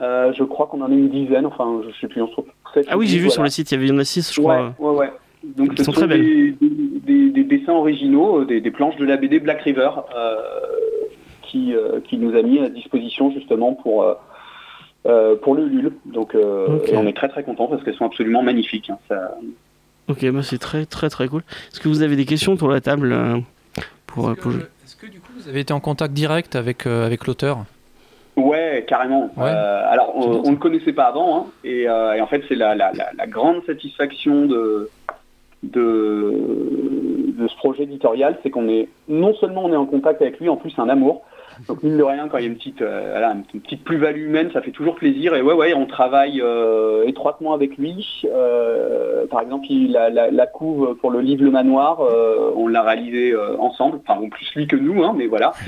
Euh, 0.00 0.32
je 0.32 0.44
crois 0.44 0.66
qu'on 0.66 0.80
en 0.80 0.90
a 0.90 0.94
une 0.94 1.08
dizaine, 1.10 1.44
enfin 1.46 1.82
je 1.86 2.00
sais 2.00 2.08
plus, 2.08 2.22
on 2.22 2.26
se 2.28 2.32
trouve 2.32 2.46
sept 2.72 2.86
Ah 2.88 2.96
oui, 2.96 3.06
ou 3.06 3.08
j'ai 3.08 3.18
vu 3.18 3.30
sur 3.30 3.42
le 3.42 3.50
site, 3.50 3.70
il 3.70 3.74
y 3.74 3.76
avait 3.76 3.86
il 3.86 3.90
y 3.92 3.96
en 3.96 3.98
a 3.98 4.04
6, 4.04 4.32
je 4.34 4.40
crois. 4.40 4.74
Ouais, 4.78 4.86
ouais, 4.88 4.96
ouais. 4.98 5.12
Donc 5.42 5.68
Ils 5.72 5.78
ce 5.78 5.84
sont 5.84 5.92
sont, 5.92 6.00
très 6.00 6.06
belles. 6.06 6.22
des, 6.24 6.50
des- 6.52 7.00
des- 7.00 7.30
des 7.30 7.58
dessins 7.58 7.72
originaux, 7.72 8.40
euh, 8.40 8.44
des, 8.46 8.60
des 8.60 8.70
planches 8.70 8.96
de 8.96 9.04
la 9.04 9.16
BD 9.16 9.40
Black 9.40 9.60
River, 9.62 9.90
euh, 10.16 10.36
qui, 11.42 11.74
euh, 11.74 12.00
qui 12.08 12.16
nous 12.18 12.36
a 12.36 12.42
mis 12.42 12.60
à 12.60 12.68
disposition 12.68 13.30
justement 13.32 13.72
pour, 13.74 14.06
pour 15.42 15.54
le 15.54 15.66
LUL. 15.66 15.92
Donc 16.06 16.34
euh, 16.34 16.78
et 16.86 16.96
on 16.96 17.06
est 17.06 17.16
très 17.16 17.28
très 17.28 17.42
content 17.42 17.66
parce 17.66 17.82
qu'elles 17.82 17.94
sont 17.96 18.06
absolument 18.06 18.42
magnifiques. 18.42 18.90
hein. 18.90 18.98
Ça- 19.08 19.36
Ok, 20.08 20.28
bah 20.30 20.42
c'est 20.42 20.58
très 20.58 20.86
très 20.86 21.08
très 21.08 21.28
cool. 21.28 21.42
Est-ce 21.72 21.78
que 21.80 21.88
vous 21.88 22.02
avez 22.02 22.16
des 22.16 22.24
questions 22.26 22.52
autour 22.54 22.68
de 22.68 22.74
la 22.74 22.80
table 22.80 23.12
euh, 23.12 23.38
pour, 24.06 24.34
pour- 24.36 24.52
que, 24.52 24.58
est-ce 24.84 24.96
que, 24.96 25.06
du 25.06 25.20
coup 25.20 25.29
vous 25.42 25.48
avez 25.48 25.60
été 25.60 25.72
en 25.72 25.80
contact 25.80 26.12
direct 26.12 26.56
avec, 26.56 26.86
euh, 26.86 27.06
avec 27.06 27.26
l'auteur 27.26 27.64
Ouais, 28.36 28.84
carrément. 28.88 29.30
Ouais. 29.36 29.44
Euh, 29.48 29.82
alors, 29.90 30.12
on 30.16 30.40
bien, 30.42 30.50
ne 30.52 30.56
connaissait 30.56 30.92
pas 30.92 31.04
avant, 31.04 31.36
hein, 31.36 31.46
et, 31.64 31.88
euh, 31.88 32.14
et 32.14 32.20
en 32.20 32.26
fait, 32.26 32.42
c'est 32.48 32.54
la, 32.54 32.74
la- 32.74 32.92
la- 32.92 33.10
la 33.16 33.26
grande 33.26 33.62
satisfaction 33.66 34.46
de, 34.46 34.88
de, 35.62 37.32
de 37.38 37.48
ce 37.48 37.56
projet 37.56 37.82
éditorial, 37.84 38.38
c'est 38.42 38.50
qu'on 38.50 38.68
est 38.68 38.88
non 39.08 39.34
seulement 39.34 39.64
on 39.64 39.72
est 39.72 39.76
en 39.76 39.86
contact 39.86 40.22
avec 40.22 40.38
lui, 40.40 40.48
en 40.48 40.56
plus 40.56 40.70
c'est 40.70 40.80
un 40.80 40.88
amour. 40.88 41.22
Donc 41.68 41.82
mine 41.82 41.96
de 41.96 42.02
rien, 42.02 42.28
quand 42.28 42.38
il 42.38 42.42
y 42.42 42.46
a 42.46 42.50
une 42.50 42.56
petite, 42.56 42.82
euh, 42.82 43.08
voilà, 43.10 43.34
une 43.54 43.60
petite 43.60 43.84
plus-value 43.84 44.26
humaine, 44.26 44.50
ça 44.52 44.62
fait 44.62 44.70
toujours 44.70 44.94
plaisir. 44.94 45.34
Et 45.34 45.42
ouais, 45.42 45.54
ouais, 45.54 45.74
on 45.74 45.86
travaille 45.86 46.40
euh, 46.40 47.06
étroitement 47.06 47.52
avec 47.52 47.76
lui. 47.76 48.22
Euh, 48.24 49.26
par 49.26 49.40
exemple, 49.40 49.66
il, 49.70 49.92
la, 49.92 50.10
la, 50.10 50.30
la 50.30 50.46
couve 50.46 50.96
pour 51.00 51.10
le 51.10 51.20
livre 51.20 51.44
Le 51.44 51.50
Manoir, 51.50 52.00
on 52.56 52.68
l'a 52.68 52.82
réalisé 52.82 53.32
euh, 53.32 53.56
ensemble. 53.58 54.00
Enfin, 54.06 54.20
bon, 54.20 54.28
plus 54.28 54.52
lui 54.54 54.66
que 54.66 54.76
nous, 54.76 55.02
hein, 55.02 55.14
mais 55.16 55.26
voilà. 55.26 55.52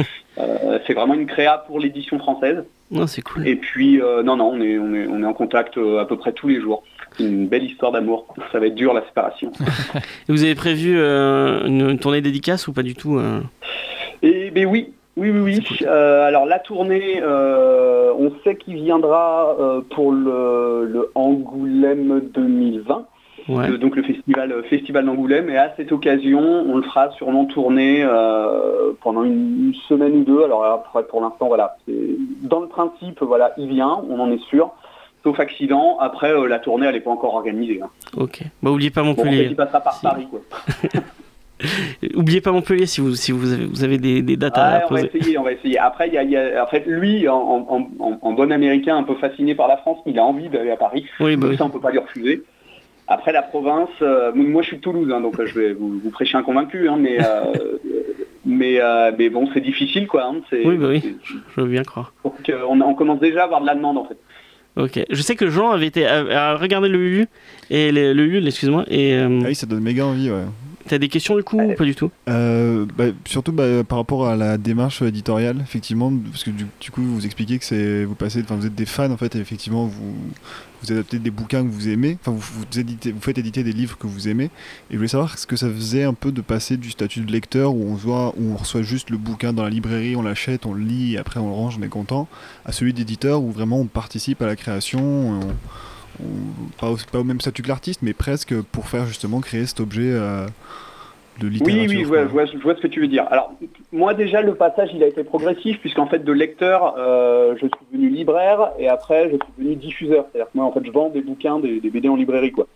C'est 0.86 0.94
vraiment 0.94 1.12
une 1.12 1.26
créa 1.26 1.58
pour 1.66 1.78
l'édition 1.78 2.18
française. 2.18 2.64
Non, 2.90 3.06
c'est 3.06 3.20
cool. 3.20 3.46
Et 3.46 3.56
puis, 3.56 4.00
non, 4.24 4.36
non, 4.36 4.52
on 4.54 4.60
est, 4.62 4.78
on 4.78 4.94
est, 4.94 5.06
on 5.06 5.22
est 5.22 5.26
en 5.26 5.34
contact 5.34 5.76
à 5.76 6.06
peu 6.06 6.16
près 6.16 6.32
tous 6.32 6.48
les 6.48 6.58
jours. 6.58 6.82
Une 7.20 7.46
belle 7.46 7.64
histoire 7.64 7.92
d'amour. 7.92 8.34
Ça 8.50 8.58
va 8.58 8.66
être 8.66 8.74
dur 8.74 8.94
la 8.94 9.04
séparation. 9.04 9.52
Et 9.94 10.32
vous 10.32 10.42
avez 10.42 10.54
prévu 10.54 10.96
euh, 10.96 11.66
une, 11.66 11.90
une 11.90 11.98
tournée 11.98 12.20
dédicace 12.20 12.68
ou 12.68 12.72
pas 12.72 12.82
du 12.82 12.94
tout 12.94 13.18
euh? 13.18 13.40
Et 14.22 14.50
ben 14.50 14.66
oui, 14.66 14.92
oui, 15.16 15.30
oui, 15.30 15.40
oui. 15.40 15.64
Cool. 15.64 15.86
Euh, 15.86 16.26
alors 16.26 16.46
la 16.46 16.58
tournée, 16.58 17.20
euh, 17.22 18.12
on 18.18 18.32
sait 18.44 18.56
qu'il 18.56 18.76
viendra 18.76 19.56
euh, 19.60 19.80
pour 19.94 20.12
le, 20.12 20.84
le 20.86 21.10
Angoulême 21.14 22.20
2020, 22.34 23.06
Ouais. 23.48 23.68
le- 23.68 23.76
donc 23.78 23.96
le 23.96 24.04
festival, 24.04 24.62
festival 24.70 25.04
d'Angoulême. 25.04 25.50
Et 25.50 25.58
à 25.58 25.72
cette 25.76 25.90
occasion, 25.92 26.38
on 26.40 26.76
le 26.76 26.82
fera 26.82 27.10
sûrement 27.12 27.44
tourner 27.44 28.06
pendant 29.00 29.24
une, 29.24 29.66
une 29.68 29.74
semaine 29.88 30.12
ou 30.20 30.24
deux. 30.24 30.44
Alors 30.44 30.62
là, 30.62 30.82
pour, 31.08 31.20
l'instant, 31.20 31.48
voilà, 31.48 31.76
dans 32.42 32.60
le 32.60 32.68
principe, 32.68 33.20
voilà, 33.22 33.52
il 33.58 33.68
vient, 33.68 34.00
on 34.08 34.20
en 34.20 34.30
est 34.30 34.42
sûr. 34.48 34.70
Sauf 35.24 35.38
accident, 35.38 35.98
après 36.00 36.32
la 36.48 36.58
tournée 36.58 36.86
elle 36.86 36.94
n'est 36.94 37.00
pas 37.00 37.10
encore 37.12 37.34
organisée. 37.34 37.80
hein. 37.82 37.90
Ok. 38.16 38.42
Bah 38.60 38.70
oubliez 38.72 38.90
pas 38.90 39.02
Bon, 39.02 39.10
en 39.10 39.14
fait, 39.14 39.22
Montpellier. 39.24 39.46
il 39.50 39.56
passera 39.56 39.80
par 39.80 39.94
Si. 39.94 40.02
Paris 40.02 40.26
quoi. 40.28 40.40
Oubliez 42.14 42.40
pas 42.40 42.52
Montpellier 42.52 42.86
si 42.86 43.00
vous 43.00 43.14
si 43.14 43.32
vous 43.32 43.52
avez, 43.52 43.64
vous 43.64 43.84
avez 43.84 43.98
des, 43.98 44.22
des 44.22 44.36
dates 44.36 44.58
à 44.58 44.78
Ouais, 44.78 44.84
on 44.90 44.94
va 44.94 45.00
essayer, 45.02 45.38
on 45.38 45.42
va 45.42 45.52
essayer. 45.52 45.78
Après, 45.78 46.08
il 46.08 46.14
y 46.14 46.18
a, 46.18 46.22
y 46.24 46.36
a- 46.36 46.62
en 46.64 46.66
fait, 46.66 46.84
lui, 46.86 47.28
en, 47.28 47.36
en- 47.36 47.88
en- 47.98 48.18
en 48.20 48.32
bon 48.32 48.50
américain, 48.52 48.96
un 48.96 49.02
peu 49.04 49.14
fasciné 49.16 49.54
par 49.54 49.68
la 49.68 49.76
France, 49.76 49.98
il 50.06 50.18
a 50.18 50.24
envie 50.24 50.48
d'aller 50.48 50.70
à 50.70 50.76
Paris. 50.76 51.06
Oui, 51.20 51.36
bah 51.36 51.46
oui. 51.50 51.56
ça, 51.56 51.64
on 51.64 51.70
peut 51.70 51.80
pas 51.80 51.90
lui 51.90 51.98
refuser. 51.98 52.42
Après, 53.08 53.32
la 53.32 53.42
province, 53.42 53.88
euh, 54.00 54.32
moi, 54.34 54.62
je 54.62 54.68
suis 54.68 54.76
de 54.76 54.82
Toulouse, 54.82 55.12
hein, 55.12 55.20
donc 55.20 55.38
euh, 55.38 55.46
je 55.46 55.58
vais 55.58 55.72
vous, 55.72 55.98
vous 56.02 56.10
prêcher 56.10 56.38
un 56.38 56.42
convaincu, 56.42 56.88
hein, 56.88 56.96
mais, 56.98 57.18
euh, 57.20 57.78
mais, 58.46 58.80
euh, 58.80 59.10
mais 59.18 59.28
bon, 59.28 59.48
c'est 59.52 59.60
difficile, 59.60 60.06
quoi. 60.06 60.24
hein, 60.26 60.36
Oui, 60.64 60.76
bah 60.76 60.86
oui. 60.88 61.16
Je 61.54 61.60
veux 61.60 61.68
bien 61.68 61.82
croire. 61.82 62.12
donc, 62.24 62.48
euh, 62.48 62.60
on, 62.68 62.80
on 62.80 62.94
commence 62.94 63.20
déjà 63.20 63.42
à 63.42 63.44
avoir 63.44 63.60
de 63.60 63.66
la 63.66 63.74
demande, 63.74 63.98
en 63.98 64.04
fait. 64.04 64.16
Ok. 64.76 65.04
Je 65.10 65.20
sais 65.20 65.36
que 65.36 65.50
Jean 65.50 65.70
avait 65.72 65.86
été 65.88 66.06
à, 66.06 66.52
à 66.52 66.56
regarder 66.56 66.88
le 66.88 66.98
Ulu 66.98 67.26
et 67.68 67.92
le, 67.92 68.14
le 68.14 68.46
excuse-moi. 68.46 68.84
Et 68.88 69.14
euh, 69.14 69.40
Ah 69.42 69.46
oui, 69.48 69.54
ça 69.54 69.66
donne 69.66 69.82
méga 69.82 70.06
envie, 70.06 70.30
ouais. 70.30 70.44
T'as 70.88 70.98
des 70.98 71.08
questions 71.08 71.36
du 71.36 71.42
coup 71.42 71.60
ou 71.60 71.74
pas 71.74 71.84
du 71.84 71.94
tout? 71.94 72.10
Euh, 72.28 72.86
bah, 72.96 73.06
surtout 73.24 73.52
bah, 73.52 73.84
par 73.84 73.98
rapport 73.98 74.26
à 74.26 74.36
la 74.36 74.58
démarche 74.58 75.02
éditoriale, 75.02 75.58
effectivement, 75.62 76.12
parce 76.30 76.44
que 76.44 76.50
du, 76.50 76.66
du 76.80 76.90
coup 76.90 77.02
vous 77.02 77.24
expliquez 77.24 77.58
que 77.58 77.64
c'est 77.64 78.04
vous 78.04 78.14
passez, 78.14 78.42
enfin 78.42 78.56
vous 78.56 78.66
êtes 78.66 78.74
des 78.74 78.86
fans 78.86 79.10
en 79.10 79.16
fait, 79.16 79.34
et 79.36 79.38
effectivement 79.38 79.86
vous 79.86 80.14
vous 80.84 80.90
adaptez 80.92 81.20
des 81.20 81.30
bouquins 81.30 81.62
que 81.62 81.68
vous 81.68 81.88
aimez, 81.88 82.18
enfin 82.20 82.32
vous, 82.32 82.40
vous, 82.40 82.78
éditez, 82.80 83.12
vous 83.12 83.20
faites 83.20 83.38
éditer 83.38 83.62
des 83.62 83.72
livres 83.72 83.96
que 83.98 84.08
vous 84.08 84.28
aimez, 84.28 84.46
et 84.46 84.50
je 84.92 84.96
voulais 84.96 85.06
savoir 85.08 85.38
ce 85.38 85.46
que 85.46 85.54
ça 85.54 85.68
faisait 85.68 86.02
un 86.02 86.14
peu 86.14 86.32
de 86.32 86.40
passer 86.40 86.76
du 86.76 86.90
statut 86.90 87.20
de 87.20 87.30
lecteur 87.30 87.72
où 87.74 87.88
on 87.88 87.94
voit, 87.94 88.34
où 88.36 88.52
on 88.52 88.56
reçoit 88.56 88.82
juste 88.82 89.10
le 89.10 89.16
bouquin 89.16 89.52
dans 89.52 89.62
la 89.62 89.70
librairie, 89.70 90.16
on 90.16 90.22
l'achète, 90.22 90.66
on 90.66 90.72
le 90.74 90.82
lit, 90.82 91.14
et 91.14 91.18
après 91.18 91.38
on 91.38 91.46
le 91.46 91.54
range, 91.54 91.76
on 91.78 91.82
est 91.84 91.88
content, 91.88 92.26
à 92.64 92.72
celui 92.72 92.92
d'éditeur 92.92 93.42
où 93.42 93.52
vraiment 93.52 93.78
on 93.78 93.86
participe 93.86 94.42
à 94.42 94.46
la 94.46 94.56
création. 94.56 95.00
on- 95.00 95.40
on- 95.40 95.54
pas, 96.78 96.90
au, 96.90 96.96
pas 97.10 97.18
au 97.20 97.24
même 97.24 97.40
statut 97.40 97.62
que 97.62 97.68
l'artiste, 97.68 98.00
mais 98.02 98.12
presque 98.12 98.54
pour 98.62 98.88
faire 98.88 99.06
justement 99.06 99.40
créer 99.40 99.66
cet 99.66 99.80
objet 99.80 100.10
euh, 100.12 100.46
de 101.40 101.46
Oui, 101.46 101.50
littérature. 101.54 101.90
oui, 101.90 102.02
je 102.02 102.08
vois, 102.08 102.22
je, 102.22 102.28
vois, 102.28 102.44
je 102.46 102.58
vois 102.58 102.74
ce 102.76 102.80
que 102.80 102.86
tu 102.88 103.00
veux 103.00 103.08
dire. 103.08 103.26
Alors, 103.30 103.52
moi 103.92 104.14
déjà, 104.14 104.42
le 104.42 104.54
passage, 104.54 104.90
il 104.94 105.02
a 105.02 105.06
été 105.06 105.24
progressif, 105.24 105.78
puisqu'en 105.80 106.06
fait, 106.06 106.22
de 106.24 106.32
lecteur, 106.32 106.94
euh, 106.98 107.54
je 107.54 107.66
suis 107.66 107.70
devenu 107.92 108.08
libraire, 108.10 108.70
et 108.78 108.88
après, 108.88 109.24
je 109.30 109.36
suis 109.36 109.38
devenu 109.58 109.76
diffuseur. 109.76 110.26
C'est-à-dire 110.32 110.50
que 110.52 110.58
moi, 110.58 110.66
en 110.66 110.72
fait, 110.72 110.84
je 110.84 110.90
vends 110.90 111.08
des 111.08 111.22
bouquins, 111.22 111.58
des, 111.58 111.80
des 111.80 111.90
BD 111.90 112.08
en 112.08 112.16
librairie, 112.16 112.52
quoi. 112.52 112.66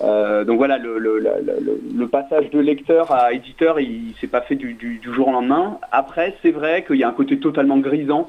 Euh, 0.00 0.44
donc 0.44 0.56
voilà, 0.56 0.78
le, 0.78 0.98
le, 0.98 1.18
la- 1.20 1.40
la- 1.40 1.60
le- 1.60 1.80
le 1.96 2.08
passage 2.08 2.50
de 2.50 2.58
lecteur 2.58 3.12
à 3.12 3.32
éditeur, 3.32 3.78
il, 3.78 4.08
il 4.08 4.14
s'est 4.20 4.26
pas 4.26 4.40
fait 4.40 4.56
du, 4.56 4.74
du- 4.74 4.98
du 4.98 5.14
jour 5.14 5.28
au 5.28 5.32
lendemain. 5.32 5.78
Après, 5.92 6.34
c'est 6.42 6.50
vrai 6.50 6.82
qu'il 6.84 6.96
y 6.96 7.04
a 7.04 7.08
un 7.08 7.12
côté 7.12 7.38
totalement 7.38 7.78
grisant. 7.78 8.28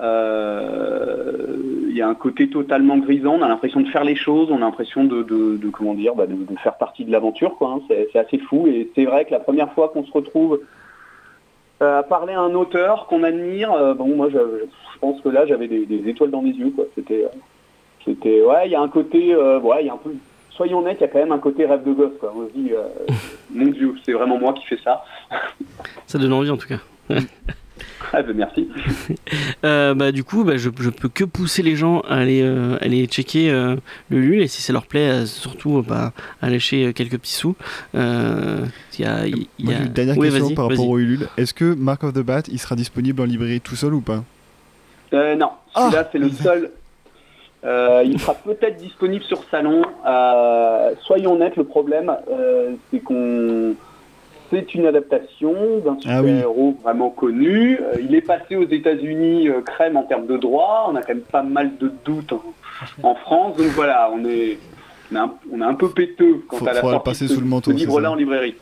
Euh, 0.00 1.56
il 1.88 1.96
y 1.96 2.00
a 2.02 2.08
un 2.08 2.14
côté 2.14 2.48
totalement 2.48 2.96
grisant. 2.98 3.34
On 3.38 3.42
a 3.42 3.48
l'impression 3.48 3.80
de 3.80 3.88
faire 3.88 4.04
les 4.04 4.16
choses. 4.16 4.48
On 4.50 4.56
a 4.56 4.60
l'impression 4.60 5.04
de, 5.04 5.22
de- 5.22 5.56
de- 5.56 5.68
comment 5.70 5.94
dire, 5.94 6.14
bah, 6.14 6.26
de, 6.26 6.34
de 6.34 6.58
faire 6.58 6.76
partie 6.78 7.04
de 7.04 7.12
l'aventure. 7.12 7.56
hein. 7.60 7.80
C'est 7.88 8.18
assez 8.18 8.38
fou. 8.38 8.66
Et 8.66 8.90
c'est 8.94 9.04
vrai 9.04 9.24
que 9.26 9.30
la 9.32 9.40
première 9.40 9.72
fois 9.74 9.88
qu'on 9.90 10.04
se 10.04 10.12
retrouve 10.12 10.60
euh, 11.82 11.98
à 11.98 12.02
parler 12.02 12.32
à 12.32 12.40
un 12.40 12.54
auteur 12.54 13.06
qu'on 13.06 13.22
admire, 13.22 13.72
euh, 13.72 13.92
bon, 13.94 14.16
moi, 14.16 14.28
je, 14.30 14.38
je 14.38 14.98
pense 15.00 15.20
que 15.20 15.28
là, 15.28 15.44
j'avais 15.46 15.68
des, 15.68 15.84
des 15.84 16.08
étoiles 16.08 16.30
dans 16.30 16.42
les 16.42 16.52
yeux. 16.52 16.70
quoi. 16.70 16.84
C'était, 16.94 17.26
c'était, 18.04 18.42
ouais, 18.42 18.66
il 18.66 18.72
y 18.72 18.74
a 18.76 18.80
un 18.80 18.88
côté, 18.88 19.34
euh, 19.34 19.60
ouais, 19.60 19.82
il 19.82 19.86
y 19.86 19.90
a 19.90 19.94
un 19.94 19.98
peu 19.98 20.12
soyons 20.50 20.80
honnêtes, 20.80 20.98
il 21.00 21.02
y 21.02 21.04
a 21.04 21.08
quand 21.08 21.18
même 21.18 21.32
un 21.32 21.38
côté 21.38 21.64
rêve 21.66 21.82
de 21.84 21.92
gosse. 21.92 22.12
Quoi. 22.20 22.32
On 22.36 22.46
se 22.46 22.52
dit, 22.52 22.72
euh, 22.72 22.86
mon 23.54 23.66
Dieu, 23.66 23.94
c'est 24.04 24.12
vraiment 24.12 24.38
moi 24.38 24.52
qui 24.54 24.64
fais 24.66 24.78
ça. 24.82 25.04
Ça 26.06 26.18
donne 26.18 26.32
envie 26.32 26.50
en 26.50 26.56
tout 26.56 26.68
cas. 26.68 26.78
Ah 28.12 28.22
ben 28.22 28.36
merci. 28.36 28.68
Euh, 29.64 29.94
bah, 29.94 30.10
du 30.12 30.24
coup, 30.24 30.42
bah, 30.44 30.56
je, 30.56 30.68
je 30.80 30.90
peux 30.90 31.08
que 31.08 31.22
pousser 31.24 31.62
les 31.62 31.76
gens 31.76 32.00
à 32.00 32.16
aller, 32.16 32.42
euh, 32.42 32.76
aller 32.80 33.06
checker 33.06 33.48
euh, 33.50 33.76
le 34.10 34.18
LUL 34.20 34.42
et 34.42 34.48
si 34.48 34.60
ça 34.60 34.72
leur 34.72 34.86
plaît, 34.86 35.08
euh, 35.08 35.26
surtout 35.26 35.78
euh, 35.78 35.84
bah, 35.86 36.12
à 36.42 36.50
lâcher 36.50 36.86
euh, 36.86 36.92
quelques 36.92 37.18
petits 37.18 37.32
sous. 37.34 37.54
Euh, 37.94 38.64
il 38.98 39.04
y 39.04 39.08
a, 39.08 39.26
il 39.26 39.46
y 39.60 39.72
a- 39.72 39.78
une 39.78 39.88
dernière 39.88 40.18
Oui, 40.18 40.30
question 40.30 40.54
par 40.54 40.68
rapport 40.68 40.88
au 40.88 40.98
Ulule. 40.98 41.28
Est-ce 41.36 41.54
que 41.54 41.74
Mark 41.74 42.02
of 42.04 42.12
the 42.12 42.18
Bat, 42.22 42.42
il 42.50 42.58
sera 42.58 42.74
disponible 42.74 43.22
en 43.22 43.24
librairie 43.24 43.60
tout 43.60 43.76
seul 43.76 43.94
ou 43.94 44.00
pas? 44.00 44.24
Euh, 45.14 45.36
non, 45.36 45.50
Ah. 45.74 45.82
celui-là 45.84 46.08
c'est 46.10 46.18
le 46.18 46.30
seul. 46.30 46.70
Euh, 47.64 48.02
il 48.04 48.18
sera 48.20 48.34
peut-être 48.34 48.78
disponible 48.78 49.24
sur 49.24 49.44
salon. 49.50 49.82
Euh, 50.06 50.90
soyons 51.04 51.34
honnêtes, 51.34 51.54
le 51.56 51.64
problème 51.64 52.12
euh, 52.30 52.72
c'est 52.90 52.98
qu'on 53.00 53.74
c'est 54.52 54.74
une 54.74 54.86
adaptation 54.86 55.52
d'un 55.84 55.96
Ah 56.06 56.20
oui. 56.22 56.28
super-héros 56.28 56.76
vraiment 56.84 57.10
connu. 57.10 57.78
Euh, 57.80 57.94
il 58.00 58.14
est 58.14 58.20
passé 58.20 58.54
aux 58.54 58.68
États-Unis 58.68 59.48
euh, 59.48 59.62
crème 59.62 59.96
en 59.96 60.04
termes 60.04 60.26
de 60.26 60.36
droit. 60.36 60.86
On 60.92 60.94
a 60.94 61.00
quand 61.02 61.14
même 61.14 61.22
pas 61.22 61.42
mal 61.42 61.72
de 61.80 61.90
doutes 62.04 62.32
en, 62.32 62.42
en 63.02 63.14
France. 63.16 63.56
Donc 63.56 63.66
voilà, 63.68 64.10
on 64.14 64.24
est 64.24 64.58
on 65.10 65.16
est 65.16 65.18
un, 65.18 65.34
on 65.52 65.60
est 65.60 65.64
un 65.64 65.74
peu 65.74 65.90
péteux 65.90 66.42
quant 66.48 66.58
Faut- 66.58 66.68
à 66.68 66.72
la 66.74 66.80
sortie 66.80 67.04
passer 67.04 67.24
de 67.24 67.28
ce- 67.30 67.34
sous 67.34 67.40
le 67.40 67.46
manteau, 67.46 67.70
ce 67.72 67.76
livre-là 67.76 68.12
en 68.12 68.14
librairie. 68.14 68.54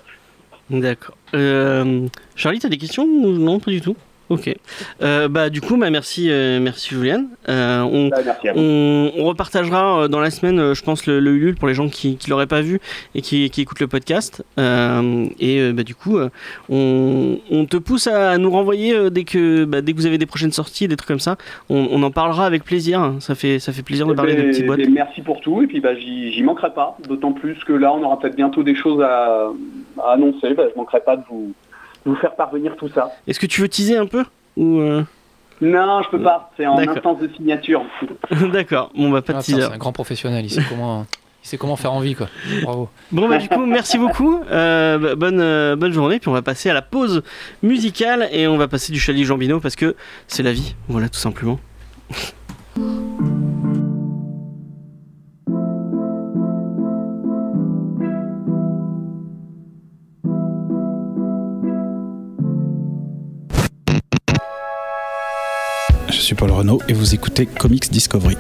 D'accord. 0.71 1.17
Euh, 1.35 2.07
Charlie, 2.37 2.61
t'as 2.61 2.69
des 2.69 2.79
questions? 2.79 3.05
Ou 3.05 3.33
Non, 3.39 3.59
pas 3.59 3.71
du 3.73 3.81
tout. 3.81 3.97
Ok. 4.31 4.55
Euh, 5.03 5.29
bah, 5.29 5.51
du 5.51 5.61
coup, 5.61 5.77
bah, 5.77 5.91
merci, 5.91 6.31
euh, 6.31 6.61
merci 6.61 6.89
Juliane. 6.95 7.29
Euh, 7.49 7.81
on, 7.83 8.11
Ah, 8.13 8.21
merci 8.25 8.49
on 8.57 9.25
repartagera 9.25 10.03
euh, 10.05 10.09
dans 10.09 10.21
la 10.21 10.31
semaine, 10.31 10.73
je 10.73 10.83
pense, 10.83 11.07
le, 11.07 11.21
le 11.21 11.33
Ulule 11.33 11.57
pour 11.57 11.69
les 11.69 11.75
gens 11.75 11.89
qui 11.89 12.17
ne 12.25 12.31
l'auraient 12.31 12.47
pas 12.47 12.61
vu 12.63 12.81
et 13.15 13.23
qui, 13.23 13.51
qui 13.51 13.61
écoutent 13.61 13.81
le 13.81 13.89
podcast. 13.89 14.43
Et 14.57 15.73
bah, 15.73 15.83
du 15.83 15.95
coup, 15.95 16.19
on, 16.69 17.39
on 17.51 17.67
te 17.67 17.77
pousse 17.77 18.07
à 18.07 18.39
nous 18.39 18.51
renvoyer 18.51 19.11
dès, 19.11 19.25
que, 19.25 19.65
bah, 19.65 19.81
dès 19.81 19.93
que 19.93 19.97
vous 19.99 20.07
avez 20.07 20.19
des 20.19 20.27
prochaines 20.27 20.53
sorties, 20.53 20.89
des 20.89 20.97
trucs 20.97 21.09
comme 21.09 21.19
ça. 21.21 21.37
On, 21.69 22.01
en 22.03 22.11
parlera 22.11 22.47
avec 22.47 22.65
plaisir. 22.65 23.15
Ça 23.21 23.35
fait, 23.35 23.59
ça 23.59 23.73
fait 23.73 23.83
plaisir 23.83 24.07
de 24.07 24.15
parler 24.15 24.35
de 24.35 24.41
Eh 24.41 24.43
ben, 24.45 24.51
petites 24.53 24.67
boîtes. 24.67 24.79
eh 24.81 24.87
ben, 24.87 24.95
merci 24.95 25.21
pour 25.23 25.41
tout 25.41 25.61
et 25.63 25.67
puis 25.67 25.81
bah, 25.81 25.95
j'y 25.97 26.43
manquerai 26.43 26.73
pas. 26.73 26.97
D'autant 27.09 27.33
plus 27.33 27.63
que 27.65 27.73
là 27.73 27.93
on 27.93 28.03
aura 28.05 28.19
peut-être 28.19 28.37
bientôt 28.37 28.63
des 28.63 28.75
choses 28.75 29.03
à, 29.03 29.49
à 30.03 30.13
annoncer. 30.13 30.55
Bah, 30.55 30.65
je 30.73 30.77
manquerai 30.79 31.01
pas 31.01 31.17
de 31.17 31.23
vous, 31.29 31.53
vous 32.05 32.15
faire 32.17 32.35
parvenir 32.37 32.77
tout 32.77 32.89
ça. 32.89 33.11
Est-ce 33.27 33.39
que 33.41 33.47
tu 33.47 33.61
veux 33.61 33.69
teaser 33.69 33.97
un 33.97 34.07
peu 34.07 34.25
ou 34.57 34.79
euh, 34.81 35.03
Non, 35.61 36.03
je 36.03 36.09
peux 36.11 36.23
pas. 36.23 36.51
C'est 36.57 36.67
en 36.67 36.79
instance 36.79 37.19
de 37.21 37.29
signature. 37.35 37.83
D'accord, 38.53 38.91
bon 38.97 39.11
bah 39.11 39.23
pas 39.23 39.35
de 39.35 39.39
Ah, 39.39 39.43
teaser. 39.43 39.61
c'est 39.63 39.73
un 39.73 39.79
grand 39.79 39.93
professionnel, 39.93 40.45
il 40.45 40.51
sait 40.51 40.63
comment, 40.69 41.07
il 41.45 41.49
sait 41.49 41.59
comment 41.59 41.77
faire 41.77 41.93
envie 41.93 42.15
quoi. 42.15 42.29
Bravo. 42.63 42.89
Bon 43.13 43.29
bah 43.29 43.39
du 43.39 43.49
coup 43.49 43.65
merci 43.67 43.99
beaucoup, 43.99 44.41
Euh, 44.51 44.99
bah, 44.99 45.15
bonne, 45.15 45.41
euh, 45.41 45.77
bonne 45.77 45.93
journée, 45.93 46.19
puis 46.19 46.29
on 46.29 46.33
va 46.33 46.43
passer 46.43 46.71
à 46.71 46.75
la 46.75 46.83
pause 46.83 47.23
musicale 47.63 48.29
et 48.33 48.47
on 48.47 48.57
va 48.57 48.69
passer 48.69 48.93
du 48.93 48.99
Chali 49.01 49.25
Jambino 49.25 49.61
parce 49.61 49.77
que 49.77 49.95
c'est 50.27 50.43
la 50.43 50.53
vie, 50.53 50.75
voilà 50.89 51.09
tout 51.09 51.19
simplement. 51.21 51.59
Je 66.11 66.21
suis 66.21 66.35
Paul 66.35 66.51
Renault 66.51 66.81
et 66.89 66.93
vous 66.93 67.15
écoutez 67.15 67.47
Comics 67.47 67.91
Discovery. 67.91 68.37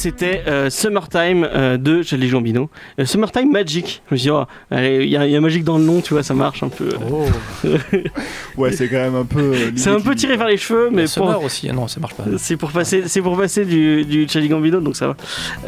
C'était 0.00 0.42
euh, 0.46 0.70
Summertime 0.70 1.46
euh, 1.52 1.76
de 1.76 2.02
Chali 2.02 2.28
Jambino. 2.28 2.70
Euh, 2.98 3.04
Summertime 3.04 3.50
Magic, 3.52 4.02
je 4.08 4.14
me 4.14 4.18
suis 4.18 4.26
dit, 4.26 4.30
oh, 4.30 4.44
il 4.72 5.04
y, 5.08 5.16
a- 5.16 5.26
il 5.26 5.30
y 5.32 5.36
a 5.36 5.40
magique 5.40 5.64
dans 5.64 5.76
le 5.78 5.84
nom, 5.84 6.00
tu 6.00 6.14
vois, 6.14 6.22
ça 6.22 6.32
marche 6.34 6.62
un 6.62 6.68
peu. 6.68 6.88
Oh, 7.12 7.26
Ouais, 8.56 8.72
c'est 8.72 8.88
quand 8.88 8.96
même 8.96 9.14
un 9.14 9.24
peu. 9.24 9.40
euh, 9.54 9.70
C'est 9.76 9.90
un 9.90 10.00
peu 10.00 10.14
tiré 10.14 10.36
vers 10.36 10.48
les 10.48 10.56
cheveux, 10.56 10.88
mais 10.90 10.96
mais 11.00 11.02
pour, 11.04 11.10
Summer 11.10 11.42
aussi, 11.42 11.68
ah 11.70 11.72
non, 11.72 11.88
ça 11.88 12.00
marche 12.00 12.14
pas. 12.14 12.24
C'est 12.38 12.56
pour 12.56 12.70
passer, 12.72 13.04
c'est 13.06 13.22
pour 13.22 13.36
passer 13.36 13.64
du, 13.64 14.04
du 14.04 14.26
Chali 14.28 14.48
Gambino, 14.48 14.80
donc 14.80 14.96
ça 14.96 15.08
va. 15.08 15.16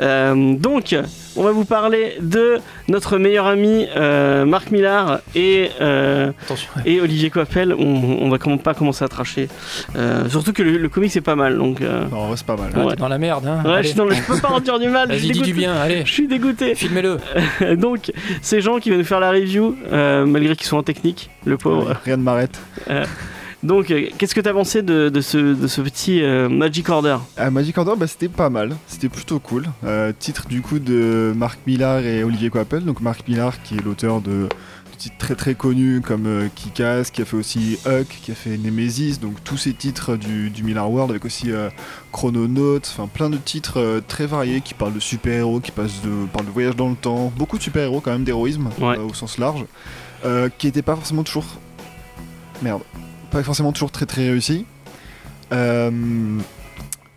Euh, 0.01 0.55
donc, 0.55 0.95
on 1.37 1.43
va 1.45 1.51
vous 1.53 1.65
parler 1.65 2.17
de 2.21 2.59
notre 2.89 3.19
meilleur 3.19 3.47
ami 3.47 3.87
euh, 3.97 4.45
Marc 4.45 4.71
Millard 4.71 5.21
et, 5.35 5.71
euh, 5.81 6.33
Attention. 6.45 6.69
et 6.85 7.01
Olivier 7.01 7.31
Coppel. 7.31 7.75
On, 7.79 8.19
on 8.21 8.29
va 8.29 8.39
comment 8.39 8.59
pas 8.59 8.75
commencer 8.75 9.05
à 9.05 9.09
tracher. 9.09 9.49
Euh, 9.97 10.29
surtout 10.29 10.53
que 10.53 10.63
le, 10.63 10.77
le 10.77 10.89
comic 10.89 11.11
c'est 11.11 11.21
pas 11.23 11.37
mal, 11.37 11.57
donc. 11.57 11.81
euh, 11.81 12.05
Non, 12.11 12.35
c'est 12.37 12.47
pas 12.47 12.57
mal. 12.57 12.71
Ah, 12.75 12.85
Ouais. 12.85 12.97
dans 12.97 13.09
la 13.09 13.19
merde, 13.19 13.47
hein. 13.47 13.63
ouais, 13.65 13.83
je, 13.83 13.89
suis 13.89 13.97
dans 13.97 14.05
le- 14.05 14.15
je 14.23 14.33
peux 14.33 14.41
pas 14.41 14.51
en 14.51 14.61
dire 14.61 14.79
du 14.79 14.89
mal. 14.89 15.09
Vas-y, 15.09 15.31
dis 15.31 15.41
du 15.43 15.53
bien, 15.53 15.75
allez. 15.75 16.03
Je 16.05 16.13
suis 16.13 16.29
dégoûté. 16.29 16.75
Filmez-le. 16.75 17.19
donc, 17.77 18.13
ces 18.41 18.61
gens 18.61 18.79
qui 18.79 18.89
viennent 18.89 19.01
nous 19.01 19.07
faire 19.07 19.21
la 19.21 19.31
review, 19.31 19.77
euh, 19.93 20.25
malgré 20.27 20.57
qu'ils 20.57 20.67
sont 20.67 20.77
en 20.79 20.83
technique, 20.83 21.31
le 21.45 21.57
pauvre. 21.57 21.89
Ouais, 21.89 21.97
Rien 22.05 22.17
ne 22.17 22.23
m'arrête. 22.23 22.59
Donc, 23.63 23.93
euh, 23.93 24.09
qu'est-ce 24.19 24.35
que 24.35 24.41
t'as 24.41 24.53
pensé 24.53 24.83
de, 24.83 25.09
de 25.09 25.21
ce, 25.21 25.39
de 25.39 25.67
ce 25.69 25.81
petit 25.83 26.21
euh, 26.23 26.49
Magic 26.49 26.89
Order? 26.89 27.19
Ah, 27.37 27.51
Magic 27.51 27.79
Order, 27.79 27.93
bah, 27.97 28.09
c'était 28.09 28.29
pas 28.29 28.51
mal, 28.51 28.77
c'était 28.89 29.09
plutôt 29.09 29.39
cool. 29.39 29.67
Euh, 29.85 30.13
titre 30.19 30.49
du 30.49 30.63
coup 30.63 30.81
de 30.81 31.33
Marc 31.37 31.61
Millar 31.67 32.01
et 32.01 32.25
Olivier 32.25 32.51
Coppel. 32.51 32.85
Donc 32.85 33.01
Marc 33.01 33.27
Millar 33.29 33.63
qui 33.63 33.77
est 33.77 33.85
l'auteur 33.85 34.21
de 34.21 34.49
titres 35.03 35.17
très 35.19 35.35
très 35.35 35.55
connus 35.55 36.01
comme 36.01 36.27
euh, 36.27 36.49
Kick-Ass, 36.55 37.11
qui 37.11 37.23
a 37.23 37.25
fait 37.25 37.37
aussi 37.37 37.79
Huck, 37.87 38.07
qui 38.23 38.33
a 38.33 38.35
fait 38.35 38.57
Nemesis, 38.57 39.19
donc 39.21 39.43
tous 39.45 39.57
ces 39.57 39.73
titres 39.73 40.17
du, 40.17 40.51
du 40.51 40.63
Millar 40.63 40.91
World 40.91 41.11
avec 41.11 41.25
aussi 41.25 41.51
euh, 41.51 41.69
Chrononaut, 42.13 42.79
enfin 42.79 43.09
plein 43.13 43.31
de 43.31 43.37
titres 43.37 43.79
euh, 43.81 44.01
très 44.07 44.27
variés 44.27 44.61
qui 44.61 44.75
parlent 44.75 44.95
de 44.95 45.01
super-héros, 45.01 45.61
qui 45.61 45.71
passent 45.73 46.01
de, 46.03 46.27
parlent 46.33 46.47
de 46.47 46.51
voyage 46.51 46.77
dans 46.77 46.89
le 46.89 46.97
temps, 46.97 47.33
beaucoup 47.37 47.59
de 47.59 47.63
super-héros 47.63 48.01
quand 48.01 48.13
même, 48.13 48.25
d'héroïsme 48.25 48.69
Ouais. 48.81 48.99
euh, 48.99 49.03
au 49.09 49.15
sens 49.15 49.39
large, 49.39 49.65
euh, 50.25 50.49
qui 50.57 50.67
n'étaient 50.67 50.83
pas 50.83 50.97
forcément 50.97 51.23
toujours... 51.25 51.47
Merde. 52.63 52.83
Pas 53.31 53.43
forcément 53.43 53.73
toujours 53.73 53.91
très 53.91 54.07
très 54.07 54.29
réussis. 54.29 54.67
Euh, 55.53 55.91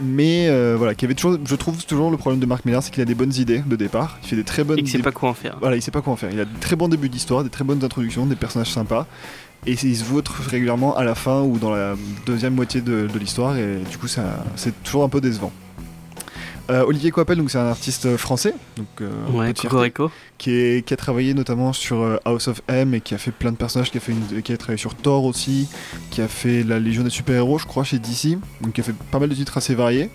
mais 0.02 0.48
euh, 0.50 0.76
voilà, 0.78 0.94
qui 0.96 1.06
avait 1.06 1.14
toujours, 1.16 1.38
je 1.46 1.56
trouve 1.56 1.84
toujours 1.86 2.12
le 2.12 2.18
problème 2.18 2.40
de 2.40 2.46
Marc 2.46 2.66
Millar, 2.66 2.84
c'est 2.84 2.92
qu'il 2.92 3.02
a 3.02 3.06
des 3.06 3.16
bonnes 3.16 3.34
idées 3.36 3.64
de 3.66 3.76
départ. 3.76 4.18
Il 4.24 4.30
fait 4.30 4.36
des 4.36 4.44
très 4.44 4.64
bonnes. 4.64 4.80
et 4.80 4.86
c'est 4.86 4.98
dé- 4.98 5.04
pas 5.04 5.12
quoi 5.12 5.30
en 5.30 5.34
faire 5.34 5.58
Voilà, 5.62 5.76
il 5.78 5.82
sait 5.82 5.92
pas 5.92 6.02
quoi 6.02 6.14
en 6.14 6.16
faire. 6.18 6.32
Il 6.32 6.40
a 6.40 6.46
de 6.46 6.60
très 6.60 6.76
bons 6.76 6.88
débuts 6.90 7.10
d'histoire, 7.10 7.44
des 7.44 7.50
très 7.50 7.64
bonnes 7.64 7.84
introductions, 7.84 8.26
des 8.26 8.36
personnages 8.36 8.72
sympas. 8.72 9.08
Et 9.68 9.72
il 9.72 9.96
se 9.98 10.04
vautre 10.04 10.34
régulièrement 10.48 10.96
à 10.96 11.04
la 11.04 11.16
fin 11.16 11.42
ou 11.42 11.58
dans 11.58 11.72
la 11.72 11.96
deuxième 12.26 12.54
moitié 12.54 12.82
de, 12.82 13.08
de 13.12 13.20
l'histoire. 13.20 13.58
Et 13.58 13.78
du 13.90 13.98
coup, 13.98 14.08
c'est 14.08 14.84
toujours 14.84 15.04
un 15.04 15.10
peu 15.10 15.22
décevant. 15.22 15.52
Euh, 16.72 16.84
Olivier 16.84 17.12
Coppel, 17.12 17.38
donc 17.38 17.52
c'est 17.52 17.60
un 17.60 17.68
artiste 17.68 18.18
français, 18.18 18.56
donc 18.76 18.88
euh, 19.02 19.10
Ouais, 19.32 19.46
fierté 19.62 19.76
qui, 20.40 20.52
est- 20.52 20.86
qui 20.86 20.94
a 20.96 20.98
travaillé 20.98 21.36
notamment 21.36 21.74
sur 21.74 22.02
euh, 22.02 22.18
House 22.26 22.48
of 22.48 22.62
M 22.68 22.96
et 22.96 23.02
qui 23.02 23.14
a 23.14 23.20
fait 23.20 23.30
plein 23.32 23.52
de 23.52 23.58
personnages, 23.58 23.92
qui 23.92 23.98
a, 23.98 24.02
fait 24.02 24.14
une- 24.14 24.42
qui 24.42 24.52
a 24.52 24.58
travaillé 24.58 24.78
sur 24.80 24.96
Thor 24.96 25.26
aussi, 25.26 25.68
qui 26.10 26.22
a 26.22 26.28
fait 26.28 26.64
la 26.64 26.80
Légion 26.80 27.04
des 27.04 27.12
super-héros, 27.12 27.60
je 27.60 27.66
crois, 27.68 27.84
chez 27.84 28.00
DC, 28.00 28.40
donc 28.62 28.74
qui 28.74 28.82
a 28.82 28.84
fait 28.84 28.96
pas 29.12 29.20
mal 29.20 29.30
de 29.30 29.36
titres 29.36 29.58
assez 29.58 29.76
variés. 29.76 30.10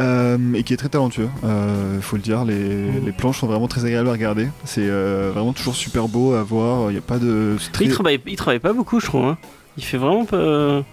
euh, 0.00 0.38
et 0.54 0.64
qui 0.64 0.74
est 0.74 0.76
très 0.76 0.88
talentueux, 0.88 1.28
il 1.44 2.02
faut 2.02 2.16
le 2.16 2.22
dire. 2.22 2.44
Les, 2.44 2.90
les 3.00 3.12
planches 3.12 3.38
sont 3.40 3.46
vraiment 3.46 3.68
très 3.68 3.84
agréables 3.84 4.08
à 4.08 4.12
regarder. 4.12 4.48
C'est 4.64 4.82
euh, 4.88 5.30
vraiment 5.32 5.52
toujours 5.52 5.76
super 5.76 6.08
beau 6.08 6.34
à 6.34 6.42
voir. 6.42 6.90
Il 6.90 6.94
n'y 6.94 6.98
a 6.98 7.02
pas 7.02 7.18
de. 7.18 7.56
très- 7.72 7.84
Il 7.84 7.90
travaille, 7.92 8.20
il 8.26 8.36
travaille 8.36 8.58
pas 8.60 8.72
beaucoup, 8.72 8.98
je 9.00 9.06
trouve. 9.06 9.24
hein. 9.24 9.38
Il 9.76 9.84
fait 9.84 9.96
vraiment 9.98 10.24
pas. 10.24 10.84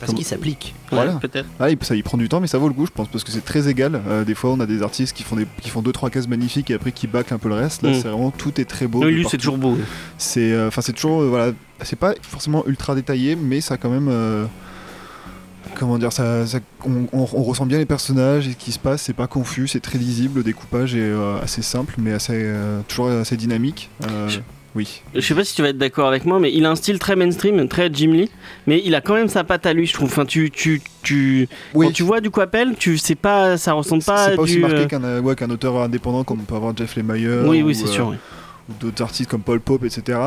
Parce 0.00 0.12
qu'il 0.12 0.24
s'applique. 0.26 0.74
Ouais, 0.92 0.96
Voilà. 0.96 1.12
peut-être. 1.14 1.46
Ah, 1.58 1.70
il, 1.70 1.78
ça, 1.82 1.94
il 1.96 2.02
prend 2.02 2.18
du 2.18 2.28
temps, 2.28 2.40
mais 2.40 2.46
ça 2.46 2.58
vaut 2.58 2.68
le 2.68 2.74
coup, 2.74 2.84
je 2.86 2.90
pense, 2.90 3.08
parce 3.08 3.24
que 3.24 3.30
c'est 3.32 3.44
très 3.44 3.66
égal. 3.68 4.00
Euh, 4.06 4.24
des 4.24 4.34
fois, 4.34 4.50
on 4.50 4.60
a 4.60 4.66
des 4.66 4.82
artistes 4.82 5.16
qui 5.16 5.22
font 5.22 5.36
des, 5.36 5.46
qui 5.62 5.70
font 5.70 5.80
deux 5.82 5.92
trois 5.92 6.10
cases 6.10 6.28
magnifiques 6.28 6.70
et 6.70 6.74
après 6.74 6.92
qui 6.92 7.06
bâclent 7.06 7.32
un 7.32 7.38
peu 7.38 7.48
le 7.48 7.54
reste. 7.54 7.82
Là, 7.82 7.90
Mm. 7.90 7.94
c'est 7.94 8.08
vraiment 8.08 8.30
tout 8.30 8.60
est 8.60 8.66
très 8.66 8.86
beau. 8.86 9.02
Oui, 9.04 9.12
lui, 9.14 9.26
c'est 9.30 9.38
toujours 9.38 9.56
beau. 9.58 9.78
C'est 10.18 10.52
euh, 10.52 10.68
enfin 10.68 10.82
c'est 10.82 10.92
toujours 10.92 11.22
euh, 11.22 11.28
voilà, 11.28 11.52
c'est 11.82 11.98
pas 11.98 12.14
forcément 12.20 12.64
ultra 12.66 12.94
détaillé 12.94 13.36
mais 13.36 13.60
ça 13.60 13.76
quand 13.78 13.88
même 13.90 14.08
euh, 14.10 14.44
comment 15.74 15.98
dire 15.98 16.12
ça, 16.12 16.46
ça- 16.46 16.58
on, 16.84 17.06
on- 17.12 17.28
on 17.32 17.42
ressent 17.42 17.66
bien 17.66 17.78
les 17.78 17.86
personnages 17.86 18.46
et 18.48 18.52
ce 18.52 18.56
qui 18.56 18.72
se 18.72 18.78
passe, 18.78 19.02
c'est 19.02 19.12
pas 19.12 19.26
confus, 19.26 19.68
c'est 19.68 19.80
très 19.80 19.98
lisible, 19.98 20.38
le 20.38 20.44
découpage 20.44 20.94
est 20.94 21.00
euh, 21.00 21.40
assez 21.42 21.62
simple 21.62 21.94
mais 21.98 22.12
assez 22.12 22.32
euh, 22.34 22.80
toujours 22.88 23.08
assez 23.08 23.36
dynamique. 23.36 23.90
Euh, 24.10 24.28
Je- 24.28 24.40
oui. 24.76 25.02
Je 25.14 25.20
sais 25.20 25.34
pas 25.34 25.42
si 25.42 25.54
tu 25.56 25.62
vas 25.62 25.70
être 25.70 25.78
d'accord 25.78 26.06
avec 26.06 26.24
moi, 26.26 26.38
mais 26.38 26.52
il 26.52 26.64
a 26.66 26.70
un 26.70 26.76
style 26.76 26.98
très 26.98 27.16
mainstream, 27.16 27.66
très 27.66 27.90
Jim 27.92 28.12
Lee, 28.12 28.30
mais 28.66 28.80
il 28.84 28.94
a 28.94 29.00
quand 29.00 29.14
même 29.14 29.28
sa 29.28 29.42
patte 29.42 29.66
à 29.66 29.72
lui, 29.72 29.86
je 29.86 29.94
trouve. 29.94 30.08
Enfin, 30.08 30.26
tu, 30.26 30.50
tu, 30.50 30.82
tu, 31.02 31.48
Oui. 31.74 31.86
quand 31.86 31.92
tu 31.92 32.02
vois 32.02 32.20
du 32.20 32.30
Coppel, 32.30 32.76
tu 32.78 32.98
sais 32.98 33.14
pas, 33.14 33.56
ça 33.56 33.72
ressemble 33.72 34.04
pas, 34.04 34.28
c'est 34.28 34.36
pas 34.36 34.42
aussi 34.42 34.56
du. 34.56 34.60
marqué 34.60 34.76
euh, 34.76 34.86
qu'un 34.86 35.02
euh, 35.02 35.20
ouais, 35.20 35.34
qu'un 35.34 35.50
auteur 35.50 35.76
indépendant 35.80 36.22
comme 36.22 36.40
on 36.40 36.44
peut 36.44 36.54
avoir 36.54 36.76
Jeff 36.76 36.94
Lemire 36.94 37.44
Oui, 37.46 37.62
ou, 37.62 37.66
oui, 37.66 37.74
c'est 37.74 37.84
euh, 37.84 37.86
sûr. 37.88 38.08
oui. 38.08 38.16
ou 38.68 38.72
d'autres 38.78 39.02
artistes 39.02 39.30
comme 39.30 39.40
Paul 39.42 39.60
Pope, 39.60 39.84
etc. 39.84 40.18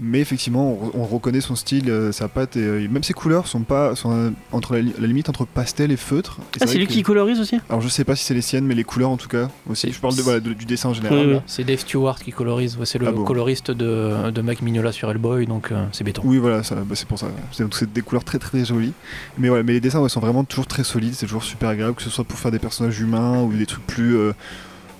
Mais 0.00 0.20
effectivement, 0.20 0.78
on, 0.94 1.00
on 1.00 1.04
reconnaît 1.04 1.40
son 1.40 1.54
style, 1.54 1.90
euh, 1.90 2.12
sa 2.12 2.28
patte, 2.28 2.56
et 2.56 2.60
euh, 2.60 2.88
même 2.88 3.02
ses 3.02 3.12
couleurs 3.12 3.46
sont 3.46 3.60
pas 3.62 3.94
sont 3.94 4.10
euh, 4.12 4.30
entre 4.50 4.74
la, 4.74 4.80
li- 4.82 4.94
la 4.98 5.06
limite 5.06 5.28
entre 5.28 5.44
pastel 5.44 5.92
et 5.92 5.96
feutre. 5.96 6.38
Et 6.40 6.58
Ah, 6.62 6.66
c'est 6.66 6.78
lui 6.78 6.86
que- 6.86 6.92
qui 6.92 7.02
colorise 7.02 7.38
aussi? 7.40 7.60
Alors 7.68 7.80
je 7.80 7.88
sais 7.88 8.04
pas 8.04 8.16
si 8.16 8.24
c'est 8.24 8.34
les 8.34 8.42
siennes, 8.42 8.64
mais 8.64 8.74
les 8.74 8.84
couleurs 8.84 9.10
en 9.10 9.16
tout 9.16 9.28
cas 9.28 9.48
aussi. 9.68 9.92
Je 9.92 9.98
parle 10.00 10.16
de, 10.16 10.22
voilà, 10.22 10.40
de- 10.40 10.52
du 10.54 10.64
dessin 10.64 10.88
en 10.88 10.94
général. 10.94 11.18
Oui, 11.18 11.24
oui. 11.26 11.32
là. 11.34 11.42
C'est 11.46 11.64
Dave 11.64 11.78
Stewart 11.80 12.18
qui 12.18 12.32
colorise, 12.32 12.78
c'est 12.84 12.98
le 12.98 13.06
Ah 13.08 13.12
bon. 13.12 13.24
coloriste 13.24 13.70
de, 13.70 14.30
de 14.30 14.42
Mike 14.42 14.62
Mignola 14.62 14.92
sur 14.92 15.10
Hellboy, 15.10 15.46
donc 15.46 15.70
euh, 15.72 15.84
c'est 15.92 16.04
béton. 16.04 16.22
Oui, 16.24 16.38
voilà, 16.38 16.60
bah, 16.60 16.94
c'est 16.94 17.06
pour 17.08 17.18
ça. 17.18 17.26
C'est 17.52 17.62
donc 17.62 17.74
c'est 17.74 17.92
des 17.92 18.02
couleurs 18.02 18.24
très 18.24 18.38
très 18.38 18.64
jolies. 18.64 18.92
Mais 19.38 19.48
voilà, 19.48 19.62
mais 19.62 19.72
les 19.74 19.80
dessins 19.80 20.00
ouais, 20.00 20.08
sont 20.08 20.20
vraiment 20.20 20.44
toujours 20.44 20.66
très 20.66 20.84
solides. 20.84 21.14
C'est 21.14 21.26
toujours 21.26 21.44
super 21.44 21.68
agréable, 21.68 21.94
que 21.94 22.02
ce 22.02 22.10
soit 22.10 22.24
pour 22.24 22.38
faire 22.38 22.50
des 22.50 22.58
personnages 22.58 22.98
humains 23.00 23.42
ou 23.42 23.52
des 23.52 23.66
trucs 23.66 23.86
plus 23.86 24.16
euh, 24.16 24.32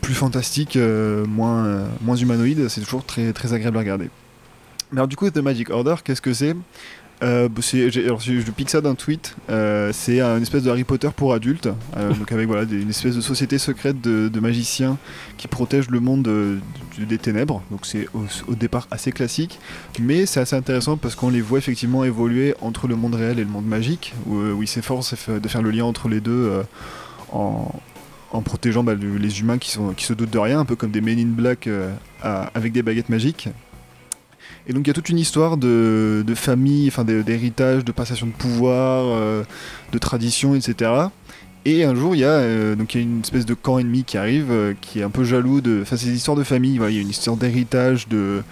plus 0.01 0.15
fantastiques, 0.15 0.77
euh, 0.77 1.25
moins 1.27 1.65
euh, 1.65 1.87
moins 2.03 2.17
humanoïdes. 2.17 2.69
C'est 2.69 2.81
toujours 2.81 3.05
très 3.05 3.33
très 3.33 3.53
agréable 3.53 3.77
à 3.77 3.81
regarder. 3.81 4.11
Alors 4.93 5.09
du 5.09 5.17
coup, 5.17 5.29
The 5.31 5.39
Magic 5.39 5.71
Order, 5.71 5.97
qu'est-ce 6.05 6.21
que 6.23 6.33
c'est 6.35 6.55
euh, 7.23 7.49
bah, 7.49 7.61
je, 7.63 8.51
pique 8.51 8.69
ça 8.69 8.81
d'un 8.81 8.97
tweet. 8.97 9.37
Euh, 9.49 9.91
c'est 9.93 10.21
un- 10.21 10.39
une 10.39 10.43
espèce 10.43 10.65
de 10.65 10.71
Harry 10.71 10.83
Potter 10.83 11.09
pour 11.15 11.33
adultes, 11.35 11.69
euh, 11.97 12.13
donc 12.15 12.33
avec 12.33 12.47
voilà 12.49 12.65
une 12.65 12.91
espèce 12.91 13.15
de 13.15 13.21
société 13.21 13.59
secrète 13.59 14.01
de, 14.01 14.41
magiciens 14.41 14.99
qui 15.39 15.47
protègent 15.47 15.91
le 15.91 16.01
monde 16.01 16.29
des 16.99 17.19
ténèbres. 17.19 17.63
Donc 17.71 17.87
c'est 17.87 18.09
au, 18.13 18.55
départ 18.57 18.89
assez 18.91 19.13
classique, 19.13 19.61
mais 20.01 20.27
c'est 20.27 20.41
assez 20.41 20.57
intéressant 20.57 20.97
parce 20.97 21.15
qu'on 21.15 21.31
les 21.31 21.41
voit 21.41 21.59
effectivement 21.59 22.03
évoluer 22.03 22.57
entre 22.61 22.89
le 22.89 22.97
monde 22.97 23.15
réel 23.15 23.39
et 23.39 23.45
le 23.45 23.51
monde 23.51 23.67
magique, 23.67 24.15
où, 24.27 24.61
ils 24.61 24.67
s'efforcent 24.69 25.15
de 25.29 25.49
faire 25.49 25.63
le 25.63 25.71
lien 25.71 25.85
entre 25.85 26.09
les 26.09 26.21
deux 26.21 26.51
en, 27.31 27.71
protégeant 28.45 28.83
bah, 28.83 28.95
le- 28.95 29.17
les 29.17 29.41
humains 29.41 29.59
qui, 29.59 29.79
qui 29.97 30.05
se 30.05 30.13
doutent 30.13 30.31
de 30.33 30.39
rien, 30.41 30.59
un 30.59 30.65
peu 30.65 30.75
comme 30.75 30.91
des 30.91 31.01
Men 31.01 31.21
in 31.21 31.27
Black 31.27 31.69
avec 32.21 32.73
des 32.73 32.83
baguettes 32.83 33.11
magiques. 33.11 33.49
Et 34.67 34.73
donc 34.73 34.87
il 34.87 34.89
y 34.89 34.91
a 34.91 34.95
toute 34.95 35.09
une 35.09 35.19
histoire 35.19 35.57
de, 35.57 36.25
famille, 36.35 36.89
enfin 36.89 37.05
d'héritage, 37.05 37.85
de 37.85 37.93
passation 37.93 38.27
de 38.27 38.33
pouvoir, 38.33 39.05
euh, 39.07 39.43
de 39.93 39.99
tradition, 39.99 40.55
etc. 40.55 40.91
Et 41.65 41.85
un 41.85 41.95
jour 41.95 42.15
il 42.15 42.21
y 42.21 42.25
a 42.25 42.29
euh, 42.29 42.75
donc 42.75 42.95
il 42.95 42.99
y 42.99 43.01
a 43.01 43.05
une 43.05 43.21
espèce 43.21 43.47
de 43.47 43.55
camp 43.55 43.79
ennemi 43.79 44.05
qui 44.05 44.19
arrive, 44.19 44.51
euh, 44.51 44.75
qui 44.81 45.01
est 45.01 45.03
un 45.03 45.11
peu 45.11 45.25
jaloux 45.25 45.61
de. 45.61 45.81
Enfin 45.83 45.97
c'est 45.97 46.07
des 46.07 46.17
histoires 46.17 46.37
de 46.37 46.45
famille. 46.45 46.81
il 46.89 46.95
y 46.95 46.99
a 46.99 47.01
une 47.01 47.11
histoire 47.11 47.37
d'héritage, 47.37 48.09
de 48.09 48.43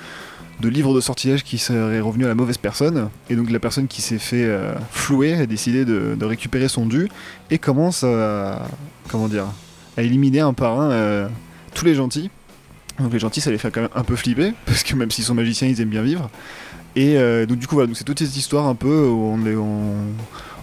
de 0.61 0.69
livres 0.69 0.95
de 0.95 1.01
sortilège 1.01 1.43
qui 1.43 1.57
serait 1.57 2.01
revenu 2.01 2.27
à 2.27 2.29
la 2.29 2.35
mauvaise 2.35 2.59
personne. 2.59 3.09
Et 3.31 3.37
donc 3.37 3.51
la 3.51 3.61
personne 3.61 3.87
qui 3.87 4.03
s'est 4.03 4.19
fait 4.19 4.47
flouer 4.91 5.33
a 5.35 5.47
décidé 5.47 5.87
de, 5.87 6.15
de 6.19 6.25
récupérer 6.27 6.69
son 6.69 6.85
dû 6.85 7.09
et 7.51 7.57
commence 7.57 8.05
à 8.05 8.67
comment 9.09 9.29
dire 9.29 9.47
à 9.97 10.03
éliminer 10.03 10.41
un 10.41 10.53
par 10.53 10.79
un 10.79 11.31
tous 11.73 11.87
les 11.87 11.95
gentils. 11.95 12.31
Donc 13.01 13.13
les 13.13 13.19
gentils, 13.19 13.41
ça 13.41 13.51
les 13.51 13.59
fait 13.59 13.71
quand 13.71 13.81
même 13.81 13.91
un 13.95 14.05
peu 14.05 14.17
flipper, 14.17 14.53
parce 14.67 14.83
que 14.83 14.95
même 14.95 15.11
s'ils 15.11 15.25
sont 15.25 15.35
magiciens, 15.35 15.69
ils 15.69 15.81
aiment 15.81 15.89
bien 15.89 16.03
vivre. 16.03 16.31
Et 16.97 17.17
euh, 17.19 17.47
donc 17.47 17.59
du 17.59 17.67
coup, 17.67 17.77
voilà, 17.77 17.87
donc 17.87 17.97
c'est 17.97 18.05
toute 18.05 18.19
cette 18.19 18.37
histoire 18.37 18.67
un 18.67 18.75
peu 18.75 19.07
où 19.07 19.23
on, 19.23 19.47
est- 19.47 19.55
on, 19.55 19.95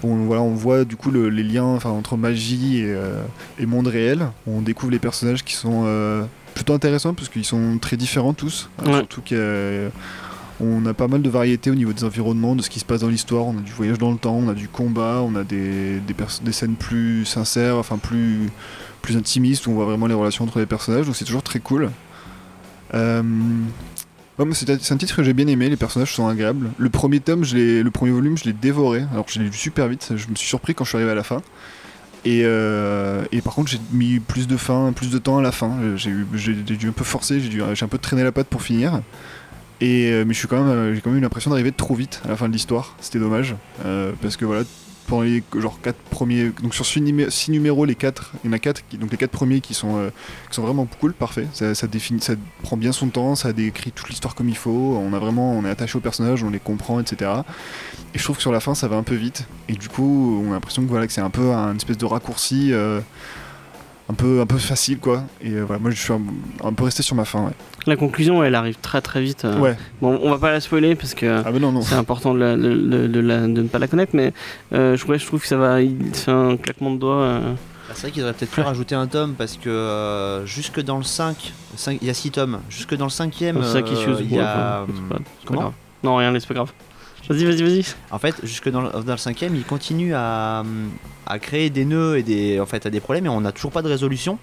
où 0.03 0.11
on- 0.11 0.25
voilà, 0.25 0.41
on 0.41 0.53
voit 0.53 0.83
du 0.85 0.95
coup 0.97 1.09
le- 1.09 1.29
les 1.29 1.43
liens 1.43 1.79
entre 1.85 2.17
magie 2.17 2.79
et, 2.79 2.85
euh, 2.87 3.21
et 3.59 3.65
monde 3.65 3.87
réel. 3.87 4.27
On 4.45 4.61
découvre 4.61 4.91
les 4.91 4.99
personnages 4.99 5.43
qui 5.45 5.53
sont 5.55 5.83
euh, 5.85 6.23
plutôt 6.53 6.73
intéressants, 6.73 7.13
parce 7.13 7.29
qu'ils 7.29 7.45
sont 7.45 7.77
très 7.79 7.95
différents 7.97 8.33
tous. 8.33 8.69
Ouais. 8.85 8.93
Surtout 8.95 9.21
qu'on 9.21 10.85
a 10.85 10.93
pas 10.93 11.07
mal 11.07 11.21
de 11.21 11.29
variétés 11.29 11.71
au 11.71 11.75
niveau 11.75 11.93
des 11.93 12.03
environnements, 12.03 12.55
de 12.55 12.61
ce 12.61 12.69
qui 12.69 12.79
se 12.79 12.85
passe 12.85 13.01
dans 13.01 13.07
l'histoire. 13.09 13.45
On 13.45 13.57
a 13.57 13.61
du 13.61 13.71
voyage 13.71 13.97
dans 13.97 14.11
le 14.11 14.17
temps, 14.17 14.35
on 14.35 14.49
a 14.49 14.53
du 14.53 14.67
combat, 14.67 15.21
on 15.23 15.35
a 15.35 15.43
des, 15.43 15.99
des, 16.01 16.15
des 16.43 16.51
scènes 16.51 16.75
plus 16.75 17.23
sincères, 17.25 17.77
enfin 17.77 17.97
plus, 17.97 18.49
plus 19.01 19.15
intimistes, 19.17 19.65
où 19.67 19.71
on 19.71 19.75
voit 19.75 19.85
vraiment 19.85 20.07
les 20.07 20.13
relations 20.13 20.43
entre 20.43 20.59
les 20.59 20.65
personnages. 20.65 21.05
Donc 21.05 21.15
c'est 21.15 21.25
toujours 21.25 21.43
très 21.43 21.59
cool. 21.59 21.89
Euh, 22.93 23.23
c'est 24.53 24.91
un 24.91 24.97
titre 24.97 25.15
que 25.15 25.23
j'ai 25.23 25.33
bien 25.33 25.47
aimé, 25.47 25.67
les 25.69 25.77
personnages 25.77 26.13
sont 26.13 26.27
agréables. 26.27 26.69
Le 26.77 26.89
premier 26.89 27.19
tome, 27.19 27.43
le 27.53 27.89
premier 27.89 28.11
volume, 28.11 28.37
je 28.37 28.45
l'ai 28.45 28.53
dévoré. 28.53 29.03
Alors 29.11 29.25
je 29.27 29.39
l'ai 29.39 29.45
lu 29.45 29.53
super 29.53 29.87
vite, 29.87 30.13
je 30.15 30.27
me 30.29 30.35
suis 30.35 30.47
surpris 30.47 30.75
quand 30.75 30.83
je 30.83 30.89
suis 30.89 30.97
arrivé 30.97 31.11
à 31.11 31.15
la 31.15 31.23
fin. 31.23 31.41
Et, 32.25 32.41
euh, 32.43 33.23
par 33.43 33.53
contre, 33.55 33.71
j'ai 33.71 33.79
mis 33.91 34.19
plus 34.19 34.47
de 34.47 34.57
fin, 34.57 34.91
plus 34.93 35.09
de 35.09 35.17
temps 35.17 35.37
à 35.37 35.41
la 35.41 35.51
fin. 35.51 35.71
J'ai 35.95 36.53
dû 36.53 36.87
un 36.87 36.91
peu 36.91 37.03
forcer, 37.03 37.39
j'ai 37.39 37.49
dû- 37.49 37.61
un 37.61 37.87
peu 37.87 37.97
traîné 37.97 38.23
la 38.23 38.31
patte 38.31 38.47
pour 38.47 38.61
finir. 38.61 39.01
Euh, 39.81 40.25
mais 40.27 40.33
j'ai 40.33 40.47
quand 40.47 40.63
même 40.63 41.17
eu 41.17 41.19
l'impression 41.19 41.49
d'arriver 41.51 41.71
trop 41.71 41.95
vite 41.95 42.21
à 42.25 42.29
la 42.29 42.35
fin 42.35 42.47
de 42.47 42.53
l'histoire. 42.53 42.95
C'était 42.99 43.19
dommage 43.19 43.55
parce 44.21 44.35
que 44.37 44.45
voilà, 44.45 44.63
pendant 45.07 45.23
les 45.23 45.41
genre 45.57 45.79
quatre 45.81 45.97
premiers, 46.11 46.49
donc 46.61 46.75
sur 46.75 46.85
six, 46.85 47.01
numé- 47.01 47.29
six 47.29 47.49
numéros, 47.51 47.85
les 47.85 47.95
quatre, 47.95 48.31
il 48.43 48.47
y 48.47 48.49
en 48.49 48.53
a 48.53 48.59
quatre, 48.59 48.83
qui- 48.87 48.97
donc 48.97 49.09
les 49.11 49.17
quatre 49.17 49.31
premiers 49.31 49.61
qui 49.61 49.73
sont 49.73 49.97
euh, 49.97 50.09
qui 50.49 50.55
sont 50.55 50.61
vraiment 50.61 50.87
cool, 50.99 51.13
parfait. 51.13 51.47
Ça, 51.53 51.87
définit, 51.87 52.21
ça 52.21 52.33
prend 52.61 52.77
bien 52.77 52.91
son 52.91 53.07
temps, 53.07 53.35
ça 53.35 53.53
décrit 53.53 53.91
toute 53.91 54.09
l'histoire 54.09 54.35
comme 54.35 54.49
il 54.49 54.57
faut. 54.57 54.69
On 55.01 55.13
a 55.13 55.19
vraiment, 55.19 55.53
on 55.53 55.65
est 55.65 55.69
attaché 55.69 55.97
aux 55.97 56.01
personnages, 56.01 56.43
on 56.43 56.49
les 56.49 56.59
comprend, 56.59 56.99
etc. 56.99 57.31
Et 58.13 58.19
je 58.19 58.23
trouve 58.23 58.35
que 58.35 58.41
sur 58.41 58.51
la 58.51 58.59
fin, 58.59 58.75
ça 58.75 58.87
va 58.87 58.95
un 58.97 59.03
peu 59.03 59.15
vite. 59.15 59.47
Et 59.69 59.73
du 59.73 59.89
coup, 59.89 60.41
on 60.45 60.51
a 60.51 60.53
l'impression 60.53 60.83
que 60.83 60.89
voilà, 60.89 61.07
que 61.07 61.13
c'est 61.13 61.21
un 61.21 61.29
peu 61.29 61.51
un 61.53 61.75
espèce 61.75 61.97
de 61.97 62.05
raccourci. 62.05 62.73
euh, 62.73 62.99
un 64.09 64.13
peu, 64.13 64.39
un 64.41 64.45
peu 64.45 64.57
facile 64.57 64.99
quoi 64.99 65.23
et 65.41 65.51
euh, 65.51 65.63
voilà 65.65 65.79
moi 65.81 65.91
je 65.91 65.99
suis 66.01 66.13
un, 66.13 66.21
un 66.63 66.71
peu 66.73 66.85
resté 66.85 67.03
sur 67.03 67.15
ma 67.15 67.25
fin 67.25 67.43
ouais, 67.45 67.51
La 67.87 67.95
conclusion, 67.97 68.43
elle 68.43 68.55
arrive 68.55 68.77
très 68.81 69.01
très 69.01 69.21
vite. 69.21 69.43
euh. 69.45 69.59
ouais. 69.59 69.75
Bon, 70.01 70.17
on 70.23 70.29
va 70.29 70.37
pas 70.37 70.51
la 70.51 70.59
spoiler 70.61 70.95
parce 70.95 71.13
que 71.13 71.41
ah 71.45 71.49
mais 71.51 71.59
non 71.59 71.71
non 71.71 71.81
c'est 71.81 71.95
important 71.95 72.33
de, 72.33 72.39
la- 72.39 72.55
de- 72.55 72.73
de- 72.75 73.07
de 73.07 73.19
la- 73.19 73.41
de 73.41 73.47
ne 73.61 73.67
pas 73.67 73.79
la 73.79 73.87
connaître, 73.87 74.11
mais 74.15 74.33
euh, 74.73 74.95
je, 74.95 75.05
ouais, 75.07 75.19
je 75.19 75.25
trouve 75.25 75.41
que 75.41 75.47
ça 75.47 75.57
va. 75.57 75.77
Fait 76.13 76.31
un 76.31 76.55
claquement 76.57 76.91
de 76.91 76.97
doigts. 76.99 77.15
euh. 77.21 77.53
Bah, 77.53 77.93
c'est 77.95 78.01
vrai 78.03 78.11
qu'ils 78.11 78.23
auraient 78.23 78.33
peut-être 78.33 78.51
pu 78.51 78.59
rajouter 78.61 78.95
un 78.95 79.07
tome 79.07 79.33
parce 79.37 79.55
que 79.57 79.69
euh, 79.69 80.45
jusque 80.45 80.81
dans 80.81 80.97
le 80.97 81.03
5, 81.03 81.53
le 81.73 81.77
5 81.77 81.99
il 82.01 82.07
y 82.07 82.11
a 82.11 82.13
6 82.13 82.31
tomes, 82.31 82.59
jusque 82.69 82.95
dans 82.95 83.05
le 83.05 83.09
cinquième, 83.11 83.55
Comme 83.55 83.63
ça 83.65 83.81
qui 83.81 83.93
euh, 83.95 84.05
choose. 84.05 84.17
il 84.21 84.33
y 84.35 84.39
a... 84.39 84.85
c'est 84.87 84.93
pas, 84.93 85.15
c'est 85.15 85.15
pas 85.17 85.23
comment? 85.45 85.61
grave. 85.61 85.73
Non, 86.03 86.15
rien, 86.17 86.33
c'est 86.37 86.47
pas 86.47 86.53
grave. 86.53 86.71
Vas-y, 87.29 87.45
vas-y, 87.45 87.63
vas-y. 87.63 87.83
En 88.11 88.19
fait, 88.19 88.35
jusque 88.43 88.69
dans 88.69 88.81
le, 88.81 88.89
dans 88.89 89.11
le 89.13 89.17
cinquième, 89.17 89.55
il 89.55 89.63
continue 89.63 90.13
à, 90.15 90.63
à 91.25 91.39
créer 91.39 91.69
des 91.69 91.85
nœuds 91.85 92.17
et 92.17 92.23
des, 92.23 92.59
en 92.59 92.65
fait, 92.65 92.85
à 92.85 92.89
des 92.89 92.99
problèmes 92.99 93.25
et 93.25 93.29
on 93.29 93.41
n'a 93.41 93.51
toujours 93.51 93.71
pas 93.71 93.81
de 93.81 93.89
résolution. 93.89 94.39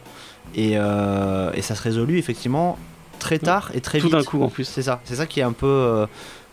Et, 0.55 0.73
euh, 0.75 1.51
et 1.55 1.63
ça 1.63 1.75
se 1.75 1.83
résolue 1.83 2.19
effectivement 2.19 2.79
très 3.19 3.39
tard 3.39 3.71
et 3.75 3.81
très 3.81 3.99
Tout 3.99 4.09
vite. 4.09 4.17
d'un 4.17 4.23
coup 4.25 4.43
en 4.43 4.49
plus. 4.49 4.65
C'est 4.65 4.83
ça, 4.83 5.01
c'est 5.05 5.15
ça 5.17 5.27
qui 5.27 5.41
est 5.41 5.45
un 5.45 5.53
peu. 5.53 5.67
euh, 5.67 6.07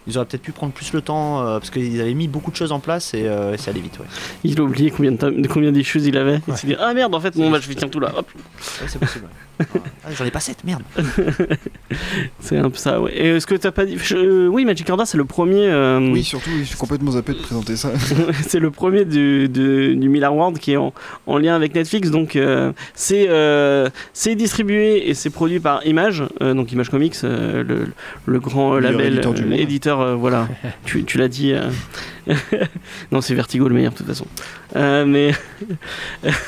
ils 0.08 0.17
auraient 0.17 0.26
peut-être 0.26 0.41
pu 0.41 0.52
prendre 0.52 0.74
plus 0.74 0.94
le 0.94 1.02
temps 1.02 1.41
euh, 1.46 1.60
parce 1.60 1.70
qu'ils 1.70 2.02
avaient 2.02 2.15
mis 2.15 2.28
beaucoup 2.28 2.50
de 2.50 2.56
choses 2.56 2.72
en 2.72 2.80
place 2.80 3.13
et, 3.13 3.24
euh, 3.28 3.54
et 3.54 3.58
ça 3.58 3.70
allait 3.70 3.82
vite. 3.82 4.00
Ouais, 4.00 4.06
Il 4.44 4.60
a 4.60 4.63
oublié 4.63 4.89
combien 4.89 5.12
de, 5.12 5.48
combien 5.48 5.72
d'issues 5.72 6.02
il 6.02 6.17
avait. 6.17 6.41
Il 6.48 6.58
s'est 6.58 6.65
dit 6.67 6.76
Ah 6.80 6.94
merde, 6.96 7.13
en 7.13 7.20
fait, 7.20 7.36
bon, 7.38 7.52
bah 7.52 7.60
je 7.62 7.67
vais 7.67 7.76
tiens 7.76 7.88
tout 7.89 8.00
là. 8.00 8.12
Hop. 8.17 8.28
Ouais, 8.82 8.88
c'est 8.88 8.98
possible. 9.00 9.28
Ah, 10.04 10.10
J'en 10.17 10.26
ai 10.26 10.32
pas 10.32 10.39
7, 10.39 10.63
merde. 10.63 10.84
C'est 12.39 12.58
un 12.58 12.69
peu 12.69 12.78
ça, 12.78 13.00
ouais. 13.02 13.12
Et 13.15 13.28
est-ce 13.36 13.45
que 13.47 13.56
t'as 13.56 13.71
pas 13.71 13.86
dit. 13.86 13.97
je- 14.02 14.15
euh, 14.15 14.47
oui, 14.47 14.65
Magic 14.65 14.89
Order, 14.89 15.04
c'est 15.06 15.17
le 15.17 15.26
premier. 15.26 15.67
euh, 15.67 16.00
oui 16.12 16.24
surtout 16.24 16.50
oui, 16.52 16.60
je 16.62 16.67
suis 16.69 16.78
complètement 16.78 17.12
zappé 17.12 17.34
de 17.34 17.39
présenter 17.39 17.76
ça 17.76 17.91
c'est 18.47 18.60
le 18.60 18.71
premier 18.71 19.06
du, 19.06 19.47
du, 19.50 19.95
du 19.95 20.10
Miller 20.10 20.34
World 20.34 20.58
qui 20.60 20.74
est 20.74 20.78
en, 20.78 20.93
en 21.28 21.38
lien 21.38 21.56
avec 21.56 21.76
Netflix. 21.76 22.10
Donc, 22.12 22.36
euh, 22.36 22.71
c'est 22.95 23.28
euh, 23.30 23.89
c'est 24.13 24.36
distribué 24.36 25.10
et 25.10 25.13
c'est 25.13 25.30
produit 25.30 25.60
par 25.60 25.86
Image, 25.86 26.24
euh, 26.41 26.54
donc 26.54 26.71
Image 26.71 26.89
Comics, 26.89 27.15
euh, 27.24 27.63
le, 27.63 27.88
le 28.26 28.39
grand 28.39 28.76
Meilleur 28.76 28.91
label 28.93 29.13
éditeur 29.13 29.34
du 29.34 29.41
euh, 29.43 29.45
monde. 29.45 29.60
éditeur, 29.60 30.00
euh, 30.02 30.15
voilà. 30.15 30.47
tu 30.86 31.04
tu 31.04 31.17
l'as 31.17 31.28
dit. 31.28 31.54
euh. 31.54 31.69
non, 33.12 33.21
c'est 33.21 33.36
Vertigo 33.36 33.67
le 33.67 33.76
meilleur 33.76 33.91
de 33.93 33.97
toute 33.97 34.08
façon. 34.08 34.26
Euh, 34.76 35.06
mais 35.06 35.32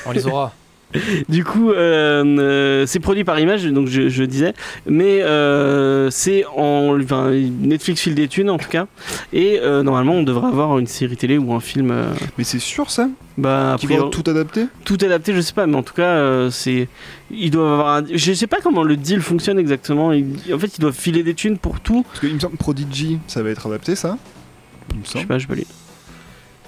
On 0.05 0.11
les 0.11 0.25
aura. 0.27 0.53
du 1.29 1.43
coup, 1.43 1.71
euh, 1.71 2.23
euh, 2.23 2.85
c'est 2.85 2.99
produit 2.99 3.23
par 3.23 3.39
Image, 3.39 3.65
donc 3.65 3.87
je, 3.87 4.09
je 4.09 4.23
disais, 4.23 4.53
mais 4.85 5.21
euh, 5.21 6.09
c'est 6.09 6.45
en 6.55 6.99
enfin, 7.01 7.31
Netflix 7.31 8.01
file 8.01 8.15
des 8.15 8.27
thunes 8.27 8.49
en 8.49 8.57
tout 8.57 8.69
cas, 8.69 8.87
et 9.31 9.59
euh, 9.61 9.83
normalement 9.83 10.13
on 10.13 10.23
devrait 10.23 10.47
avoir 10.47 10.77
une 10.79 10.87
série 10.87 11.17
télé 11.17 11.37
ou 11.37 11.53
un 11.53 11.59
film. 11.59 11.93
mais 12.37 12.43
c'est 12.43 12.59
sûr 12.59 12.89
ça? 12.89 13.09
bah, 13.37 13.73
a 13.73 13.77
qu'ils 13.77 13.89
vont 13.89 14.09
tout 14.09 14.29
adapter? 14.29 14.67
Tout 14.85 14.97
adapté, 15.01 15.33
je 15.33 15.41
sais 15.41 15.53
pas, 15.53 15.65
mais 15.65 15.75
en 15.75 15.83
tout 15.83 15.95
cas, 15.95 16.49
c'est. 16.51 16.87
Ils 17.31 17.49
doivent 17.49 17.73
avoir 17.73 17.95
un. 17.97 18.03
Je 18.13 18.33
sais 18.33 18.47
pas 18.47 18.57
comment 18.61 18.83
le 18.83 18.95
deal 18.95 19.21
fonctionne 19.21 19.57
exactement. 19.57 20.09
En 20.09 20.59
fait, 20.59 20.77
ils 20.77 20.81
doivent 20.81 20.95
filer 20.95 21.23
des 21.23 21.33
thunes 21.33 21.57
pour 21.57 21.79
tout. 21.79 22.03
parce 22.03 22.19
qu'il 22.19 22.33
me 22.33 22.39
semble 22.39 22.57
Prodigy 22.57 23.19
ça 23.27 23.41
va 23.41 23.49
être 23.49 23.65
adapté 23.65 23.95
ça? 23.95 24.17
Il 24.91 24.99
me 24.99 25.05
Je 25.05 25.09
sais 25.09 25.25
pas, 25.25 25.39
je 25.39 25.47
peux 25.47 25.55
lire. 25.55 25.65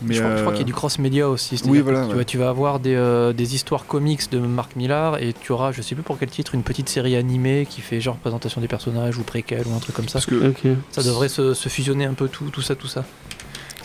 Mais 0.01 0.13
je 0.13 0.21
crois, 0.21 0.35
je 0.35 0.41
crois 0.41 0.51
euh, 0.51 0.55
qu'il 0.55 0.61
y 0.61 0.65
a 0.65 0.65
du 0.65 0.73
cross-média 0.73 1.29
aussi. 1.29 1.61
oui, 1.65 1.79
voilà, 1.79 2.01
Tu, 2.01 2.07
ouais. 2.07 2.13
vois, 2.13 2.25
tu 2.25 2.37
vas 2.37 2.49
avoir 2.49 2.79
des, 2.79 2.95
euh, 2.95 3.33
des 3.33 3.55
histoires 3.55 3.85
comics 3.85 4.29
de 4.31 4.39
Mark 4.39 4.75
Millar 4.75 5.21
et 5.21 5.33
tu 5.33 5.51
auras, 5.51 5.71
je 5.71 5.81
sais 5.81 5.95
plus 5.95 6.03
pour 6.03 6.19
quel 6.19 6.29
titre, 6.29 6.55
une 6.55 6.63
petite 6.63 6.89
série 6.89 7.15
animée 7.15 7.67
qui 7.69 7.81
fait 7.81 8.01
genre 8.01 8.17
présentation 8.17 8.61
des 8.61 8.67
personnages 8.67 9.17
ou 9.17 9.23
préquel 9.23 9.65
ou 9.67 9.73
un 9.75 9.79
truc 9.79 9.95
comme 9.95 10.07
ça. 10.09 10.13
parce 10.19 10.25
que. 10.25 10.53
Ça 10.91 11.03
devrait 11.03 11.29
se, 11.29 11.53
se 11.53 11.69
fusionner 11.69 12.05
un 12.05 12.13
peu 12.13 12.27
tout, 12.27 12.49
tout 12.49 12.61
ça, 12.61 12.75
tout 12.75 12.87
ça. 12.87 13.05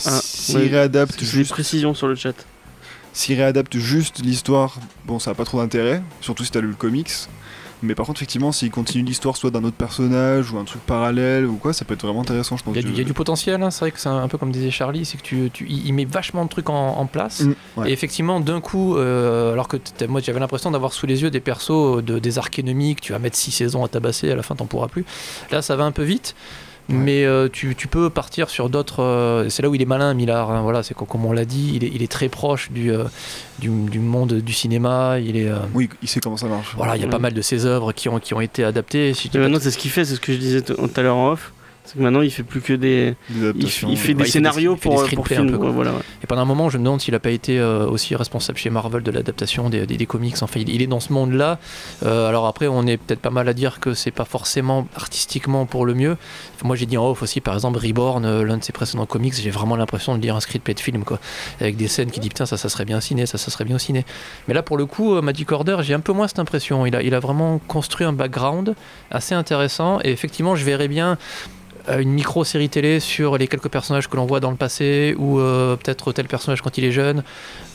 Ah, 0.07 0.21
ouais, 0.55 0.89
des 0.89 1.05
juste 1.21 1.51
précisions 1.51 1.95
sur 1.95 2.09
le 2.09 2.15
chat. 2.15 2.35
S'ils 3.13 3.37
réadaptent 3.37 3.77
juste 3.77 4.23
l'histoire, 4.25 4.79
bon, 5.05 5.19
ça 5.19 5.33
a 5.33 5.35
pas 5.35 5.45
trop 5.45 5.59
d'intérêt, 5.59 6.03
surtout 6.21 6.45
si 6.45 6.51
t'as 6.51 6.61
lu 6.61 6.69
le 6.69 6.75
comics. 6.75 7.11
Mais 7.83 7.95
par 7.95 8.07
contre, 8.07 8.19
effectivement, 8.19 8.53
s'ils 8.53 8.71
continuent 8.71 9.05
l'histoire 9.05 9.37
soit 9.37 9.51
d'un 9.51 9.65
autre 9.65 9.77
personnage 9.77 10.53
ou 10.53 10.59
un 10.59 10.65
truc 10.65 10.83
parallèle 10.83 11.47
ou 11.47 11.57
quoi, 11.57 11.73
ça 11.73 11.85
peut 11.85 11.95
être 11.95 12.05
vraiment 12.05 12.21
intéressant, 12.23 12.57
je 12.57 12.65
pense. 12.65 12.75
Il 12.75 12.83
y 12.83 12.85
a 12.85 12.87
du, 12.87 12.93
il 12.93 12.99
y 12.99 13.01
a 13.01 13.05
du 13.05 13.15
potentiel, 13.15 13.63
hein, 13.63 13.71
c'est 13.71 13.81
vrai 13.81 13.91
que 13.91 14.01
c'est 14.01 14.09
un, 14.09 14.23
un 14.23 14.29
peu 14.29 14.39
comme 14.39 14.51
disait 14.51 14.71
Charlie, 14.71 15.05
c'est 15.05 15.17
que 15.17 15.23
tu, 15.23 15.51
tu, 15.53 15.93
met 15.93 16.05
vachement 16.05 16.45
de 16.45 16.51
trucs 16.51 16.71
en, 16.71 16.99
en 16.99 17.07
place. 17.07 17.41
Mm, 17.41 17.55
ouais. 17.77 17.91
Et 17.91 17.93
effectivement, 17.93 18.41
d'un 18.41 18.61
coup, 18.61 18.97
euh, 18.97 19.53
alors 19.53 19.69
que 19.69 19.77
moi 20.09 20.21
j'avais 20.21 20.41
l'impression 20.41 20.71
d'avoir 20.71 20.93
sous 20.93 21.07
les 21.07 21.23
yeux 21.23 21.31
des 21.31 21.41
persos, 21.41 22.03
de, 22.03 22.19
des 22.19 22.39
arcs 22.39 22.59
ennemis 22.59 22.97
que 22.97 23.01
tu 23.01 23.13
vas 23.13 23.19
mettre 23.19 23.37
6 23.37 23.51
saisons 23.51 23.85
à 23.85 23.89
tabasser, 23.89 24.31
à 24.31 24.37
la 24.37 24.43
fin 24.43 24.55
t'en 24.55 24.67
pourras 24.67 24.89
plus. 24.89 25.05
Là, 25.51 25.63
ça 25.63 25.77
va 25.77 25.85
un 25.85 25.93
peu 25.93 26.03
vite. 26.03 26.35
Mais 26.91 27.25
euh, 27.25 27.49
tu, 27.53 27.75
tu 27.77 27.87
peux 27.89 28.11
partir 28.11 28.51
sur 28.51 28.69
d'autres. 28.69 29.03
euh, 29.03 29.49
c'est 29.49 29.63
là 29.63 29.69
où 29.71 29.75
il 29.75 29.83
est 29.83 29.87
malin, 29.87 30.13
Millard. 30.15 30.51
hein, 30.51 30.63
voilà, 30.63 30.83
c'est 30.83 30.95
co- 30.95 31.05
comme 31.05 31.25
on 31.25 31.33
l'a 31.33 31.45
dit, 31.45 31.73
il 31.75 31.85
est, 31.85 31.91
il 31.95 32.03
est 32.03 32.11
très 32.11 32.29
proche 32.29 32.71
du, 32.71 32.91
euh, 32.93 33.05
du, 33.59 33.69
du 33.69 33.99
monde 34.01 34.35
du 34.35 34.53
cinéma. 34.53 35.19
Il 35.21 35.37
est. 35.37 35.49
euh, 35.49 35.59
Oui, 35.75 35.89
il 36.03 36.09
sait 36.09 36.21
comment 36.21 36.37
ça 36.37 36.47
marche. 36.49 36.75
voilà, 36.77 36.97
il 36.97 37.01
y 37.01 37.03
a 37.03 37.07
Ouais. 37.07 37.11
pas 37.13 37.19
mal 37.19 37.33
de 37.35 37.43
ses 37.43 37.65
œuvres 37.67 37.93
qui 37.93 38.09
ont, 38.09 38.19
qui 38.19 38.35
ont 38.35 38.41
été 38.41 38.65
adaptées. 38.65 39.15
Si 39.15 39.31
maintenant, 39.35 39.59
c'est 39.61 39.71
ce 39.71 39.79
qu'il 39.79 39.91
fait, 39.91 40.05
c'est 40.05 40.15
ce 40.17 40.21
que 40.21 40.33
je 40.33 40.39
disais 40.39 40.63
tout 40.63 40.75
à 40.97 41.01
l'heure 41.03 41.17
en 41.17 41.31
off. 41.33 41.53
C'est 41.93 41.99
que 41.99 42.03
maintenant 42.05 42.21
il 42.21 42.31
fait 42.31 42.43
plus 42.45 42.61
que 42.61 42.73
des. 42.73 43.15
Des 43.31 43.53
Il, 43.57 43.69
fait 43.69 43.87
Ouais, 43.87 43.93
des 43.93 43.93
il 43.93 43.97
fait 43.99 44.25
scénarios 44.27 44.75
des- 44.75 44.79
il 44.79 44.83
fait 44.83 44.89
des 44.89 44.95
pour, 44.95 44.95
pour 44.95 45.27
screenplays 45.27 45.37
un 45.39 45.47
peu, 45.47 45.57
quoi. 45.59 45.67
ouais, 45.67 45.73
voilà, 45.73 45.91
ouais. 45.93 46.03
Et 46.23 46.27
pendant 46.29 46.43
un 46.43 46.45
moment, 46.45 46.71
je 46.71 46.79
me 46.79 46.85
demande 46.85 47.01
s'il 47.01 47.13
n'a 47.13 47.19
pas 47.19 47.31
été 47.31 47.59
euh, 47.59 47.87
aussi 47.87 48.15
responsable 48.15 48.59
chez 48.59 48.71
Marvel 48.71 49.03
de 49.03 49.11
l'adaptation 49.11 49.69
des, 49.71 49.87
des- 49.87 49.97
des 49.97 50.07
comics. 50.07 50.37
Enfin, 50.41 50.61
il, 50.61 50.69
il 50.69 50.83
est 50.83 50.87
dans 50.87 51.01
ce 51.01 51.13
monde-là. 51.13 51.59
Euh, 52.05 52.29
alors 52.29 52.47
après, 52.47 52.69
on 52.69 52.87
est 52.87 52.97
peut-être 52.97 53.21
pas 53.21 53.31
mal 53.31 53.49
à 53.49 53.53
dire 53.55 53.81
que 53.81 53.93
c'est 53.95 54.11
pas 54.13 54.25
forcément 54.25 54.87
artistiquement 54.95 55.67
pour 55.67 55.85
le 55.85 55.95
mieux. 55.95 56.17
Moi, 56.63 56.77
j'ai 56.77 56.87
dit 56.87 56.97
en 56.97 57.09
off 57.11 57.23
aussi, 57.23 57.41
par 57.41 57.55
exemple, 57.55 57.79
Reborn, 57.79 58.25
euh, 58.25 58.45
l'un 58.45 58.59
de 58.59 58.65
ses 58.65 58.73
précédents 58.73 59.07
comics, 59.07 59.35
j'ai 59.35 59.51
vraiment 59.51 59.75
l'impression 59.77 60.17
de 60.17 60.23
lire 60.23 60.37
un 60.37 60.41
script 60.41 60.71
de 60.71 60.79
film, 60.79 61.03
quoi, 61.05 61.19
avec 61.61 61.77
des 61.77 61.89
scènes 61.89 62.11
qui 62.11 62.21
disent 62.21 62.29
putain, 62.31 62.47
ça, 62.47 62.57
ça 62.57 62.69
serait 62.69 62.85
bien 62.85 62.99
au 62.99 63.01
ciné, 63.01 63.27
ça, 63.27 63.39
ça 63.39 63.51
serait 63.51 63.65
bien 63.65 63.77
au 63.77 63.81
ciné. 63.81 64.05
Mais 64.47 64.55
là, 64.55 64.63
pour 64.63 64.77
le 64.77 64.87
coup, 64.87 65.15
euh, 65.17 65.23
Magic 65.23 65.51
Order, 65.51 65.79
j'ai 65.81 65.95
un 65.95 66.01
peu 66.01 66.13
moins 66.13 66.29
cette 66.29 66.39
impression. 66.39 66.87
Il 66.87 66.95
a, 66.95 67.03
il 67.03 67.15
a 67.15 67.21
vraiment 67.21 67.59
construit 67.67 68.07
un 68.07 68.13
background 68.13 68.75
assez 69.11 69.35
intéressant. 69.35 69.99
Et 70.05 70.11
effectivement, 70.11 70.55
je 70.55 70.65
verrais 70.65 70.89
bien 70.89 71.13
euh, 71.13 71.17
une 71.99 72.11
micro-série 72.11 72.69
télé 72.69 73.01
sur 73.01 73.39
les 73.39 73.49
quelques 73.49 73.69
personnages 73.69 74.09
que 74.09 74.17
l'on 74.17 74.27
voit 74.27 74.41
dans 74.41 74.51
le 74.51 74.57
passé 74.57 75.15
ou 75.19 75.41
euh, 75.41 75.77
peut-être 75.77 76.13
tel 76.13 76.27
personnage 76.27 76.63
quand 76.63 76.79
il 76.79 76.85
est 76.85 76.93
jeune. 76.93 77.25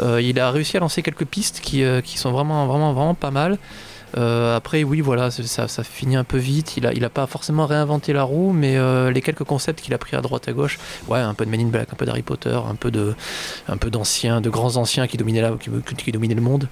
Euh, 0.02 0.22
il 0.22 0.40
a 0.40 0.52
réussi 0.52 0.78
à 0.78 0.80
lancer 0.80 1.02
quelques 1.02 1.26
pistes 1.26 1.60
qui, 1.62 1.84
euh, 1.84 2.02
qui 2.02 2.18
sont 2.18 2.32
vraiment, 2.32 2.66
vraiment, 2.68 2.94
vraiment 2.94 3.16
pas 3.16 3.32
mal. 3.32 3.58
Euh, 4.18 4.56
après, 4.56 4.84
oui, 4.84 5.02
voilà, 5.02 5.30
ça, 5.32 5.84
finit 5.84 6.16
un 6.16 6.24
peu 6.24 6.38
vite. 6.38 6.78
Il 6.78 6.88
a, 6.88 6.94
il 6.94 7.04
a 7.04 7.10
pas 7.10 7.28
forcément 7.28 7.66
réinventé 7.66 8.14
la 8.14 8.24
roue, 8.24 8.54
mais 8.54 8.78
euh, 8.78 9.12
les 9.12 9.22
quelques 9.22 9.44
concepts 9.44 9.82
qu'il 9.82 9.94
a 9.94 9.98
pris 9.98 10.16
à 10.16 10.22
droite 10.22 10.48
à 10.48 10.54
gauche, 10.54 10.80
ouais, 11.08 11.20
un 11.20 11.34
peu 11.34 11.46
de 11.46 11.52
Men 11.52 11.62
in 11.62 11.68
Black, 11.68 11.90
un 11.92 11.96
peu 11.96 12.06
d'Harry 12.06 12.22
Potter, 12.22 12.58
un 12.70 12.76
peu 12.76 12.92
de, 12.92 13.16
d'anciens, 13.92 14.42
de 14.42 14.50
grands 14.50 14.78
anciens 14.78 15.08
qui 15.08 15.18
dominaient, 15.18 15.52
qui, 15.60 15.70
qui 15.96 16.12
dominaient 16.12 16.36
le 16.36 16.42
monde. 16.42 16.68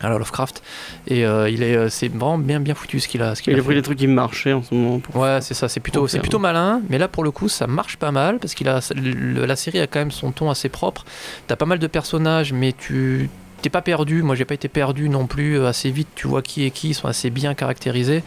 Alors 0.00 0.18
Lovecraft, 0.18 0.62
et 1.06 1.24
euh, 1.24 1.48
il 1.48 1.62
est, 1.62 1.76
euh, 1.76 1.88
c'est 1.88 2.08
vraiment 2.08 2.36
bien, 2.36 2.60
bien 2.60 2.74
foutu 2.74 3.00
ce 3.00 3.08
qu'il 3.08 3.22
a, 3.22 3.34
ce 3.34 3.42
qu'il 3.42 3.52
Il 3.52 3.58
a 3.58 3.62
pris 3.62 3.74
des 3.74 3.82
trucs 3.82 3.98
qui 3.98 4.06
marchaient 4.06 4.52
en 4.52 4.62
ce 4.62 4.74
moment. 4.74 4.98
pour- 4.98 5.16
Ouais, 5.16 5.38
c'est 5.40 5.54
ça, 5.54 5.68
c'est 5.68 5.80
plutôt, 5.80 6.06
c'est 6.08 6.18
plutôt 6.18 6.38
malin, 6.38 6.82
mais 6.90 6.98
là 6.98 7.08
pour 7.08 7.24
le 7.24 7.30
coup 7.30 7.48
ça 7.48 7.66
marche 7.66 7.96
pas 7.96 8.10
mal 8.10 8.38
parce 8.38 8.54
qu'il 8.54 8.68
a 8.68 8.80
le- 8.94 9.46
la 9.46 9.56
série 9.56 9.80
a 9.80 9.86
quand 9.86 10.00
même 10.00 10.10
son 10.10 10.30
ton 10.32 10.50
assez 10.50 10.68
propre. 10.68 11.04
T'as 11.46 11.56
pas 11.56 11.64
mal 11.66 11.78
de 11.78 11.86
personnages, 11.86 12.52
mais 12.52 12.72
tu 12.72 13.30
t'es 13.62 13.70
pas 13.70 13.82
perdu. 13.82 14.22
Moi 14.22 14.34
j'ai 14.34 14.44
pas 14.44 14.54
été 14.54 14.68
perdu 14.68 15.08
non 15.08 15.26
plus 15.26 15.58
euh, 15.58 15.68
assez 15.68 15.90
vite. 15.90 16.08
Tu 16.14 16.26
vois 16.26 16.42
qui 16.42 16.64
est 16.66 16.70
qui, 16.70 16.90
ils 16.90 16.94
sont 16.94 17.08
assez 17.08 17.30
bien 17.30 17.54
caractérisés. 17.54 18.22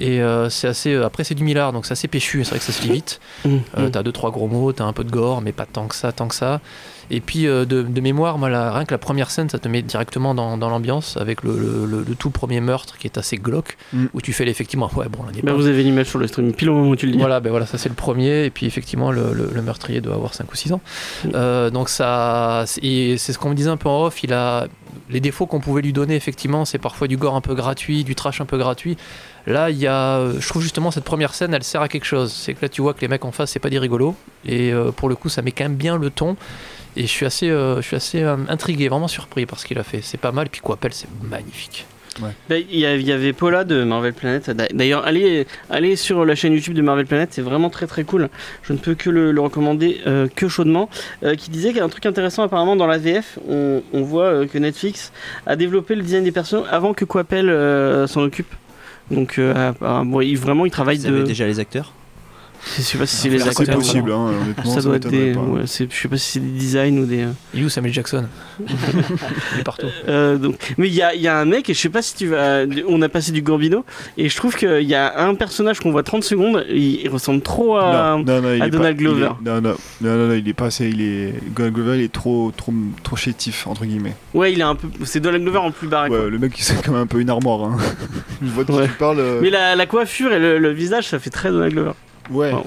Et 0.00 0.20
euh, 0.22 0.48
c'est 0.48 0.68
assez. 0.68 0.94
euh, 0.94 1.04
Après 1.06 1.22
c'est 1.24 1.34
du 1.34 1.42
millard, 1.44 1.72
donc 1.72 1.84
c'est 1.86 1.92
assez 1.92 2.08
péchu. 2.08 2.42
C'est 2.44 2.50
vrai 2.50 2.58
que 2.60 2.64
ça 2.64 2.72
se 2.72 2.82
lit 2.82 2.90
vite. 2.92 3.20
Mmh, 3.44 3.56
Euh, 3.76 3.86
mmh. 3.86 3.90
t'as 3.92 4.02
deux 4.02 4.10
trois 4.12 4.30
gros 4.32 4.48
mots, 4.48 4.72
t'as 4.72 4.84
un 4.84 4.92
peu 4.92 5.04
de 5.04 5.10
gore, 5.10 5.42
mais 5.42 5.52
pas 5.52 5.66
tant 5.66 5.86
que 5.86 5.94
ça, 5.94 6.10
tant 6.12 6.26
que 6.26 6.34
ça. 6.34 6.60
Et 7.10 7.20
puis 7.20 7.46
euh, 7.46 7.64
de, 7.64 7.82
de 7.82 8.00
mémoire, 8.00 8.38
moi, 8.38 8.48
la- 8.50 8.72
rien 8.72 8.84
que 8.84 8.92
la 8.94 8.98
première 8.98 9.30
scène, 9.30 9.48
ça 9.48 9.58
te 9.58 9.68
met 9.68 9.82
directement 9.82 10.34
dans, 10.34 10.58
dans 10.58 10.68
l'ambiance 10.68 11.16
avec 11.16 11.42
le, 11.42 11.58
le- 11.58 11.86
le- 11.86 12.04
le 12.06 12.14
tout 12.14 12.30
premier 12.30 12.60
meurtre 12.60 12.98
qui 12.98 13.06
est 13.06 13.18
assez 13.18 13.36
glauque, 13.36 13.76
Mm. 13.92 14.06
où 14.12 14.20
tu 14.20 14.32
fais 14.32 14.46
effectivement, 14.48 14.90
ouais 14.96 15.08
bon, 15.08 15.20
pas- 15.44 15.52
vous 15.54 15.66
avez 15.66 15.82
l'image 15.82 16.06
sur 16.08 16.18
le 16.18 16.26
stream, 16.26 16.52
pile 16.52 16.70
au 16.70 16.74
moment 16.74 16.90
où 16.90 16.96
tu 16.96 17.06
le 17.06 17.12
dis. 17.12 17.18
voilà, 17.18 17.40
ben 17.40 17.50
voilà, 17.50 17.64
ça 17.66 17.78
c'est 17.78 17.88
le 17.88 17.94
premier, 17.94 18.44
et 18.44 18.50
puis 18.50 18.66
effectivement 18.66 19.10
le, 19.10 19.32
meurtrier 19.62 20.00
doit 20.00 20.14
avoir 20.14 20.34
5 20.34 20.50
ou 20.52 20.56
6 20.56 20.72
ans. 20.72 20.80
Euh, 21.34 21.70
donc 21.70 21.88
ça, 21.88 22.64
c'est- 22.66 23.16
ce 23.18 23.38
qu'on 23.38 23.50
me 23.50 23.54
disait 23.54 23.70
un 23.70 23.76
peu 23.76 23.88
en 23.88 24.04
off, 24.04 24.22
il 24.22 24.32
a 24.32 24.66
les 25.10 25.20
défauts 25.20 25.46
qu'on 25.46 25.60
pouvait 25.60 25.82
lui 25.82 25.92
donner 25.92 26.14
effectivement, 26.16 26.64
c'est 26.64 26.78
parfois 26.78 27.08
du 27.08 27.16
gore 27.16 27.34
un 27.36 27.40
peu 27.40 27.54
gratuit, 27.54 28.04
du 28.04 28.14
trash 28.14 28.40
un 28.40 28.46
peu 28.46 28.58
gratuit. 28.58 28.96
Là, 29.46 29.70
il 29.70 29.78
y 29.78 29.86
a, 29.86 30.18
euh, 30.18 30.34
je 30.40 30.46
trouve 30.48 30.60
justement 30.62 30.90
cette 30.90 31.04
première 31.04 31.32
scène, 31.34 31.54
elle 31.54 31.62
sert 31.62 31.80
à 31.80 31.88
quelque 31.88 32.04
chose. 32.04 32.32
C'est 32.32 32.52
que 32.52 32.58
là, 32.62 32.68
tu 32.68 32.82
vois 32.82 32.92
que 32.92 33.00
les 33.00 33.08
mecs 33.08 33.24
en 33.24 33.32
face, 33.32 33.50
c'est 33.52 33.58
pas 33.60 33.70
des 33.70 33.78
rigolos, 33.78 34.14
et 34.44 34.72
euh, 34.72 34.90
pour 34.92 35.08
le 35.08 35.14
coup, 35.14 35.30
ça 35.30 35.40
met 35.40 35.52
quand 35.52 35.64
même 35.64 35.76
bien 35.76 35.96
le 35.96 36.10
ton. 36.10 36.36
Et 36.96 37.02
je 37.02 37.06
suis 37.06 37.26
assez, 37.26 37.50
euh, 37.50 37.76
je 37.76 37.82
suis 37.82 37.96
assez 37.96 38.22
euh, 38.22 38.36
intrigué, 38.48 38.88
vraiment 38.88 39.08
surpris 39.08 39.46
par 39.46 39.58
ce 39.60 39.66
qu'il 39.66 39.78
a 39.78 39.84
fait. 39.84 40.00
C'est 40.02 40.18
pas 40.18 40.32
mal, 40.32 40.46
et 40.46 40.50
puis 40.50 40.60
Coppel, 40.60 40.92
c'est 40.92 41.08
magnifique. 41.22 41.86
Bah, 42.20 42.56
Il 42.58 42.76
y, 42.80 42.84
avait 43.12 43.32
Paula 43.32 43.62
de 43.62 43.84
Marvel 43.84 44.12
Planet. 44.12 44.50
D'a- 44.50 44.66
D'ailleurs, 44.74 45.06
allez, 45.06 45.46
allez 45.70 45.94
sur 45.94 46.24
la 46.24 46.34
chaîne 46.34 46.52
YouTube 46.52 46.74
de 46.74 46.82
Marvel 46.82 47.06
Planet, 47.06 47.28
c'est 47.32 47.42
vraiment 47.42 47.70
très 47.70 47.86
très 47.86 48.02
cool. 48.02 48.28
Je 48.64 48.72
ne 48.72 48.78
peux 48.78 48.96
que 48.96 49.08
le, 49.08 49.30
le 49.30 49.40
recommander 49.40 50.00
euh, 50.08 50.26
que 50.34 50.48
chaudement. 50.48 50.90
Euh, 51.22 51.36
qui 51.36 51.48
disait 51.50 51.68
qu'il 51.68 51.76
y 51.76 51.80
a 51.80 51.84
un 51.84 51.88
truc 51.88 52.06
intéressant 52.06 52.42
apparemment 52.42 52.74
dans 52.74 52.88
la 52.88 52.98
VF. 52.98 53.38
On, 53.48 53.82
on 53.92 54.02
voit 54.02 54.24
euh, 54.24 54.46
que 54.48 54.58
Netflix 54.58 55.12
a 55.46 55.54
développé 55.54 55.94
le 55.94 56.02
design 56.02 56.24
des 56.24 56.32
personnages 56.32 56.66
avant 56.72 56.92
que 56.92 57.04
Coppel 57.04 57.48
euh, 57.48 58.08
s'en 58.08 58.22
occupe. 58.22 58.52
Donc 59.12 59.38
euh, 59.38 59.68
apparemment, 59.70 60.10
bon, 60.10 60.20
il, 60.20 60.36
vraiment, 60.36 60.66
il 60.66 60.72
travaille 60.72 60.98
Vous 60.98 61.06
de. 61.08 61.14
avez 61.18 61.22
déjà 61.24 61.46
les 61.46 61.60
acteurs? 61.60 61.92
Je 62.76 62.82
sais 62.82 62.98
pas 62.98 63.06
si 63.06 63.16
c'est 63.16 63.28
les 63.28 63.38
C'est 63.38 63.48
acteurs. 63.60 63.76
possible, 63.76 64.12
hein, 64.12 64.30
honnêtement. 64.42 64.74
Ça 64.74 64.80
doit 64.82 64.96
être 64.96 65.08
des. 65.08 65.32
ouais, 65.34 65.62
c'est- 65.66 65.90
je 65.92 65.96
sais 66.00 66.08
pas 66.08 66.16
si 66.16 66.32
c'est 66.32 66.40
des 66.40 66.58
designs 66.58 66.98
ou 66.98 67.06
des. 67.06 67.24
Il 67.54 67.62
est 67.62 67.64
où 67.64 67.68
Samuel 67.68 67.92
Jackson 67.94 68.26
Il 68.68 69.60
est 69.60 69.64
partout. 69.64 69.86
Euh, 70.08 70.36
donc, 70.36 70.74
mais 70.76 70.88
il 70.88 70.94
y 70.94 71.02
a, 71.02 71.14
il 71.14 71.20
y 71.20 71.28
a 71.28 71.38
un 71.38 71.44
mec, 71.44 71.70
et 71.70 71.74
je 71.74 71.78
sais 71.78 71.88
pas 71.88 72.02
si 72.02 72.14
tu 72.16 72.26
vas. 72.28 72.64
On 72.88 73.00
a 73.02 73.08
passé 73.08 73.32
du 73.32 73.42
Gambino, 73.42 73.84
et 74.16 74.28
je 74.28 74.36
trouve 74.36 74.54
qu'il 74.56 74.82
y 74.82 74.94
a 74.94 75.20
un 75.26 75.34
personnage 75.34 75.80
qu'on 75.80 75.90
voit 75.92 76.02
30 76.02 76.24
secondes, 76.24 76.64
il, 76.68 77.00
il 77.02 77.08
ressemble 77.08 77.40
trop 77.42 77.76
à. 77.76 78.16
non, 78.18 78.24
non, 78.24 78.42
non, 78.42 78.54
il 78.54 78.62
à 78.62 78.66
est 78.66 78.70
Donald 78.70 78.96
pas- 78.96 79.02
il 79.02 79.06
est- 79.06 79.10
Glover. 79.14 79.28
non, 79.44 79.60
non, 79.60 79.76
non, 80.00 80.16
non, 80.16 80.28
non, 80.28 80.34
il 80.34 80.48
est 80.48 80.52
pas 80.54 80.66
assez. 80.66 80.88
Il 80.88 81.00
est. 81.00 81.34
Donald 81.54 81.74
Glover, 81.74 81.96
il 81.98 82.02
est 82.04 82.12
trop, 82.12 82.52
trop, 82.56 82.72
trop 83.02 83.16
chétif 83.16 83.66
entre 83.66 83.84
guillemets. 83.86 84.14
Ouais, 84.34 84.52
il 84.52 84.60
est 84.60 84.64
un 84.64 84.74
peu. 84.74 84.88
C'est 85.04 85.20
Donald 85.20 85.42
Glover 85.44 85.58
en 85.58 85.70
plus 85.70 85.88
barré. 85.88 86.08
quoi. 86.08 86.24
Ouais, 86.24 86.30
le 86.30 86.38
mec, 86.38 86.52
c'est 86.58 86.82
quand 86.84 86.92
même 86.92 87.02
un 87.02 87.06
peu 87.06 87.20
une 87.20 87.30
armoire. 87.30 87.62
Hein. 87.64 87.76
Je 88.42 88.48
vois 88.48 88.64
de 88.64 88.70
qui 88.72 88.76
Ouais. 88.78 88.86
tu 88.86 88.92
parles. 88.94 89.20
euh, 89.20 89.38
Mais 89.42 89.50
la, 89.50 89.74
la 89.76 89.86
coiffure 89.86 90.32
et 90.32 90.38
le, 90.38 90.58
le 90.58 90.70
visage, 90.72 91.08
ça 91.08 91.18
fait 91.18 91.30
très 91.30 91.50
Donald 91.50 91.72
Glover. 91.72 91.92
Ouais. 92.30 92.52
Enfin, 92.52 92.64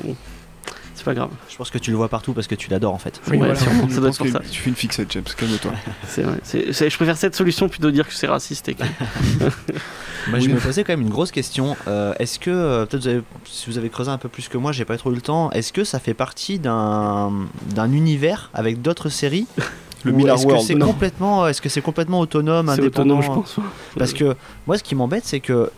c'est 0.96 1.06
pas 1.06 1.14
grave. 1.16 1.30
Je 1.50 1.56
pense 1.58 1.72
que 1.72 1.80
tu 1.80 1.90
le 1.90 1.98
vois 1.98 2.10
partout 2.10 2.34
parce 2.34 2.46
que 2.46 2.54
tu 2.54 2.70
l'adores 2.70 2.94
en 2.94 3.00
fait. 3.00 3.20
Ouais, 3.28 3.38
voilà. 3.38 3.56
sûrement, 3.56 3.88
Je 3.90 3.94
ça 3.96 4.00
doit 4.02 4.10
être 4.10 4.18
pense 4.18 4.30
pour 4.32 4.40
que 4.40 4.46
ça. 4.46 4.52
Tu 4.52 4.62
fais 4.62 4.70
une 4.70 4.76
fixette, 4.76 5.12
James, 5.12 5.24
calme-toi. 5.36 5.72
C'est 6.08 6.22
vrai. 6.22 6.38
C'est- 6.44 6.72
c'est- 6.74 6.90
je 6.92 6.96
préfère 6.96 7.18
cette 7.18 7.36
solution 7.36 7.68
plutôt 7.70 7.88
que 7.88 7.94
dire 7.94 8.08
que 8.08 8.14
c'est 8.14 8.28
raciste. 8.28 8.70
Et 8.70 8.76
que- 8.76 8.84
Moi, 10.30 10.38
je 10.40 10.46
Oui. 10.46 10.54
me 10.54 10.60
posais 10.60 10.84
quand 10.84 10.94
même 10.94 11.02
une 11.02 11.10
grosse 11.10 11.32
question. 11.32 11.76
Euh, 11.88 12.14
est-ce 12.20 12.38
que, 12.38 12.52
euh, 12.52 12.86
peut-être 12.86 13.02
vous 13.04 13.08
avez- 13.08 13.24
si 13.46 13.68
vous 13.72 13.78
avez 13.80 13.90
creusé 13.90 14.12
un 14.12 14.20
peu 14.20 14.30
plus 14.30 14.48
que 14.48 14.58
moi, 14.60 14.72
j'ai 14.72 14.86
pas 14.86 14.96
trop 14.98 15.12
eu 15.12 15.16
le 15.16 15.22
temps, 15.22 15.50
est-ce 15.52 15.74
que 15.74 15.84
ça 15.84 15.98
fait 16.00 16.14
partie 16.14 16.60
d'un 16.60 17.32
d'un 17.74 17.92
univers 17.92 18.52
avec 18.54 18.82
d'autres 18.84 19.10
séries 19.10 19.48
Le 20.04 20.12
est-ce 20.14 20.46
que 20.46 20.52
World. 20.52 20.66
c'est 20.68 20.78
complètement, 20.80 21.48
est-ce 21.48 21.62
que 21.62 21.70
c'est 21.70 21.82
complètement 21.82 22.20
autonome, 22.20 22.68
C'est 22.68 22.82
indépendant 22.82 23.20
autonome, 23.20 23.22
je 23.24 23.56
pense. 23.56 23.56
Parce 23.98 24.14
que 24.14 24.36
moi, 24.68 24.78
ce 24.78 24.84
qui 24.84 24.96
m'embête, 24.96 25.26
c'est 25.26 25.40
que 25.40 25.72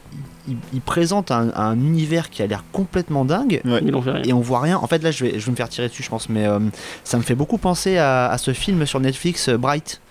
il, 0.48 0.58
il 0.74 0.82
présente 0.82 1.32
un, 1.32 1.52
un 1.56 1.76
univers 1.76 2.30
qui 2.30 2.42
a 2.42 2.48
l'air 2.48 2.64
complètement 2.72 3.26
dingue. 3.26 3.62
Ouais. 3.66 3.82
Il 3.86 3.96
en 3.96 4.02
fait 4.02 4.12
rien. 4.12 4.24
Et 4.24 4.34
on 4.34 4.42
voit 4.42 4.60
rien. 4.62 4.78
En 4.78 4.88
fait, 4.88 5.02
là, 5.04 5.12
je 5.12 5.26
vais, 5.26 5.40
je 5.40 5.46
vais 5.46 5.52
me 5.52 5.56
faire 5.56 5.70
tirer 5.70 5.88
dessus, 5.88 6.04
je 6.04 6.10
pense, 6.10 6.30
mais 6.30 6.46
euh, 6.46 6.60
ça 7.04 7.18
me 7.18 7.24
fait 7.24 7.36
beaucoup 7.36 7.58
penser 7.58 7.98
à, 7.98 8.30
à 8.30 8.38
ce 8.38 8.54
film 8.54 8.86
sur 8.86 9.00
Netflix, 9.00 9.50
euh, 9.50 9.58
Bright. 9.58 10.02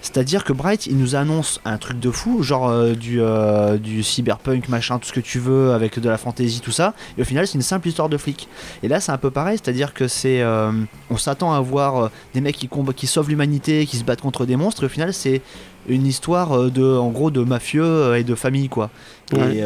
C'est-à-dire 0.00 0.44
que 0.44 0.52
Bright, 0.52 0.86
il 0.86 0.96
nous 0.96 1.16
annonce 1.16 1.60
un 1.64 1.76
truc 1.76 1.98
de 1.98 2.10
fou, 2.10 2.42
genre 2.42 2.68
euh, 2.68 2.94
du, 2.94 3.20
euh, 3.20 3.78
du 3.78 4.02
cyberpunk, 4.02 4.68
machin, 4.68 4.98
tout 4.98 5.08
ce 5.08 5.12
que 5.12 5.20
tu 5.20 5.38
veux, 5.38 5.72
avec 5.72 5.98
de 5.98 6.08
la 6.08 6.18
fantasy, 6.18 6.60
tout 6.60 6.70
ça. 6.70 6.94
Et 7.16 7.22
au 7.22 7.24
final, 7.24 7.46
c'est 7.46 7.54
une 7.54 7.62
simple 7.62 7.88
histoire 7.88 8.08
de 8.08 8.16
flic. 8.16 8.48
Et 8.82 8.88
là, 8.88 9.00
c'est 9.00 9.12
un 9.12 9.18
peu 9.18 9.30
pareil, 9.30 9.58
c'est-à-dire 9.62 9.94
que 9.94 10.06
c'est, 10.06 10.40
euh, 10.40 10.70
on 11.10 11.16
s'attend 11.16 11.52
à 11.52 11.60
voir 11.60 12.10
des 12.32 12.40
mecs 12.40 12.56
qui, 12.56 12.68
qui 12.96 13.06
sauvent 13.06 13.28
l'humanité, 13.28 13.86
qui 13.86 13.96
se 13.96 14.04
battent 14.04 14.20
contre 14.20 14.46
des 14.46 14.56
monstres. 14.56 14.84
Et 14.84 14.86
au 14.86 14.90
final, 14.90 15.12
c'est 15.12 15.42
une 15.88 16.06
histoire 16.06 16.70
de, 16.70 16.84
en 16.84 17.08
gros, 17.08 17.30
de 17.30 17.42
mafieux 17.42 18.16
et 18.16 18.22
de 18.22 18.34
famille, 18.34 18.68
quoi. 18.68 18.90
Ouais. 19.32 19.56
Et 19.56 19.64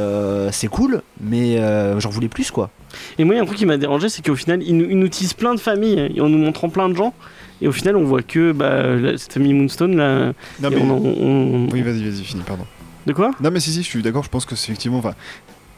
c'est 0.52 0.68
cool, 0.68 1.02
mais 1.20 1.58
j'en 1.98 2.10
voulais 2.10 2.28
plus, 2.28 2.50
quoi. 2.50 2.70
Et 3.18 3.24
moi, 3.24 3.34
il 3.34 3.38
y 3.38 3.40
a 3.40 3.42
un 3.42 3.46
truc 3.46 3.58
qui 3.58 3.66
m'a 3.66 3.76
dérangé, 3.76 4.08
c'est 4.08 4.24
qu'au 4.24 4.36
final, 4.36 4.62
ils 4.62 4.76
nous, 4.76 4.88
ils 4.88 4.98
nous 4.98 5.08
teasent 5.08 5.34
plein 5.34 5.54
de 5.54 5.60
familles, 5.60 6.20
en 6.20 6.28
nous 6.28 6.38
montrant 6.38 6.68
plein 6.68 6.88
de 6.88 6.94
gens. 6.94 7.12
Et 7.62 7.68
au 7.68 7.72
final, 7.72 7.96
on 7.96 8.04
voit 8.04 8.22
que 8.22 8.52
bah, 8.52 8.96
la- 8.96 9.16
cette 9.16 9.32
famille 9.32 9.54
Moonstone, 9.54 9.96
là. 9.96 10.32
Non, 10.60 10.70
mais. 10.70 10.76
on 10.76 11.68
Oui, 11.72 11.80
vas-y, 11.82 12.02
vas-y, 12.02 12.24
finis, 12.24 12.42
pardon. 12.44 12.66
De 13.06 13.12
quoi? 13.12 13.30
Non, 13.40 13.50
mais 13.50 13.60
si, 13.60 13.72
si, 13.72 13.82
je 13.82 13.88
suis 13.88 14.02
d'accord, 14.02 14.24
je 14.24 14.28
pense 14.28 14.44
que 14.44 14.54
c'est 14.56 14.70
effectivement. 14.70 14.98
Enfin, 14.98 15.14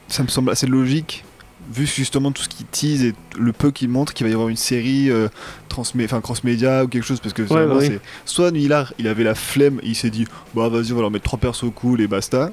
ça 0.09 0.23
me 0.23 0.29
semble 0.29 0.51
assez 0.51 0.67
logique, 0.67 1.25
vu 1.73 1.87
justement 1.87 2.33
tout 2.33 2.43
ce 2.43 2.49
qu'il 2.49 2.67
tease 2.67 3.05
et 3.05 3.15
le 3.39 3.53
peu 3.53 3.71
qu'il 3.71 3.89
montre, 3.89 4.13
qu'il 4.15 4.25
va 4.27 4.31
y 4.31 4.35
avoir 4.35 4.49
une 4.49 4.57
série 4.57 5.11
euh, 5.11 5.29
enfin, 5.77 6.21
cross-média 6.21 6.85
ou 6.85 6.89
quelque 6.89 7.05
chose, 7.05 7.21
parce 7.21 7.35
que 7.35 7.43
bah 7.43 7.67
oui. 7.79 7.99
Soit 8.25 8.51
Millard, 8.51 8.93
il 8.99 9.09
avait 9.09 9.25
la 9.25 9.35
flemme, 9.35 9.81
il 9.83 9.95
s'est 9.95 10.11
dit, 10.11 10.27
bah 10.55 10.69
vas-y, 10.69 10.93
on 10.93 10.97
va 10.97 11.03
leur 11.03 11.11
mettre 11.11 11.25
trois 11.25 11.39
persos 11.39 11.71
cool 11.75 12.01
et 12.01 12.07
basta. 12.07 12.51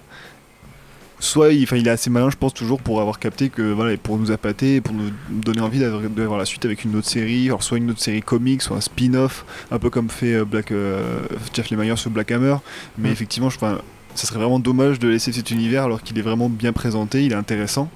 Soit 1.22 1.53
il, 1.53 1.63
est 1.88 1.88
assez 1.88 2.09
malin, 2.09 2.32
je 2.32 2.36
pense, 2.36 2.51
toujours 2.53 2.82
pour 2.82 2.99
avoir 2.99 3.19
capté 3.19 3.49
que 3.49 3.61
voilà, 3.61 3.95
pour 3.95 4.17
nous 4.17 4.32
appâter, 4.32 4.82
pour 4.82 4.95
nous 4.95 5.11
donner 5.30 5.61
envie 5.61 5.80
d'avoir 5.80 6.39
la 6.39 6.45
suite 6.45 6.65
avec 6.65 6.84
une 6.84 6.95
autre 6.95 7.07
série, 7.07 7.45
alors 7.45 7.61
soit 7.61 7.78
une 7.78 7.91
autre 7.91 8.01
série 8.01 8.24
comique, 8.24 8.63
soit 8.63 8.76
un 8.76 8.82
spin-off, 8.82 9.45
un 9.69 9.78
peu 9.78 9.91
comme 9.91 10.09
fait 10.09 10.34
euh, 10.34 10.45
Black, 10.45 10.72
euh, 10.72 11.19
Jeff 11.53 11.69
Lemire 11.69 11.97
sur 11.99 12.09
Black 12.09 12.32
Hammer. 12.32 12.55
Mais 12.97 13.09
Mm. 13.09 13.11
effectivement, 13.11 13.49
je, 13.51 13.57
enfin, 13.57 13.82
ça 14.15 14.26
serait 14.26 14.39
vraiment 14.39 14.59
dommage 14.59 14.97
de 14.97 15.07
laisser 15.07 15.32
cet 15.32 15.51
univers 15.51 15.84
alors 15.84 16.01
qu'il 16.01 16.17
est 16.17 16.24
vraiment 16.24 16.49
bien 16.49 16.74
présenté, 16.74 17.24
il 17.24 17.32
est 17.34 17.36
intéressant. 17.36 17.89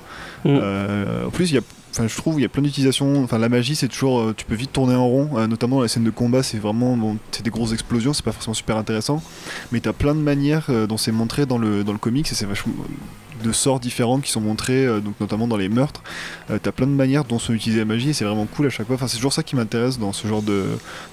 Mm. 0.44 0.50
Euh, 0.62 1.26
en 1.26 1.32
plus, 1.32 1.50
il 1.52 1.56
y 1.56 1.58
a, 1.58 1.62
enfin, 1.96 2.08
je 2.08 2.16
trouve 2.16 2.40
il 2.40 2.42
y 2.44 2.46
a 2.46 2.50
plein 2.50 2.62
d'utilisations. 2.62 3.24
Enfin, 3.24 3.38
la 3.38 3.50
magie, 3.50 3.76
c'est 3.76 3.88
toujours, 3.88 4.20
euh, 4.20 4.34
tu 4.36 4.46
peux 4.46 4.56
vite 4.56 4.74
tourner 4.74 4.96
en 4.96 5.08
rond, 5.08 5.30
euh, 5.38 5.48
notamment 5.48 5.78
dans 5.78 5.84
les 5.84 5.88
scènes 5.88 6.04
de 6.04 6.10
combat, 6.10 6.44
c'est 6.44 6.58
vraiment, 6.58 6.98
bon, 6.98 7.18
c'est 7.32 7.44
des 7.44 7.50
grosses 7.50 7.74
explosions, 7.74 8.14
c'est 8.14 8.26
pas 8.26 8.32
forcément 8.32 8.54
super 8.54 8.78
intéressant, 8.78 9.24
mais 9.72 9.80
t'as 9.80 9.94
plein 9.94 10.14
de 10.14 10.20
manières 10.20 10.68
euh, 10.70 10.88
dont 10.88 10.98
c'est 10.98 11.12
montré 11.12 11.46
dans 11.46 11.58
le 11.58 11.84
dans 11.84 11.94
le 11.94 11.98
comics 11.98 12.30
et 12.30 12.36
c'est 12.36 12.46
vachement 12.46 12.74
de 13.44 13.52
sorts 13.52 13.80
différents 13.80 14.20
qui 14.20 14.32
sont 14.32 14.42
montrés, 14.42 14.88
donc 15.02 15.20
notamment 15.20 15.48
dans 15.48 15.58
les 15.58 15.70
meurtres. 15.70 16.02
Euh, 16.50 16.58
t'as 16.62 16.72
plein 16.72 16.88
de 16.88 16.92
manières 16.92 17.26
dont 17.26 17.40
sont 17.40 17.54
utilisées 17.54 17.80
la 17.80 17.86
magie 17.86 18.10
et 18.10 18.14
c'est 18.14 18.26
vraiment 18.26 18.46
cool 18.46 18.68
à 18.68 18.70
chaque 18.70 18.88
fois. 18.88 18.96
Enfin, 18.96 19.08
c'est 19.08 19.18
toujours 19.18 19.34
ça 19.34 19.44
qui 19.44 19.56
m'intéresse 19.56 20.00
dans 20.00 20.14
ce 20.14 20.28
genre 20.28 20.42
de, 20.42 20.66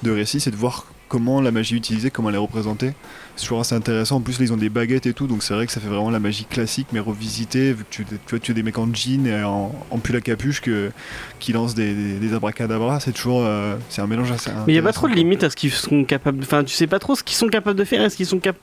de 0.03 0.11
récit, 0.11 0.41
c'est 0.41 0.51
de 0.51 0.57
voir 0.57 0.87
comment 1.13 1.43
la 1.43 1.51
magie 1.51 1.75
est 1.75 1.77
utilisée, 1.79 2.11
comment 2.11 2.31
elle 2.31 2.37
est 2.37 2.39
représentée. 2.39 2.93
C'est 3.37 3.43
toujours 3.45 3.61
assez 3.61 3.75
intéressant. 3.75 4.17
En 4.17 4.21
plus, 4.21 4.39
là, 4.39 4.45
ils 4.47 4.53
ont 4.53 4.57
des 4.57 4.71
baguettes 4.71 5.05
et 5.07 5.13
tout, 5.13 5.27
donc 5.27 5.43
c'est 5.43 5.53
vrai 5.53 5.67
que 5.67 5.73
ça 5.73 5.81
fait 5.81 5.89
vraiment 5.89 6.11
la 6.11 6.19
magie 6.19 6.45
classique, 6.47 6.87
mais 6.93 7.01
revisitée, 7.01 7.73
vu 7.75 7.85
que 7.85 7.91
tu, 7.91 8.05
tu 8.05 8.15
vois, 8.31 8.39
tu 8.39 8.51
as 8.51 8.55
des 8.55 8.63
mecs 8.63 8.79
en 8.79 8.89
jean 8.95 9.27
et 9.27 9.45
en, 9.45 9.75
en 9.91 9.99
pull 9.99 10.17
à 10.17 10.21
capuche 10.23 10.61
que, 10.63 10.91
qui 11.39 11.53
lancent 11.53 11.75
des, 11.75 11.93
des, 11.95 12.15
des 12.15 12.35
abracadabras. 12.35 13.01
C'est 13.01 13.13
toujours. 13.13 13.43
euh, 13.45 13.77
c'est 13.91 14.01
un 14.01 14.07
mélange 14.07 14.31
assez. 14.33 14.51
Mais 14.67 14.73
il 14.73 14.75
n'y 14.75 14.79
a 14.79 14.83
pas 14.83 14.93
trop 14.93 15.09
de 15.09 15.15
limites 15.15 15.45
à 15.45 15.51
ce 15.51 15.57
qu'ils 15.57 15.71
sont 15.71 16.05
capables 16.05 16.39
de. 16.39 16.45
Enfin, 16.45 16.65
tu 16.65 16.75
sais 16.75 16.87
pas 16.87 16.99
trop 16.99 17.15
ce 17.15 17.23
qu'ils 17.23 17.37
sont 17.37 17.49
capables 17.49 17.79
de 17.79 17.85
faire 17.85 18.03
et 18.03 18.09
ce 18.11 18.17
qu'ils 18.17 18.27
sont 18.27 18.39
capables. 18.39 18.59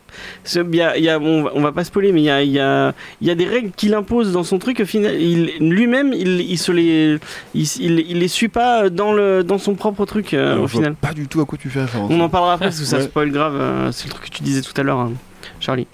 On, 0.55 1.43
va, 1.43 1.51
on 1.55 1.61
va 1.61 1.71
pas 1.71 1.83
spoiler, 1.83 2.11
mais 2.11 2.21
il 2.21 2.25
y 2.25 2.29
a, 2.29 2.41
il 2.43 2.51
y, 2.51 2.59
a, 2.59 2.93
il 3.21 3.27
y 3.27 3.31
a 3.31 3.35
des 3.35 3.45
règles 3.45 3.71
qu'il 3.75 3.93
impose 3.93 4.31
dans 4.31 4.43
son 4.43 4.57
truc. 4.59 4.79
Au 4.79 4.85
final, 4.85 5.19
il- 5.19 5.51
lui-même, 5.59 6.13
il, 6.13 6.41
il 6.41 6.57
se 6.57 6.71
les. 6.71 7.17
Il, 7.53 7.63
il, 7.79 7.99
il 8.07 8.19
les 8.19 8.27
suit 8.27 8.47
pas 8.49 8.89
dans, 8.89 9.13
le, 9.13 9.43
dans 9.43 9.57
son 9.57 9.75
propre 9.75 10.05
truc, 10.05 10.33
euh, 10.33 10.57
au 10.57 10.67
final. 10.67 10.95
Pas 10.95 11.13
du 11.13 11.27
tout 11.27 11.41
à 11.41 11.45
quoi 11.45 11.57
tu 11.57 11.69
fais 11.69 11.81
référence. 11.81 12.11
On 12.11 12.19
en 12.19 12.29
parlera 12.39 12.53
après 12.53 12.65
parce 12.65 12.79
que 12.79 12.85
ça 12.85 12.97
Ouais. 12.97 13.03
spoil 13.03 13.31
grave. 13.31 13.55
euh, 13.55 13.91
c'est 13.91 14.07
le 14.07 14.13
truc 14.13 14.25
que 14.29 14.35
tu 14.35 14.43
disais 14.43 14.61
tout 14.61 14.73
à 14.79 14.83
l'heure, 14.83 14.99
hein, 14.99 15.11
Charlie. 15.59 15.87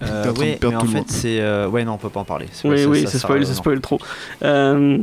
Euh, 0.00 0.26
en 0.30 0.38
ouais, 0.38 0.58
mais 0.62 0.86
fait, 0.86 1.04
c'est. 1.10 1.40
euh, 1.40 1.66
ouais, 1.66 1.84
non, 1.84 1.94
on 1.94 1.96
peut 1.96 2.08
pas 2.08 2.20
en 2.20 2.24
parler. 2.24 2.46
Oui, 2.62 2.78
ça- 2.78 2.88
oui, 2.88 3.00
ça 3.02 3.10
ça 3.10 3.18
spoil, 3.18 3.42
ça 3.44 3.50
non. 3.50 3.56
spoil 3.56 3.80
trop. 3.80 3.98
Euh, 4.44 4.98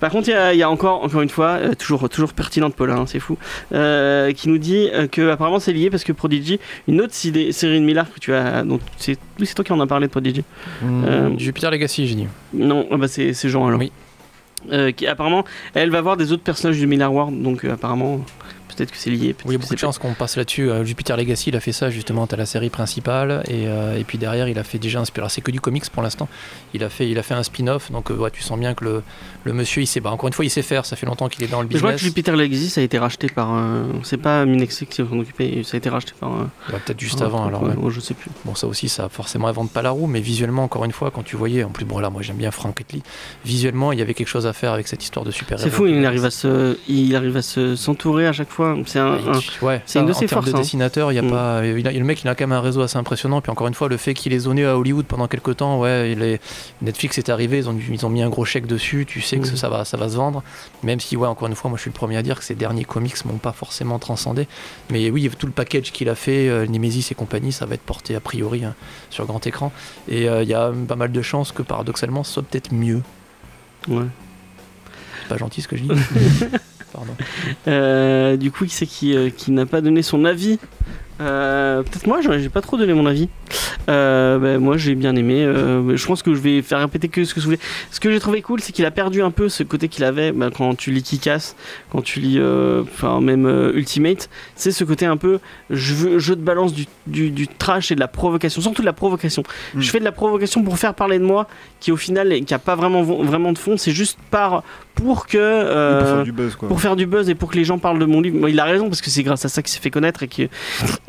par 0.00 0.10
contre, 0.10 0.26
il 0.28 0.32
y 0.32 0.34
a, 0.34 0.52
y 0.54 0.62
a 0.64 0.68
encore, 0.68 1.04
encore 1.04 1.20
une 1.22 1.28
fois, 1.28 1.50
euh, 1.60 1.74
toujours, 1.74 2.08
toujours 2.08 2.32
pertinente 2.32 2.74
Paula, 2.74 2.94
hein, 2.96 3.04
c'est 3.06 3.20
fou, 3.20 3.38
euh, 3.72 4.32
qui 4.32 4.48
nous 4.48 4.58
dit 4.58 4.88
euh, 4.92 5.06
que 5.06 5.30
apparemment 5.30 5.60
c'est 5.60 5.72
lié 5.72 5.88
parce 5.88 6.02
que 6.02 6.10
Prodigy, 6.12 6.58
une 6.88 7.00
autre 7.00 7.14
série 7.14 7.52
de 7.78 7.84
Miller 7.84 8.12
que 8.12 8.18
tu 8.18 8.34
as, 8.34 8.64
donc 8.64 8.80
c'est, 8.96 9.16
oui, 9.38 9.46
c'est 9.46 9.54
toi 9.54 9.64
qui 9.64 9.72
en 9.72 9.78
as 9.78 9.86
parlé 9.86 10.08
de 10.08 10.10
Prodigy. 10.10 10.42
Hmm, 10.82 11.04
Euh, 11.06 11.30
Jupiter 11.38 11.70
Legacy, 11.70 12.08
j'ai 12.08 12.16
dit. 12.16 12.26
Non, 12.52 12.88
ah 12.90 12.96
bah 12.96 13.06
c'est, 13.06 13.32
c'est 13.34 13.48
Jean 13.48 13.68
alors. 13.68 13.78
Oui. 13.78 13.92
Euh, 14.72 14.90
qui 14.90 15.06
apparemment, 15.06 15.44
elle 15.74 15.90
va 15.90 16.00
voir 16.00 16.16
des 16.16 16.32
autres 16.32 16.42
personnages 16.42 16.76
du 16.76 16.88
Miller 16.88 17.10
World, 17.12 17.40
donc 17.40 17.64
euh, 17.64 17.72
apparemment, 17.74 18.20
peut-être 18.80 18.92
que 18.92 18.98
c'est 18.98 19.10
lié. 19.10 19.34
Oui, 19.44 19.50
il 19.50 19.52
y 19.52 19.54
a 19.56 19.58
beaucoup 19.58 19.74
de 19.74 19.78
chance 19.78 19.98
qu'on 19.98 20.14
passe 20.14 20.36
là-dessus. 20.36 20.70
Euh, 20.70 20.84
Jupiter 20.84 21.16
Legacy, 21.16 21.50
il 21.50 21.56
a 21.56 21.60
fait 21.60 21.72
ça 21.72 21.90
justement. 21.90 22.26
T'as 22.26 22.36
la 22.36 22.46
série 22.46 22.70
principale 22.70 23.42
et, 23.48 23.66
euh, 23.68 23.98
et 23.98 24.04
puis 24.04 24.18
derrière, 24.18 24.48
il 24.48 24.58
a 24.58 24.64
fait 24.64 24.78
déjà 24.78 25.00
un. 25.00 25.04
spi- 25.04 25.18
Alors 25.20 25.30
c'est 25.30 25.40
que 25.40 25.50
du 25.50 25.60
comics 25.60 25.88
pour 25.90 26.02
l'instant. 26.02 26.28
Il 26.74 26.82
a 26.84 26.88
fait, 26.88 27.08
il 27.08 27.18
a 27.18 27.22
fait 27.22 27.34
un 27.34 27.42
spin-off. 27.42 27.90
Donc 27.92 28.10
euh, 28.10 28.14
ouais, 28.16 28.30
tu 28.30 28.42
sens 28.42 28.58
bien 28.58 28.74
que 28.74 28.84
le, 28.84 29.02
le 29.44 29.52
monsieur, 29.52 29.82
il 29.82 29.86
sait. 29.86 30.00
Bah, 30.00 30.10
encore 30.10 30.28
une 30.28 30.32
fois, 30.32 30.44
il 30.44 30.50
sait 30.50 30.62
faire. 30.62 30.86
Ça 30.86 30.96
fait 30.96 31.06
longtemps 31.06 31.28
qu'il 31.28 31.44
est 31.44 31.48
dans 31.48 31.62
le 31.62 31.68
Je 31.70 31.76
crois 31.78 31.90
que 31.90 31.94
business. 31.96 32.08
Jupiter 32.10 32.36
Legacy 32.36 32.70
ça 32.70 32.80
a 32.80 32.84
été 32.84 32.98
racheté 32.98 33.28
par. 33.28 33.54
euh, 33.54 33.84
c'est 34.02 34.16
pas 34.16 34.44
Minexi 34.46 34.86
qui 34.86 34.96
s'en 34.96 35.18
occupait, 35.18 35.62
ça 35.64 35.76
a 35.76 35.78
été 35.78 35.88
racheté 35.88 36.12
par. 36.18 36.32
euh, 36.32 36.44
Ouais, 36.72 36.78
Peut-être 36.84 37.00
juste 37.00 37.20
avant. 37.22 37.46
Alors 37.46 37.62
ouais, 37.62 37.74
je 37.90 38.00
sais 38.00 38.14
plus. 38.14 38.30
Bon, 38.44 38.54
ça 38.54 38.66
aussi, 38.66 38.88
ça 38.88 39.08
forcément 39.08 39.48
invente 39.48 39.70
pas 39.70 39.82
la 39.82 39.90
roue, 39.90 40.06
mais 40.06 40.20
visuellement, 40.20 40.64
encore 40.64 40.84
une 40.84 40.92
fois, 40.92 41.10
quand 41.10 41.22
tu 41.22 41.36
voyais, 41.36 41.64
en 41.64 41.70
plus, 41.70 41.84
bon 41.84 41.98
là, 41.98 42.10
moi 42.10 42.22
j'aime 42.22 42.36
bien 42.36 42.50
Frank 42.50 42.76
Whiteley. 42.78 43.02
Visuellement, 43.44 43.92
il 43.92 43.98
y 43.98 44.02
avait 44.02 44.14
quelque 44.14 44.28
chose 44.28 44.46
à 44.46 44.52
faire 44.52 44.72
avec 44.72 44.88
cette 44.88 45.02
histoire 45.02 45.24
de 45.24 45.30
super 45.30 45.58
C'est 45.58 45.70
fou, 45.70 45.86
il 45.86 46.04
arrive 46.06 46.24
à 46.24 46.30
se, 46.30 46.76
il 46.88 47.14
arrive 47.16 47.36
à 47.36 47.42
se 47.42 47.76
s'entourer 47.76 48.26
à 48.26 48.32
chaque 48.32 48.50
fois. 48.50 48.69
C'est 48.86 48.98
un, 48.98 49.14
un- 49.14 49.40
Ouais, 49.62 49.82
une 49.94 50.06
de 50.06 50.12
ses 50.12 50.26
forces, 50.28 50.46
de 50.46 50.54
hein. 50.54 50.58
dessinateur, 50.58 51.12
il 51.12 51.16
y 51.16 51.18
a 51.18 51.22
Mm. 51.22 51.30
pas, 51.30 51.66
il 51.66 51.86
a- 51.86 51.92
le 51.92 52.04
mec, 52.04 52.22
il 52.22 52.28
a 52.28 52.34
quand 52.34 52.46
même 52.46 52.52
un 52.56 52.60
réseau 52.60 52.80
assez 52.82 52.96
impressionnant. 52.96 53.40
Puis 53.40 53.50
encore 53.50 53.66
une 53.68 53.74
fois, 53.74 53.88
le 53.88 53.96
fait 53.96 54.14
qu'il 54.14 54.32
ait 54.32 54.38
zoné 54.38 54.64
à 54.64 54.76
Hollywood 54.78 55.06
pendant 55.06 55.28
quelques 55.28 55.56
temps, 55.58 55.78
ouais, 55.80 56.12
il 56.12 56.22
est- 56.22 56.40
Netflix 56.82 57.18
est 57.18 57.28
arrivé, 57.28 57.58
ils 57.58 57.68
ont, 57.68 57.76
ils 57.90 58.06
ont 58.06 58.10
mis 58.10 58.22
un 58.22 58.28
gros 58.28 58.44
chèque 58.44 58.66
dessus. 58.66 59.04
Tu 59.06 59.20
sais 59.20 59.38
que 59.38 59.48
Mm. 59.48 59.56
ça 59.56 59.68
va, 59.68 59.84
ça 59.84 59.96
va 59.96 60.08
se 60.08 60.16
vendre. 60.16 60.42
Même 60.82 61.00
si, 61.00 61.16
ouais, 61.16 61.28
encore 61.28 61.48
une 61.48 61.54
fois, 61.54 61.68
moi, 61.70 61.76
je 61.76 61.82
suis 61.82 61.90
le 61.90 61.94
premier 61.94 62.16
à 62.16 62.22
dire 62.22 62.38
que 62.38 62.44
ces 62.44 62.54
derniers 62.54 62.84
comics 62.84 63.24
m'ont 63.24 63.38
pas 63.38 63.52
forcément 63.52 63.98
transcendé. 63.98 64.46
Mais 64.90 65.10
oui, 65.10 65.30
tout 65.38 65.46
le 65.46 65.52
package 65.52 65.92
qu'il 65.92 66.08
a 66.08 66.14
fait, 66.14 66.48
euh, 66.48 66.66
Nemesis 66.66 67.08
et 67.10 67.14
compagnie, 67.14 67.52
ça 67.52 67.66
va 67.66 67.74
être 67.74 67.82
porté 67.82 68.14
a 68.14 68.20
priori 68.20 68.64
hein, 68.64 68.74
sur 69.10 69.26
grand 69.26 69.46
écran. 69.46 69.72
Et 70.08 70.28
euh, 70.28 70.42
il 70.42 70.48
y 70.48 70.54
a 70.54 70.70
pas 70.88 70.96
mal 70.96 71.12
de 71.12 71.22
chances 71.22 71.52
que 71.52 71.62
paradoxalement, 71.62 72.24
ce 72.24 72.32
soit 72.34 72.42
peut-être 72.42 72.72
mieux. 72.72 73.02
ouais. 73.88 74.04
C'est 75.22 75.28
pas 75.28 75.36
gentil 75.36 75.62
ce 75.62 75.68
que 75.68 75.76
je 75.76 75.82
dis. 75.84 75.90
Euh, 77.68 78.36
du 78.36 78.50
coup, 78.50 78.66
qui 78.66 78.74
c'est 78.74 78.86
qui, 78.86 79.16
euh, 79.16 79.30
qui 79.30 79.50
n'a 79.52 79.66
pas 79.66 79.80
donné 79.80 80.02
son 80.02 80.24
avis 80.24 80.58
Euh, 81.20 81.82
Peut-être 81.82 82.06
moi, 82.06 82.20
j'ai 82.20 82.48
pas 82.48 82.60
trop 82.60 82.76
donné 82.76 82.92
mon 82.92 83.06
avis. 83.06 83.28
Euh, 83.88 84.38
ben, 84.38 84.58
moi, 84.58 84.76
j'ai 84.76 84.94
bien 84.94 85.16
aimé. 85.16 85.44
euh, 85.44 85.96
je 85.96 86.06
pense 86.06 86.22
que 86.22 86.34
je 86.34 86.40
vais 86.40 86.62
faire 86.62 86.80
répéter 86.80 87.08
que 87.08 87.24
ce 87.24 87.34
que 87.34 87.40
je 87.40 87.46
voulais. 87.46 87.58
Ce 87.90 88.00
que 88.00 88.10
j'ai 88.10 88.20
trouvé 88.20 88.42
cool, 88.42 88.60
c'est 88.60 88.72
qu'il 88.72 88.86
a 88.86 88.90
perdu 88.90 89.22
un 89.22 89.30
peu 89.30 89.48
ce 89.48 89.62
côté 89.62 89.88
qu'il 89.88 90.04
avait 90.04 90.32
ben, 90.32 90.50
quand 90.50 90.74
tu 90.76 90.90
lis 90.90 91.02
Kick-Ass, 91.02 91.56
quand 91.90 92.02
tu 92.02 92.20
lis, 92.20 92.40
enfin 92.82 93.20
même 93.20 93.70
Ultimate. 93.74 94.28
C'est 94.54 94.72
ce 94.72 94.84
côté 94.84 95.06
un 95.06 95.16
peu 95.16 95.40
je 95.70 95.94
veux, 95.94 96.18
jeu 96.18 96.36
de 96.36 96.42
balance 96.42 96.72
du, 96.72 96.86
du, 97.06 97.30
du 97.30 97.48
trash 97.48 97.90
et 97.90 97.94
de 97.94 98.00
la 98.00 98.08
provocation, 98.08 98.60
surtout 98.60 98.82
de 98.82 98.86
la 98.86 98.92
provocation. 98.92 99.42
Mm. 99.74 99.80
Je 99.80 99.90
fais 99.90 99.98
de 99.98 100.04
la 100.04 100.12
provocation 100.12 100.62
pour 100.62 100.78
faire 100.78 100.94
parler 100.94 101.18
de 101.18 101.24
moi, 101.24 101.46
qui 101.80 101.92
au 101.92 101.96
final, 101.96 102.44
qui 102.44 102.54
a 102.54 102.58
pas 102.58 102.76
vraiment 102.76 103.02
vraiment 103.02 103.52
de 103.52 103.58
fond. 103.58 103.76
C'est 103.76 103.92
juste 103.92 104.18
par 104.30 104.62
pour 104.94 105.26
que 105.26 105.98
pour 105.98 106.08
faire 106.08 106.24
du 106.24 106.32
buzz, 106.32 106.54
quoi. 106.56 106.68
pour 106.68 106.80
faire 106.80 106.96
du 106.96 107.06
buzz 107.06 107.28
et 107.30 107.34
pour 107.34 107.50
que 107.50 107.56
les 107.56 107.64
gens 107.64 107.78
parlent 107.78 107.98
de 107.98 108.04
mon 108.04 108.20
livre. 108.20 108.48
Il 108.48 108.60
a 108.60 108.64
raison 108.64 108.88
parce 108.88 109.00
que 109.00 109.10
c'est 109.10 109.22
grâce 109.22 109.44
à 109.44 109.48
ça 109.48 109.62
qu'il 109.62 109.72
s'est 109.72 109.80
fait 109.80 109.90
connaître 109.90 110.22
et 110.22 110.28
que 110.28 110.48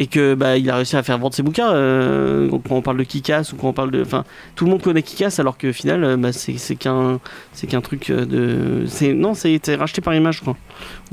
et 0.01 0.07
que 0.07 0.33
bah 0.33 0.57
il 0.57 0.67
a 0.71 0.77
réussi 0.77 0.95
à 0.95 1.03
faire 1.03 1.19
vendre 1.19 1.35
ses 1.35 1.43
bouquins. 1.43 1.71
euh, 1.73 2.49
quand 2.49 2.59
on 2.75 2.81
parle 2.81 2.97
de 2.97 3.03
Kikas 3.03 3.51
ou 3.53 3.55
quand 3.55 3.67
on 3.67 3.73
parle 3.73 3.91
de, 3.91 4.01
enfin, 4.01 4.23
tout 4.55 4.65
le 4.65 4.71
monde 4.71 4.81
connaît 4.81 5.03
Kikas 5.03 5.35
alors 5.37 5.59
que 5.59 5.67
au 5.67 5.73
final, 5.73 6.03
euh, 6.03 6.17
bah, 6.17 6.31
c'est 6.33 6.75
qu'un 6.75 7.19
c'est 7.53 7.67
qu'un 7.67 7.81
truc 7.81 8.09
euh, 8.09 8.25
de, 8.25 8.85
c'est 8.87 9.13
non, 9.13 9.35
c'est 9.35 9.59
racheté 9.75 10.01
par 10.01 10.15
Image, 10.15 10.37
je 10.37 10.41
crois. 10.41 10.57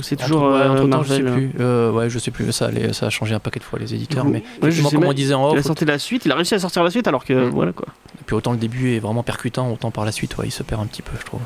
C'est 0.00 0.16
toujours 0.16 0.44
Entre- 0.44 0.58
ouais, 0.58 0.66
entre-temps, 0.68 1.02
je 1.02 1.12
sais 1.14 1.22
Marvel. 1.22 1.50
plus. 1.50 1.60
Euh, 1.60 1.90
ouais, 1.92 2.08
je 2.08 2.18
sais 2.18 2.30
plus. 2.30 2.50
Ça, 2.50 2.70
ça 2.92 3.06
a 3.06 3.10
changé 3.10 3.34
un 3.34 3.40
paquet 3.40 3.58
de 3.60 3.64
fois 3.64 3.78
les 3.78 3.92
éditeurs, 3.94 4.24
mais 4.24 4.42
Ouais, 4.62 4.70
je 4.70 4.82
sais 4.82 4.94
comme 4.96 5.04
on 5.04 5.12
disait 5.12 5.34
en 5.34 5.50
Il 5.52 5.56
a 5.56 5.60
off, 5.60 5.66
sorti 5.66 5.84
la 5.84 5.98
suite, 5.98 6.24
il 6.24 6.32
a 6.32 6.34
réussi 6.34 6.54
à 6.54 6.58
sortir 6.58 6.82
la 6.82 6.90
suite 6.90 7.06
alors 7.08 7.24
que 7.26 7.34
voilà 7.50 7.72
quoi. 7.72 7.88
puis 8.24 8.34
autant 8.34 8.52
le 8.52 8.58
début 8.58 8.94
est 8.94 9.00
vraiment 9.00 9.22
percutant, 9.22 9.70
autant 9.70 9.90
par 9.90 10.06
la 10.06 10.12
suite, 10.12 10.38
ouais, 10.38 10.46
il 10.46 10.50
se 10.50 10.62
perd 10.62 10.80
un 10.80 10.86
petit 10.86 11.02
peu, 11.02 11.12
je 11.20 11.26
trouve, 11.26 11.40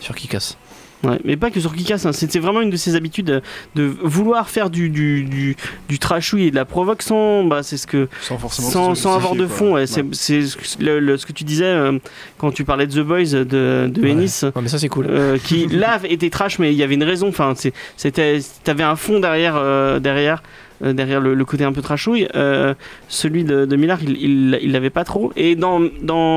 sur 0.00 0.16
Kikas. 0.16 0.56
Ouais, 1.02 1.18
mais 1.24 1.36
pas 1.38 1.50
que 1.50 1.60
sur 1.60 1.74
Kikas, 1.74 2.02
hein. 2.04 2.12
c'était 2.12 2.38
vraiment 2.40 2.60
une 2.60 2.68
de 2.68 2.76
ses 2.76 2.94
habitudes 2.94 3.30
euh, 3.30 3.40
de 3.74 3.84
vouloir 4.02 4.50
faire 4.50 4.68
du, 4.68 4.90
du, 4.90 5.24
du, 5.24 5.56
du 5.88 5.98
trashouille 5.98 6.48
et 6.48 6.50
de 6.50 6.56
la 6.56 6.66
provoque 6.66 7.00
sans, 7.00 7.42
bah, 7.44 7.62
c'est 7.62 7.78
ce 7.78 7.86
que, 7.86 8.06
Sans 8.20 8.36
forcément. 8.36 8.68
sans, 8.68 8.94
se 8.94 9.02
sans 9.02 9.14
avoir 9.16 9.34
de 9.34 9.46
fond. 9.46 9.74
ouais. 9.74 9.86
C'est 9.86 10.02
ce 10.12 10.56
que- 10.56 10.82
le- 10.84 11.00
le- 11.00 11.16
ce 11.16 11.24
que 11.24 11.32
tu 11.32 11.44
disais 11.44 11.64
euh, 11.64 11.98
quand 12.36 12.50
tu 12.52 12.64
parlais 12.64 12.86
de 12.86 12.92
The 12.92 13.04
Boys 13.04 13.30
de, 13.32 13.44
de 13.90 14.00
Ouais. 14.02 14.10
Ennis. 14.10 14.40
Ouais, 14.42 14.50
mais 14.62 14.68
ça, 14.68 14.78
c'est 14.78 14.88
cool. 14.90 15.06
euh, 15.08 15.38
qui 15.38 15.66
là 15.68 15.98
était 16.04 16.28
trash 16.30 16.58
mais 16.58 16.72
il 16.72 16.76
y 16.78 16.82
avait 16.82 16.94
une 16.94 17.04
raison 17.04 17.28
enfin 17.28 17.54
c'était 17.96 18.38
t'avais 18.64 18.82
un 18.82 18.96
fond 18.96 19.20
derrière 19.20 19.54
euh, 19.56 19.98
derrière 20.00 20.42
euh, 20.82 20.92
derrière 20.94 21.20
le, 21.20 21.44
côté 21.44 21.64
un 21.64 21.72
peu 21.72 21.82
trashouille 21.82 22.26
euh, 22.34 22.74
celui 23.08 23.44
de, 23.44 23.66
de 23.66 23.76
Miller 23.76 23.98
il 24.02 24.72
l'avait 24.72 24.90
pas 24.90 25.04
trop. 25.04 25.32
Et 25.36 25.54
dans, 25.54 25.78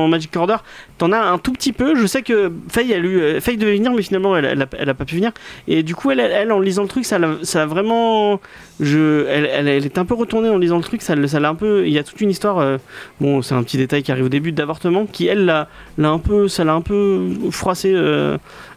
Magic 0.08 0.36
Order 0.36 0.56
t'en 0.98 1.12
as 1.12 1.18
un 1.18 1.38
tout 1.38 1.52
petit 1.52 1.72
peu. 1.72 1.94
Je 1.96 2.06
sais 2.06 2.22
que 2.22 2.52
Faye 2.68 2.92
elle 2.92 3.06
euh, 3.06 3.40
devait 3.40 3.76
venir 3.76 3.92
mais 3.92 4.02
finalement 4.02 4.36
elle, 4.36 4.66
elle, 4.76 4.88
a, 4.88 4.94
pas 4.94 5.04
pu 5.04 5.16
venir. 5.16 5.32
Et 5.66 5.82
du 5.82 5.94
coup 5.94 6.10
elle, 6.10 6.52
en 6.52 6.60
lisant 6.60 6.82
le 6.82 6.88
truc 6.88 7.04
ça 7.04 7.16
a 7.16 7.66
vraiment 7.66 8.40
elle, 8.80 9.68
est 9.68 9.98
un 9.98 10.04
peu 10.04 10.14
retournée 10.14 10.50
en 10.50 10.58
lisant 10.58 10.76
le 10.76 10.82
truc. 10.82 11.00
Ça, 11.00 11.14
l'a- 11.14 11.48
un 11.48 11.54
peu 11.54 11.86
il 11.86 11.92
y 11.92 11.98
a 11.98 12.02
toute 12.04 12.20
une 12.20 12.30
histoire 12.30 12.78
bon 13.20 13.42
c'est 13.42 13.54
un 13.54 13.62
petit 13.62 13.76
détail 13.76 14.02
qui 14.02 14.10
arrive 14.12 14.24
au 14.24 14.30
début 14.30 14.52
d'avortement 14.52 15.06
qui 15.06 15.26
elle 15.26 15.44
l'a 15.44 15.68
un 15.98 16.18
peu 16.18 16.48
ça 16.48 16.64
l'a 16.64 16.72
un 16.74 16.80
peu 16.80 17.28
froissé 17.50 17.94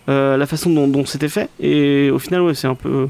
la 0.07 0.45
façon 0.45 0.70
dont, 0.70 0.88
dont 0.88 1.05
c'était 1.05 1.30
fait. 1.30 1.49
Et 1.59 2.09
au 2.09 2.20
final 2.20 2.41
ouais 2.41 2.53
c'est 2.53 2.68
un 2.68 2.76
peu 2.76 3.09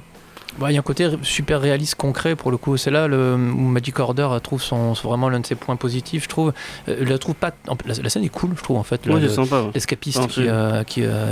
Ouais, 0.59 0.71
Il 0.71 0.73
y 0.73 0.77
a 0.77 0.79
un 0.79 0.83
côté 0.83 1.07
super 1.21 1.61
réaliste, 1.61 1.95
concret 1.95 2.35
pour 2.35 2.49
le 2.51 2.57
coup. 2.57 2.77
C'est 2.77 2.89
là 2.91 3.07
le, 3.07 3.35
où 3.35 3.61
Magic 3.61 3.99
Order 3.99 4.27
trouve 4.41 4.61
son, 4.61 4.93
vraiment 4.93 5.29
l'un 5.29 5.39
de 5.39 5.45
ses 5.45 5.55
points 5.55 5.75
positifs, 5.75 6.23
je 6.23 6.29
trouve. 6.29 6.51
Euh, 6.89 7.05
la 7.05 7.17
trouve 7.19 7.35
pas. 7.35 7.51
La, 7.85 7.93
la 8.01 8.09
scène 8.09 8.23
est 8.23 8.29
cool, 8.29 8.51
je 8.57 8.63
trouve 8.63 8.77
en 8.77 8.83
fait. 8.83 9.05
ouais, 9.05 9.13
ouais. 9.13 9.71
L'escapiste 9.75 10.27
qui, 10.27 10.41
c'est- 10.41 10.49
euh, 10.49 10.83
qui, 10.83 11.03
euh, 11.03 11.31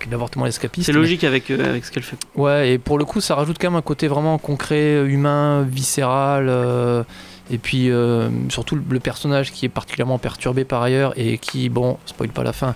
qui 0.00 0.08
est 0.08 0.10
l'avortement 0.10 0.44
l'escapiste. 0.46 0.86
c'est 0.86 0.92
mais- 0.92 0.98
logique 0.98 1.22
avec, 1.24 1.50
euh, 1.50 1.64
avec 1.70 1.84
ce 1.84 1.92
qu'elle 1.92 2.02
fait 2.02 2.16
Ouais, 2.34 2.72
et 2.72 2.78
pour 2.78 2.98
le 2.98 3.04
coup, 3.04 3.20
ça 3.20 3.34
rajoute 3.36 3.56
quand 3.60 3.70
même 3.70 3.78
un 3.78 3.82
côté 3.82 4.08
vraiment 4.08 4.38
concret, 4.38 5.04
humain, 5.06 5.62
viscéral. 5.68 6.48
euh, 6.48 7.04
et 7.48 7.58
puis 7.58 7.92
euh, 7.92 8.28
surtout 8.48 8.76
le 8.90 8.98
personnage 8.98 9.52
qui 9.52 9.66
est 9.66 9.68
particulièrement 9.68 10.18
perturbé 10.18 10.64
par 10.64 10.82
ailleurs 10.82 11.12
et 11.16 11.38
qui, 11.38 11.68
bon, 11.68 11.96
spoil 12.04 12.30
pas 12.30 12.42
la 12.42 12.52
fin, 12.52 12.74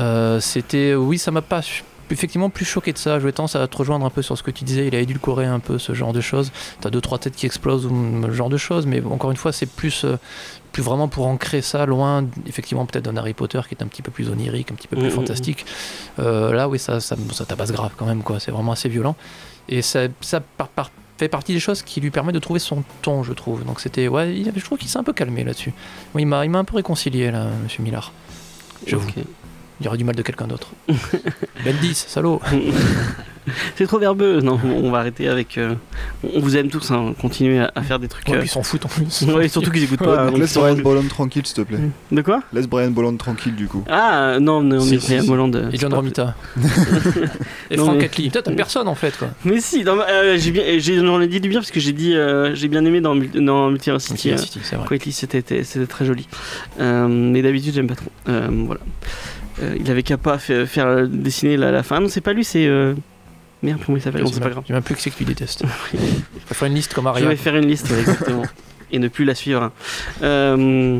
euh, 0.00 0.40
c'était. 0.40 0.94
Oui, 0.94 1.18
ça 1.18 1.30
m'a 1.30 1.42
pas. 1.42 1.60
Effectivement, 2.10 2.48
plus 2.50 2.64
choqué 2.64 2.92
de 2.92 2.98
ça. 2.98 3.18
Je 3.20 3.24
vais 3.26 3.32
tendance 3.32 3.54
à 3.56 3.66
te 3.68 3.76
rejoindre 3.76 4.06
un 4.06 4.10
peu 4.10 4.22
sur 4.22 4.36
ce 4.38 4.42
que 4.42 4.50
tu 4.50 4.64
disais. 4.64 4.86
Il 4.86 4.94
a 4.94 5.00
édulcoré 5.00 5.44
un 5.46 5.58
peu 5.60 5.78
ce 5.78 5.92
genre 5.94 6.12
de 6.12 6.20
choses. 6.20 6.50
T'as 6.80 6.90
deux, 6.90 7.00
trois 7.00 7.18
têtes 7.18 7.36
qui 7.36 7.46
explosent 7.46 7.86
ou 7.86 8.22
ce 8.26 8.30
genre 8.32 8.48
de 8.48 8.56
choses, 8.56 8.86
mais 8.86 9.02
encore 9.04 9.30
une 9.30 9.36
fois, 9.36 9.52
c'est 9.52 9.66
plus. 9.66 10.04
euh, 10.04 10.16
plus 10.70 10.82
vraiment 10.82 11.08
pour 11.08 11.26
ancrer 11.26 11.62
ça 11.62 11.86
loin, 11.86 12.26
effectivement, 12.46 12.84
peut-être 12.84 13.04
d'un 13.06 13.16
Harry 13.16 13.32
Potter 13.32 13.58
qui 13.66 13.74
est 13.74 13.82
un 13.82 13.86
petit 13.86 14.02
peu 14.02 14.10
plus 14.10 14.28
onirique, 14.28 14.70
un 14.70 14.74
petit 14.74 14.86
peu 14.86 14.96
plus 14.96 15.06
Mhm. 15.06 15.12
fantastique. 15.12 15.64
Euh, 16.18 16.52
là, 16.52 16.68
oui, 16.68 16.78
ça, 16.78 17.00
ça, 17.00 17.16
ça 17.32 17.46
tabasse 17.46 17.72
grave 17.72 17.92
quand 17.96 18.04
même, 18.04 18.22
quoi. 18.22 18.38
C'est 18.38 18.50
vraiment 18.50 18.72
assez 18.72 18.90
violent. 18.90 19.16
Et 19.70 19.80
ça, 19.80 20.00
ça 20.20 20.40
par- 20.40 20.68
par- 20.68 20.90
fait 21.16 21.28
partie 21.28 21.54
des 21.54 21.58
choses 21.58 21.82
qui 21.82 22.00
lui 22.02 22.10
permettent 22.10 22.34
de 22.34 22.40
trouver 22.40 22.60
son 22.60 22.84
ton, 23.00 23.22
je 23.22 23.32
trouve. 23.32 23.64
Donc 23.64 23.80
c'était, 23.80 24.08
ouais, 24.08 24.34
il- 24.36 24.52
je 24.54 24.64
trouve 24.64 24.76
qu'il 24.78 24.88
s'est 24.90 24.98
un 24.98 25.02
peu 25.04 25.14
calmé 25.14 25.42
là-dessus. 25.42 25.72
Oui, 26.14 26.22
il 26.22 26.26
m'a, 26.26 26.40
un 26.40 26.64
peu 26.64 26.76
réconcilié 26.76 27.30
là, 27.30 27.46
Monsieur 27.64 27.82
Millard. 27.82 28.12
J'avoue. 28.86 29.08
Ok. 29.08 29.14
Il 29.16 29.24
y 29.84 29.88
aurait 29.88 29.98
du 29.98 30.04
mal 30.04 30.14
de 30.16 30.22
quelqu'un 30.22 30.46
d'autre. 30.46 30.68
Bendis, 31.64 31.94
salaud. 31.94 32.40
c'est 33.76 33.86
trop 33.86 33.98
verbeux 33.98 34.40
non 34.42 34.60
on 34.62 34.90
va 34.90 34.98
arrêter 34.98 35.26
avec 35.26 35.56
euh, 35.56 35.74
on 36.34 36.40
vous 36.40 36.56
aime 36.58 36.68
tous, 36.68 36.90
hein, 36.90 37.14
continuez 37.18 37.60
à, 37.60 37.72
à 37.74 37.82
faire 37.82 37.98
des 37.98 38.08
trucs. 38.08 38.28
Ouais, 38.28 38.36
euh, 38.36 38.42
ils 38.44 38.48
s'en 38.48 38.62
foutent 38.62 38.84
en 38.84 38.88
plus. 38.88 39.22
ouais, 39.34 39.48
surtout 39.48 39.70
qu'ils 39.70 39.84
écoutent 39.84 40.00
Ouais, 40.02 40.06
pas. 40.06 40.24
donc 40.24 40.32
donc 40.32 40.40
laisse 40.40 40.54
Brian 40.54 40.76
Bolland 40.76 41.08
tranquille, 41.08 41.46
s'il 41.46 41.56
te 41.56 41.60
plaît. 41.62 41.78
De 42.12 42.20
quoi 42.22 42.42
Laisse 42.52 42.66
Brian 42.66 42.90
Bolland 42.90 43.16
tranquille, 43.16 43.54
du 43.54 43.66
coup. 43.66 43.84
Ah 43.88 44.38
non, 44.40 44.62
non, 44.62 44.80
Si, 44.80 44.90
mais 44.94 45.00
si, 45.00 45.06
Brian 45.06 45.22
si. 45.22 45.28
Bolland, 45.28 45.54
euh, 45.54 45.70
Et 45.72 45.78
John 45.78 45.94
Romita. 45.94 46.34
et 47.70 47.76
Non, 47.76 47.84
Frank 47.84 47.98
mais- 47.98 48.04
Atlee. 48.04 48.30
Peut-être 48.30 48.44
t'as 48.46 48.52
personne 48.52 48.88
en 48.88 48.94
fait 48.94 49.16
quoi. 49.16 49.28
Mais 49.44 49.60
si, 49.60 49.82
mais, 49.84 49.90
euh, 49.90 50.36
j'ai 50.38 50.50
bien, 50.50 50.64
j'ai- 50.78 50.98
j'en 50.98 51.20
ai 51.20 51.26
dit 51.28 51.40
du 51.40 51.48
bien 51.48 51.60
parce 51.60 51.70
que 51.70 51.80
j'ai 51.80 51.92
dit, 51.92 52.14
euh, 52.14 52.54
j'ai 52.54 52.68
bien 52.68 52.84
aimé 52.84 53.00
dans, 53.00 53.14
dans 53.16 53.70
Multiversity. 53.70 54.16
City, 54.16 54.32
euh, 54.32 54.36
City, 54.36 54.60
c'est 54.62 54.76
vrai. 54.76 54.86
Quietly, 54.88 55.12
c'était 55.12 55.42
c'était 55.64 55.86
très 55.86 56.04
joli. 56.04 56.28
Euh, 56.80 57.08
mais 57.08 57.40
d'habitude, 57.42 57.72
j'aime 57.74 57.86
pas 57.86 57.94
trop. 57.96 58.10
Euh, 58.28 58.48
voilà. 58.66 58.80
Euh, 59.62 59.76
il 59.78 59.90
avait 59.90 60.02
qu'à 60.02 60.16
pas 60.16 60.38
fa- 60.38 60.66
faire 60.66 60.86
euh, 60.86 61.06
dessiner 61.06 61.56
la, 61.56 61.70
la 61.72 61.82
fin. 61.82 62.00
Non, 62.00 62.08
c'est 62.08 62.20
pas 62.20 62.32
lui, 62.32 62.44
c'est. 62.44 62.66
euh, 62.66 62.94
Merde, 63.62 63.80
comment 63.84 63.98
il 63.98 64.00
s'appelle? 64.00 64.20
Je 64.22 64.26
sais 64.28 64.34
c'est 64.34 64.40
pas 64.40 64.50
grave. 64.50 64.62
Je 64.64 64.68
sais 64.68 64.72
même 64.74 64.82
plus 64.82 64.94
que 64.94 65.00
c'est 65.00 65.10
que 65.10 65.16
tu 65.16 65.24
détestes. 65.24 65.64
Je 65.92 66.44
préfère 66.46 66.68
une 66.68 66.74
liste 66.74 66.94
comme 66.94 67.04
Je 67.04 67.08
Aria. 67.08 67.28
vais 67.28 67.36
faire 67.36 67.56
une 67.56 67.66
liste, 67.66 67.90
ouais, 67.90 67.98
exactement. 68.00 68.42
Et 68.92 68.98
ne 68.98 69.08
plus 69.08 69.24
la 69.24 69.34
suivre. 69.34 69.62
hein. 69.64 69.72
Euh, 70.22 70.96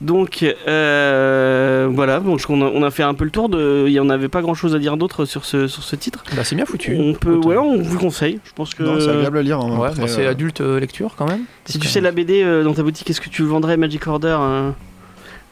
donc, 0.00 0.44
euh, 0.68 1.88
voilà. 1.90 2.20
Donc, 2.20 2.40
on, 2.50 2.60
a, 2.60 2.66
on 2.66 2.82
a 2.82 2.90
fait 2.90 3.02
un 3.04 3.14
peu 3.14 3.24
le 3.24 3.30
tour. 3.30 3.48
De, 3.48 3.84
il 3.86 3.92
y 3.92 4.00
en 4.00 4.10
avait 4.10 4.28
pas 4.28 4.42
grand 4.42 4.54
chose 4.54 4.74
à 4.74 4.78
dire 4.78 4.96
d'autre 4.98 5.24
sur 5.24 5.44
ce, 5.46 5.66
sur 5.66 5.82
ce 5.82 5.96
titre. 5.96 6.24
Bah, 6.36 6.44
c'est 6.44 6.56
bien 6.56 6.66
foutu. 6.66 6.96
On 6.98 7.14
peut, 7.14 7.36
ouais, 7.36 7.56
on 7.56 7.80
vous 7.80 7.98
conseille. 7.98 8.38
Je 8.44 8.52
pense 8.52 8.74
que. 8.74 8.82
Non, 8.82 9.00
c'est 9.00 9.08
agréable 9.08 9.38
à 9.38 9.42
lire. 9.42 9.60
hein, 9.60 9.78
Ouais, 9.78 9.88
bah, 9.96 10.06
c'est 10.08 10.26
euh, 10.26 10.30
adulte 10.30 10.60
euh, 10.60 10.78
lecture 10.78 11.14
quand 11.16 11.26
même. 11.26 11.44
Si 11.64 11.78
tu 11.78 11.88
sais 11.88 12.00
la 12.02 12.12
BD 12.12 12.42
euh, 12.42 12.64
dans 12.64 12.74
ta 12.74 12.82
boutique, 12.82 13.08
est-ce 13.08 13.20
que 13.20 13.30
tu 13.30 13.44
vendrais 13.44 13.76
Magic 13.78 14.06
Order 14.06 14.36
hein 14.38 14.74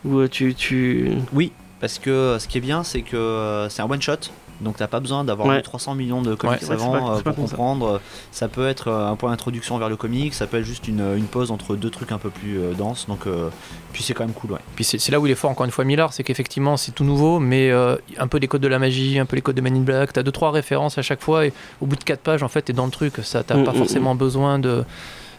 Ou 0.05 0.27
tu. 0.29 0.55
tu... 0.55 1.09
Oui, 1.33 1.53
parce 1.83 1.99
que 1.99 2.09
euh, 2.09 2.39
ce 2.39 2.49
qui 2.49 2.57
est 2.57 2.63
bien, 2.63 2.83
c'est 2.85 3.03
que 3.03 3.17
euh, 3.17 3.69
c'est 3.69 3.83
un 3.83 3.91
one 3.91 4.01
shot. 4.01 4.17
Donc 4.61 4.77
t'as 4.77 4.87
pas 4.87 5.01
besoin 5.01 5.25
d'avoir 5.25 5.49
Ouais. 5.49 5.57
lu 5.57 5.63
300 5.63 5.97
millions 5.97 6.23
de 6.23 6.37
comics 6.37 6.61
Ouais, 6.63 6.71
avant 6.73 6.93
pas- 6.93 6.99
euh, 6.99 7.33
pour 7.33 7.49
ça. 7.49 7.57
comprendre. 7.57 8.01
Ça 8.31 8.47
peut 8.47 8.69
être 8.69 8.93
un 8.93 9.17
point 9.17 9.31
d'introduction 9.31 9.77
vers 9.77 9.89
le 9.89 9.97
comic, 9.97 10.33
ça 10.35 10.47
peut 10.47 10.59
être 10.59 10.65
juste 10.65 10.87
une, 10.87 11.01
une 11.17 11.25
pause 11.25 11.51
entre 11.51 11.75
deux 11.75 11.91
trucs 11.91 12.13
un 12.13 12.19
peu 12.19 12.31
plus 12.31 12.61
euh, 12.61 12.73
denses. 12.73 13.07
Donc 13.09 13.27
euh, 13.27 13.49
puis 13.93 14.05
c'est 14.05 14.15
quand 14.15 14.25
même 14.25 14.35
cool, 14.35 14.53
ouais. 14.53 14.61
Puis 14.77 14.85
c'est 14.85 15.11
là 15.11 15.19
où 15.19 15.27
il 15.27 15.33
est 15.33 15.35
fort 15.35 15.51
encore 15.51 15.65
une 15.65 15.73
fois 15.73 15.85
Millard, 15.85 16.13
c'est 16.13 16.23
qu'effectivement 16.23 16.77
c'est 16.77 16.93
tout 16.93 17.03
nouveau, 17.03 17.41
mais 17.41 17.71
euh, 17.73 17.97
un 18.19 18.29
peu 18.29 18.39
les 18.39 18.47
codes 18.47 18.63
de 18.63 18.69
la 18.69 18.79
magie, 18.79 19.19
un 19.19 19.27
peu 19.27 19.35
les 19.35 19.43
codes 19.43 19.57
de 19.57 19.61
Man 19.63 19.75
in 19.77 19.81
Black, 19.81 20.13
t'as 20.13 20.23
deux 20.23 20.31
trois 20.31 20.53
références 20.53 20.97
à 20.97 21.03
chaque 21.03 21.23
fois 21.23 21.45
et 21.47 21.53
au 21.81 21.87
bout 21.87 21.97
de 21.97 22.05
quatre 22.05 22.21
pages 22.21 22.45
en 22.45 22.49
fait 22.49 22.63
t'es 22.63 22.73
dans 22.73 22.85
le 22.87 22.93
truc, 22.93 23.15
ça 23.25 23.43
t'as 23.43 23.57
Mm, 23.57 23.65
pas 23.65 23.73
mm, 23.73 23.77
forcément 23.77 24.15
besoin 24.15 24.61
de 24.61 24.85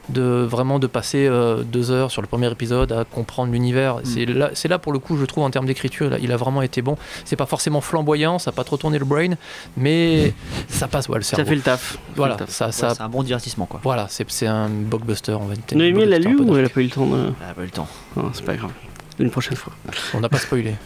de 0.09 0.45
vraiment 0.49 0.79
de 0.79 0.87
passer 0.87 1.27
euh, 1.27 1.63
deux 1.63 1.91
heures 1.91 2.11
sur 2.11 2.21
le 2.21 2.27
premier 2.27 2.51
épisode 2.51 2.91
à 2.91 3.05
comprendre 3.05 3.51
l'univers. 3.51 3.99
C'est 4.03 4.25
là, 4.25 4.51
c'est 4.53 4.67
là 4.67 4.79
pour 4.79 4.91
le 4.93 4.99
coup 4.99 5.17
je 5.17 5.25
trouve 5.25 5.43
en 5.43 5.49
termes 5.49 5.65
d'écriture, 5.65 6.09
là, 6.09 6.17
il 6.19 6.31
a 6.31 6.37
vraiment 6.37 6.61
été 6.61 6.81
bon. 6.81 6.97
C'est 7.25 7.35
pas 7.35 7.45
forcément 7.45 7.81
flamboyant, 7.81 8.39
ça 8.39 8.49
a 8.49 8.53
pas 8.53 8.63
trop 8.63 8.77
tourné 8.77 8.99
le 8.99 9.05
brain, 9.05 9.35
mais 9.77 10.33
ça 10.67 10.87
passe 10.87 11.07
ouais, 11.09 11.17
le 11.17 11.23
cerveau. 11.23 11.43
Ça 11.43 11.49
fait 11.49 11.55
le 11.55 11.61
taf. 11.61 11.97
Voilà, 12.15 12.37
Ça 12.37 12.37
fait 12.37 12.43
le 12.43 12.47
taf. 12.47 12.55
ça, 12.55 12.65
Ouais, 12.65 12.71
ça, 12.71 12.95
c'est 12.95 13.01
un 13.01 13.09
bon 13.09 13.23
divertissement 13.23 13.65
quoi. 13.65 13.79
voilà, 13.83 14.07
c'est 14.09 14.29
c'est 14.29 14.47
un 14.47 14.69
blockbuster. 14.69 15.33
On 15.33 15.45
va 15.45 15.53
Noémie, 15.73 16.03
elle 16.03 16.09
l'a 16.09 16.19
lu 16.19 16.37
ou 16.39 16.57
elle 16.57 16.65
a 16.65 16.69
pas 16.69 16.75
pas 16.75 16.81
eu 16.81 16.85
le 16.85 16.89
temps 16.89 17.05
de... 17.05 17.31
Elle 17.41 17.49
a 17.49 17.53
pas 17.53 17.61
eu 17.61 17.65
le 17.65 17.71
temps. 17.71 17.87
Non, 18.15 18.31
c'est 18.33 18.45
pas 18.45 18.55
grave. 18.55 18.71
Une 19.19 19.29
prochaine 19.29 19.55
fois. 19.57 19.73
On 20.13 20.19
n'a 20.19 20.29
pas 20.29 20.37
spoilé. 20.37 20.73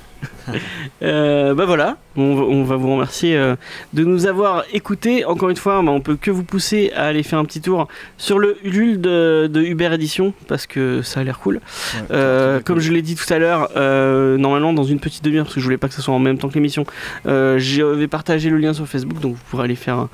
Euh, 1.04 1.54
bah 1.54 1.66
voilà, 1.66 1.98
on 2.16 2.34
va, 2.36 2.42
on 2.44 2.64
va 2.64 2.76
vous 2.76 2.92
remercier 2.94 3.38
euh, 3.38 3.56
de 3.94 4.04
nous 4.04 4.26
avoir 4.26 4.64
écoutés. 4.74 5.26
Encore 5.26 5.50
une 5.50 5.58
fois, 5.58 5.82
bah, 5.84 5.92
on 5.92 6.00
peut 6.02 6.16
que 6.16 6.32
vous 6.32 6.44
pousser 6.44 6.92
à 6.96 7.06
aller 7.06 7.22
faire 7.22 7.38
un 7.38 7.46
petit 7.46 7.62
tour 7.62 7.88
sur 8.18 8.40
le 8.40 8.58
Ulule 8.66 9.00
de, 9.00 9.48
de 9.52 9.62
Uber 9.62 9.90
Edition 9.94 10.34
parce 10.48 10.66
que 10.66 11.02
ça 11.04 11.20
a 11.20 11.24
l'air 11.24 11.38
cool. 11.40 11.56
ouais, 11.56 12.02
Euh, 12.12 12.60
comme 12.62 12.78
cool. 12.78 12.84
je 12.84 12.94
l'ai 12.94 13.02
dit 13.04 13.16
tout 13.16 13.32
à 13.32 13.38
l'heure, 13.38 13.70
euh, 13.76 14.38
normalement 14.38 14.74
dans 14.74 14.86
une 14.86 15.00
petite 15.00 15.24
demi-heure, 15.24 15.44
parce 15.46 15.54
que 15.56 15.60
je 15.60 15.66
voulais 15.66 15.78
pas 15.78 15.88
que 15.90 15.94
ce 15.94 16.02
soit 16.02 16.14
en 16.16 16.20
même 16.20 16.38
temps 16.40 16.48
que 16.50 16.56
l'émission, 16.56 16.86
euh, 17.28 17.60
je 17.60 17.84
vais 17.84 18.08
partager 18.08 18.50
le 18.50 18.58
lien 18.58 18.74
sur 18.74 18.88
Facebook, 18.88 19.20
donc 19.20 19.34
vous 19.36 19.44
pourrez 19.52 19.66
aller 19.66 19.76
faire 19.76 19.96
un, 19.98 20.10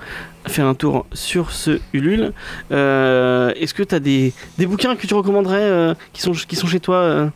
faire 0.47 0.65
un 0.65 0.73
tour 0.73 1.05
sur 1.13 1.51
ce 1.51 1.79
Ulule. 1.93 2.33
Euh, 2.71 3.53
Est-ce 3.55 3.73
que 3.73 3.83
tu 3.83 3.95
as 3.95 3.99
des, 3.99 4.33
des 4.57 4.65
bouquins 4.65 4.95
que 4.95 5.05
tu 5.07 5.13
recommanderais 5.13 5.61
euh, 5.61 5.93
qui, 6.11 6.21
sont, 6.21 6.31
qui 6.33 6.55
sont 6.55 6.67
chez 6.67 6.79
toi 6.79 6.95
euh, 6.97 7.27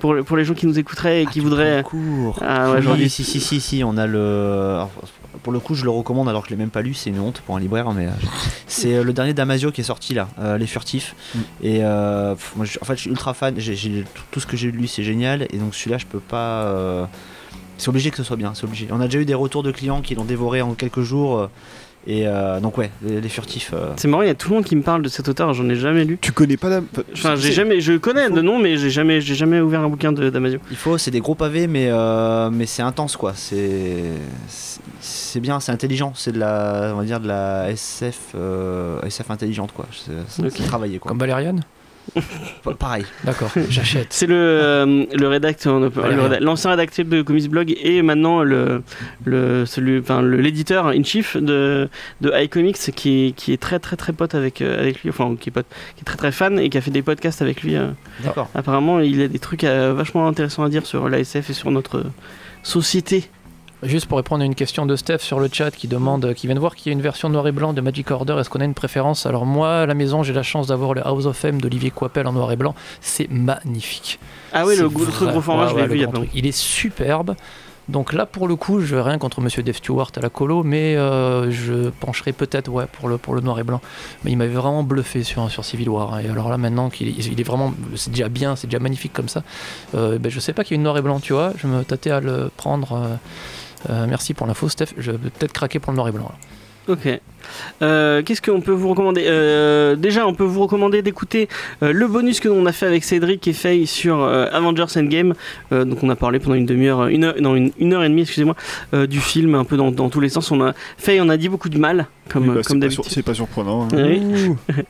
pour, 0.00 0.16
pour 0.24 0.36
les 0.36 0.44
gens 0.44 0.54
qui 0.54 0.66
nous 0.66 0.78
écouteraient 0.78 1.22
et 1.22 1.26
qui 1.26 1.38
voudraient... 1.40 1.82
Cours. 1.84 2.38
Ah 2.42 2.72
ouais, 2.72 2.80
ai- 3.02 3.08
si, 3.08 3.22
si, 3.22 3.40
si, 3.40 3.60
si, 3.60 3.84
on 3.84 3.96
a 3.96 4.06
le. 4.06 4.18
alors, 4.74 4.90
pour 5.42 5.52
le 5.52 5.60
coup, 5.60 5.74
je 5.74 5.84
le 5.84 5.90
recommande 5.90 6.28
alors 6.28 6.42
que 6.42 6.48
je 6.48 6.54
l'ai 6.54 6.58
même 6.58 6.70
pas 6.70 6.82
lu, 6.82 6.92
c'est 6.92 7.10
une 7.10 7.20
honte 7.20 7.40
pour 7.46 7.56
un 7.56 7.60
libraire, 7.60 7.92
mais 7.92 8.06
euh, 8.06 8.10
c'est 8.66 8.96
euh, 8.96 9.04
le 9.04 9.12
dernier 9.12 9.32
Damasio 9.32 9.70
qui 9.70 9.80
est 9.80 9.84
sorti 9.84 10.12
là, 10.12 10.28
euh, 10.40 10.58
Les 10.58 10.66
Furtifs. 10.66 11.14
Mm. 11.34 11.38
Et 11.62 11.78
euh, 11.82 12.34
pff, 12.34 12.52
moi, 12.56 12.64
je- 12.66 12.78
en 12.82 12.84
fait, 12.84 12.96
je 12.96 13.00
suis 13.02 13.10
ultra 13.10 13.32
fan, 13.32 13.54
j'ai, 13.58 13.74
j'ai- 13.76 14.04
tout, 14.14 14.22
tout 14.32 14.40
ce 14.40 14.46
que 14.46 14.56
j'ai 14.56 14.70
lu, 14.70 14.86
c'est 14.86 15.02
génial, 15.04 15.46
et 15.50 15.56
donc 15.58 15.74
celui-là, 15.74 15.98
je 15.98 16.06
peux 16.06 16.20
pas. 16.20 16.64
euh, 16.64 17.04
c'est 17.78 17.88
obligé 17.88 18.10
que 18.10 18.16
ce 18.18 18.24
soit 18.24 18.36
bien, 18.36 18.52
c'est 18.54 18.64
obligé. 18.64 18.88
On 18.90 19.00
a 19.00 19.06
déjà 19.06 19.18
eu 19.20 19.24
des 19.24 19.32
retours 19.34 19.62
de 19.62 19.70
clients 19.72 20.02
qui 20.02 20.14
l'ont 20.14 20.24
dévoré 20.26 20.60
en 20.60 20.74
quelques 20.74 21.00
jours, 21.00 21.38
euh, 21.38 21.46
et 22.06 22.26
euh, 22.26 22.60
donc, 22.60 22.78
ouais, 22.78 22.90
Les, 23.02 23.20
les 23.20 23.28
Furtifs. 23.28 23.72
euh, 23.74 23.92
C'est 23.96 24.08
marrant, 24.08 24.22
il 24.22 24.28
y 24.28 24.30
a 24.30 24.34
tout 24.34 24.48
le 24.48 24.54
monde 24.56 24.64
qui 24.64 24.74
me 24.74 24.82
parle 24.82 25.02
de 25.02 25.08
cet 25.08 25.28
auteur, 25.28 25.52
j'en 25.52 25.68
ai 25.68 25.76
jamais 25.76 26.04
lu. 26.04 26.18
Tu 26.20 26.32
connais 26.32 26.56
pas 26.56 26.70
Dam- 26.70 26.86
Enfin, 27.12 27.36
j'ai 27.36 27.52
jamais, 27.52 27.80
je 27.80 27.92
connais 27.98 28.30
de 28.30 28.40
nom, 28.40 28.58
mais 28.58 28.76
j'ai 28.78 28.90
jamais, 28.90 29.20
j'ai 29.20 29.34
jamais 29.34 29.60
ouvert 29.60 29.80
un 29.80 29.88
bouquin 29.88 30.10
de 30.12 30.30
Damasio. 30.30 30.58
Il 30.70 30.76
faut, 30.76 30.96
c'est 30.98 31.10
des 31.10 31.20
gros 31.20 31.34
pavés, 31.34 31.66
mais, 31.66 31.88
euh, 31.90 32.48
mais 32.50 32.66
c'est 32.66 32.82
intense 32.82 33.16
quoi. 33.16 33.32
C'est 33.36 34.02
c'est- 34.48 35.40
bien, 35.40 35.60
c'est 35.60 35.72
intelligent. 35.72 36.12
C'est 36.16 36.32
de 36.32 36.38
la, 36.38 36.92
on 36.94 36.98
va 36.98 37.04
dire 37.04 37.20
de 37.20 37.28
la 37.28 37.70
SF, 37.70 38.18
euh, 38.34 39.00
SF 39.02 39.30
intelligente 39.30 39.72
quoi. 39.72 39.86
C'est 39.92 40.12
c'est- 40.28 40.42
Ok. 40.46 40.52
c'est 40.56 40.64
travaillé 40.64 40.98
quoi. 40.98 41.08
Comme 41.10 41.18
Valérian 41.18 41.56
Pareil. 42.78 43.04
D'accord, 43.24 43.50
j'achète. 43.68 44.08
C'est 44.10 44.26
le, 44.26 44.34
euh, 44.36 45.04
le 45.12 45.28
rédacteur, 45.28 45.80
rédac- 45.80 46.40
l'ancien 46.40 46.70
rédacteur 46.70 47.04
de 47.04 47.22
Comics 47.22 47.48
Blog 47.50 47.74
et 47.82 48.02
maintenant 48.02 48.42
le, 48.42 48.82
le, 49.24 49.64
celui, 49.66 49.98
enfin, 50.00 50.22
le- 50.22 50.36
l'éditeur 50.40 50.88
in 50.88 51.02
chief 51.02 51.36
de, 51.36 51.88
de 52.20 52.32
iComics 52.42 52.76
qui, 52.94 53.26
est- 53.28 53.32
qui 53.32 53.52
est 53.52 53.60
très 53.60 53.78
très 53.78 53.96
très 53.96 54.12
pote 54.12 54.34
avec, 54.34 54.60
euh, 54.62 54.80
avec 54.80 55.02
lui, 55.02 55.10
enfin 55.10 55.36
qui 55.38 55.48
est, 55.50 55.52
pote, 55.52 55.66
qui 55.96 56.00
est 56.02 56.04
très 56.04 56.16
très 56.16 56.32
fan 56.32 56.58
et 56.58 56.68
qui 56.70 56.78
a 56.78 56.80
fait 56.80 56.90
des 56.90 57.02
podcasts 57.02 57.42
avec 57.42 57.62
lui. 57.62 57.76
euh. 57.76 57.88
D'accord. 58.24 58.48
Apparemment, 58.54 59.00
il 59.00 59.20
a 59.22 59.28
des 59.28 59.38
trucs 59.38 59.64
euh, 59.64 59.92
vachement 59.94 60.26
intéressants 60.26 60.64
à 60.64 60.68
dire 60.68 60.86
sur 60.86 61.08
l'ASF 61.08 61.50
et 61.50 61.52
sur 61.52 61.70
notre 61.70 62.04
société. 62.62 63.24
Juste 63.82 64.06
pour 64.06 64.18
répondre 64.18 64.42
à 64.42 64.44
une 64.44 64.54
question 64.54 64.84
de 64.84 64.94
Steph 64.94 65.18
sur 65.20 65.40
le 65.40 65.48
chat 65.50 65.70
qui 65.70 65.88
demande, 65.88 66.34
qui 66.34 66.46
vient 66.46 66.54
de 66.54 66.60
voir 66.60 66.76
qu'il 66.76 66.90
y 66.90 66.90
a 66.90 66.92
une 66.92 67.00
version 67.00 67.30
noir 67.30 67.48
et 67.48 67.52
blanc 67.52 67.72
de 67.72 67.80
Magic 67.80 68.10
Order, 68.10 68.36
est-ce 68.38 68.50
qu'on 68.50 68.60
a 68.60 68.64
une 68.66 68.74
préférence? 68.74 69.24
Alors 69.24 69.46
moi, 69.46 69.78
à 69.80 69.86
la 69.86 69.94
maison, 69.94 70.22
j'ai 70.22 70.34
la 70.34 70.42
chance 70.42 70.66
d'avoir 70.66 70.92
le 70.92 71.06
House 71.06 71.24
of 71.24 71.42
M 71.46 71.60
d'Olivier 71.62 71.90
Coipel 71.90 72.26
en 72.26 72.32
noir 72.34 72.52
et 72.52 72.56
blanc. 72.56 72.74
C'est 73.00 73.30
magnifique. 73.30 74.18
Ah 74.52 74.66
oui, 74.66 74.76
le 74.76 74.88
gros, 74.90 75.04
le 75.06 75.10
vrai. 75.10 75.32
gros 75.32 75.40
format, 75.40 75.64
Ouais, 75.64 75.70
je 75.70 75.76
l'ai 75.76 76.04
ouais, 76.04 76.06
vu 76.06 76.28
il. 76.34 76.40
Il 76.40 76.46
est 76.46 76.52
superbe. 76.56 77.34
Donc 77.88 78.12
là, 78.12 78.26
pour 78.26 78.46
le 78.46 78.54
coup, 78.54 78.80
je 78.82 78.94
rien 78.96 79.18
contre 79.18 79.40
Monsieur 79.40 79.62
Dave 79.62 79.76
Stewart 79.76 80.12
à 80.16 80.20
la 80.20 80.28
colo, 80.28 80.62
mais 80.62 80.94
euh, 80.96 81.50
je 81.50 81.88
pencherai 81.88 82.32
peut-être 82.32 82.68
ouais, 82.68 82.84
pour, 82.92 83.08
le, 83.08 83.16
pour 83.18 83.34
le 83.34 83.40
noir 83.40 83.58
et 83.58 83.64
blanc. 83.64 83.80
Mais 84.24 84.30
il 84.30 84.36
m'avait 84.36 84.52
vraiment 84.54 84.84
bluffé 84.84 85.24
sur, 85.24 85.50
sur 85.50 85.64
Civil 85.64 85.88
War. 85.88 86.20
Et 86.20 86.28
alors 86.28 86.50
là, 86.50 86.58
maintenant 86.58 86.90
qu'il 86.90 87.08
est, 87.08 87.12
il 87.12 87.40
est 87.40 87.44
vraiment. 87.44 87.72
C'est 87.96 88.10
déjà 88.10 88.28
bien, 88.28 88.54
c'est 88.56 88.66
déjà 88.68 88.78
magnifique 88.78 89.12
comme 89.14 89.28
ça. 89.28 89.42
Euh, 89.94 90.18
ben, 90.18 90.30
je 90.30 90.38
sais 90.38 90.52
pas 90.52 90.64
qu'il 90.64 90.74
y 90.74 90.76
a 90.76 90.78
une 90.78 90.84
noir 90.84 90.98
et 90.98 91.02
blanc, 91.02 91.18
tu 91.18 91.32
vois. 91.32 91.52
Je 91.56 91.66
me 91.66 91.82
tâtais 91.82 92.10
à 92.10 92.20
le 92.20 92.50
prendre. 92.56 92.92
euh, 92.92 93.06
euh, 93.06 93.16
merci 93.88 94.34
pour 94.34 94.46
l'info, 94.46 94.68
Steph. 94.68 94.88
Je 94.98 95.10
vais 95.12 95.30
peut-être 95.30 95.52
craquer 95.52 95.78
pour 95.78 95.92
le 95.92 95.96
noir 95.96 96.08
et 96.08 96.12
blanc. 96.12 96.30
là. 96.30 96.94
Ok. 96.94 97.20
Euh, 97.82 98.22
Qu'est-ce 98.22 98.42
qu'on 98.42 98.60
peut 98.60 98.72
vous 98.72 98.88
recommander? 98.90 99.24
Euh, 99.26 99.96
Déjà, 99.96 100.26
on 100.26 100.34
peut 100.34 100.44
vous 100.44 100.60
recommander 100.62 101.02
d'écouter 101.02 101.48
euh, 101.82 101.92
le 101.92 102.06
bonus 102.08 102.40
que 102.40 102.48
l'on 102.48 102.66
a 102.66 102.72
fait 102.72 102.86
avec 102.86 103.04
Cédric 103.04 103.46
et 103.48 103.52
Faye 103.52 103.86
sur 103.86 104.20
euh, 104.22 104.46
Avengers 104.52 104.84
Endgame. 104.96 105.34
Euh, 105.72 105.84
donc, 105.84 106.02
on 106.02 106.10
a 106.10 106.16
parlé 106.16 106.38
pendant 106.38 106.54
une 106.56 106.66
demi-heure, 106.66 107.06
une 107.06 107.24
heure, 107.24 107.34
non, 107.40 107.54
une, 107.56 107.70
une 107.78 107.92
heure 107.94 108.04
et 108.04 108.08
demie, 108.08 108.22
excusez-moi, 108.22 108.56
euh, 108.94 109.06
du 109.06 109.20
film, 109.20 109.54
un 109.54 109.64
peu 109.64 109.76
dans, 109.76 109.90
dans 109.90 110.08
tous 110.08 110.20
les 110.20 110.28
sens. 110.28 110.50
On 110.50 110.60
a 110.62 110.74
Faye, 110.98 111.20
on 111.20 111.28
a 111.28 111.36
dit 111.36 111.48
beaucoup 111.48 111.68
de 111.68 111.78
mal, 111.78 112.06
comme, 112.28 112.48
Oui, 112.48 112.54
bah, 112.56 112.60
comme 112.66 112.80
d'habitude. 112.80 113.04
C'est 113.08 113.22
pas 113.24 113.34
surprenant. 113.34 113.84
hein. 113.84 113.88
Oui. 113.94 114.20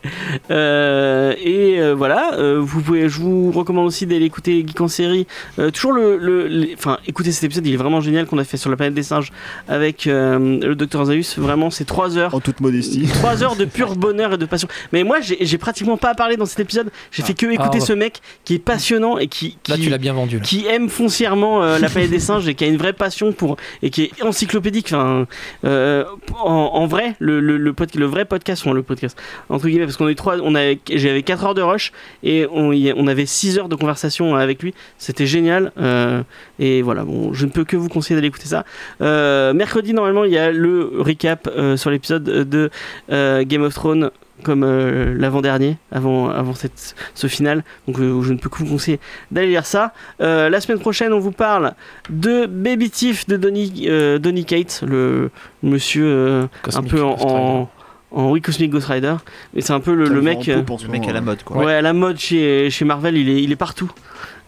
Euh, 0.51 1.35
et 1.43 1.81
euh, 1.81 1.95
voilà, 1.95 2.35
euh, 2.35 2.59
vous 2.61 2.81
pouvez, 2.81 3.09
je 3.09 3.21
vous 3.21 3.51
recommande 3.53 3.87
aussi 3.87 4.07
d'aller 4.07 4.25
écouter 4.25 4.65
Geek 4.67 4.81
en 4.81 4.89
série. 4.89 5.27
Euh, 5.59 5.71
toujours 5.71 5.93
le, 5.93 6.17
le- 6.17 6.47
les- 6.47 6.75
enfin, 6.77 6.99
écoutez 7.07 7.31
cet 7.33 7.45
épisode, 7.45 7.67
il 7.67 7.75
est 7.75 7.77
vraiment 7.77 8.01
génial 8.01 8.27
qu'on 8.27 8.39
a 8.39 8.45
fait 8.45 8.57
sur 8.57 8.71
la 8.71 8.77
planète 8.77 8.95
des 8.95 9.03
singes 9.03 9.31
avec 9.69 10.07
euh, 10.07 10.59
le 10.61 10.75
docteur 10.75 11.05
Zaius. 11.05 11.39
Vraiment, 11.39 11.71
c'est 11.71 11.85
3 11.85 12.17
heures. 12.19 12.35
En 12.41 12.43
toute 12.43 12.61
modestie. 12.61 13.07
3 13.13 13.43
heures 13.43 13.57
de 13.57 13.65
pur 13.65 13.95
bonheur 13.97 14.33
et 14.35 14.39
de 14.39 14.47
passion. 14.47 14.69
Mais 14.93 15.05
moi, 15.05 15.19
j'ai 15.21 15.59
pratiquement 15.59 15.97
pas 15.97 16.15
parlé 16.15 16.37
dans 16.37 16.47
cet 16.47 16.61
épisode. 16.61 16.91
J'ai 17.13 17.23
fait 17.23 17.35
que 17.35 17.47
écouter 17.47 17.69
Ah, 17.73 17.75
ouais. 17.75 17.81
ce 17.81 17.93
mec 17.93 18.21
qui 18.45 18.55
est 18.55 18.59
passionnant 18.59 19.19
et 19.19 19.27
qui, 19.29 19.59
Là, 19.69 19.77
qui, 19.77 19.83
tu 19.83 19.91
l'as 19.91 19.99
bien 19.99 20.13
vendu. 20.13 20.37
là. 20.39 20.43
qui 20.43 20.67
aime 20.67 20.89
foncièrement 20.89 21.63
euh, 21.63 21.79
la 21.79 21.89
planète 21.89 22.11
des 22.11 22.19
singes 22.21 22.49
et 22.49 22.55
qui 22.55 22.65
a 22.65 22.67
une 22.67 22.77
vraie 22.79 22.93
passion 22.93 23.33
pour 23.33 23.57
et 23.83 23.91
qui 23.91 24.05
est 24.05 24.23
encyclopédique. 24.23 24.87
Enfin, 24.87 25.27
euh, 25.65 26.05
en, 26.43 26.51
en 26.51 26.87
vrai, 26.87 27.15
le, 27.19 27.41
le, 27.41 27.57
le, 27.59 27.73
pod- 27.73 27.95
le 27.95 28.07
vrai 28.07 28.25
podcast, 28.25 28.63
enfin 28.65 28.75
le 28.75 28.83
podcast 28.83 29.19
entre 29.49 29.67
guillemets, 29.69 29.85
parce 29.85 29.97
qu'on 29.97 30.07
a 30.07 30.11
eu 30.11 30.15
trois, 30.15 30.37
on 30.43 30.55
avait, 30.55 30.79
j'avais 30.93 31.23
4 31.23 31.45
heures 31.45 31.55
de 31.55 31.63
rush 31.63 31.93
et 32.23 32.47
on, 32.53 32.73
y- 32.73 32.93
on 32.97 33.07
avait 33.07 33.27
6 33.27 33.59
heures 33.59 33.69
de 33.69 33.77
conversation 33.77 34.35
avec 34.37 34.63
lui. 34.63 34.73
C'était 34.99 35.27
génial. 35.27 35.73
euh, 35.79 36.23
et 36.59 36.81
voilà, 36.83 37.05
bon, 37.05 37.33
je 37.35 37.45
ne 37.47 37.51
peux 37.51 37.65
que 37.65 37.77
vous 37.77 37.89
conseiller 37.89 38.17
d'aller 38.17 38.29
écouter 38.29 38.47
ça. 38.47 38.65
Euh, 39.03 39.53
mercredi, 39.53 39.93
normalement, 39.93 40.25
il 40.25 40.33
y 40.33 40.39
a 40.39 40.53
le 40.53 40.91
recap 40.99 41.49
euh, 41.57 41.77
sur 41.77 41.91
l'épisode 41.91 42.29
de 42.31 42.71
euh, 43.11 43.45
Game 43.45 43.63
of 43.63 43.75
Thrones 43.75 44.11
comme 44.43 44.65
euh, 44.65 45.15
l'avant-dernier, 45.19 45.77
avant, 45.93 46.31
avant 46.31 46.55
cette, 46.55 46.95
ce 47.15 47.27
final. 47.27 47.63
Donc 47.87 47.99
euh, 48.01 48.23
je 48.23 48.33
ne 48.33 48.39
peux 48.39 48.49
que 48.49 48.57
vous 48.59 48.67
conseiller 48.67 48.99
d'aller 49.31 49.49
lire 49.49 49.67
ça. 49.67 49.93
Euh, 50.23 50.49
la 50.49 50.63
semaine 50.63 50.79
prochaine, 50.79 51.13
on 51.13 51.19
vous 51.19 51.31
parle 51.31 51.75
de 52.09 52.47
Baby 52.47 52.89
Thief 52.89 53.27
de 53.27 53.37
Donny, 53.37 53.85
euh, 53.87 54.19
Donny 54.19 54.47
Cates, 54.47 54.83
le 54.87 55.31
monsieur 55.63 56.07
euh, 56.07 56.47
un 56.75 56.83
peu 56.83 57.03
en, 57.03 57.17
en, 57.21 57.71
en 58.13 58.31
oui 58.31 58.41
Cosmic 58.41 58.71
Ghost 58.71 58.87
Rider. 58.87 59.17
Mais 59.53 59.61
c'est 59.61 59.75
un 59.75 59.81
peu 59.81 59.95
le, 59.95 60.07
le 60.09 60.23
mec. 60.23 60.47
Le 60.47 60.89
mec 60.89 61.07
à 61.07 61.13
la 61.13 61.19
ouais. 61.19 61.21
mode 61.21 61.43
quoi. 61.43 61.59
Ouais, 61.59 61.75
à 61.75 61.83
la 61.83 61.93
mode 61.93 62.19
chez, 62.19 62.71
chez 62.71 62.87
Marvel, 62.87 63.19
il 63.19 63.29
est, 63.29 63.43
il 63.43 63.53
est 63.53 63.57
partout. 63.57 63.91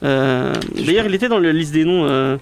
Euh, 0.02 0.54
D'ailleurs, 0.74 1.04
il 1.04 1.14
était 1.14 1.28
dans 1.28 1.38
la 1.38 1.52
liste 1.52 1.74
des 1.74 1.84
noms. 1.84 2.38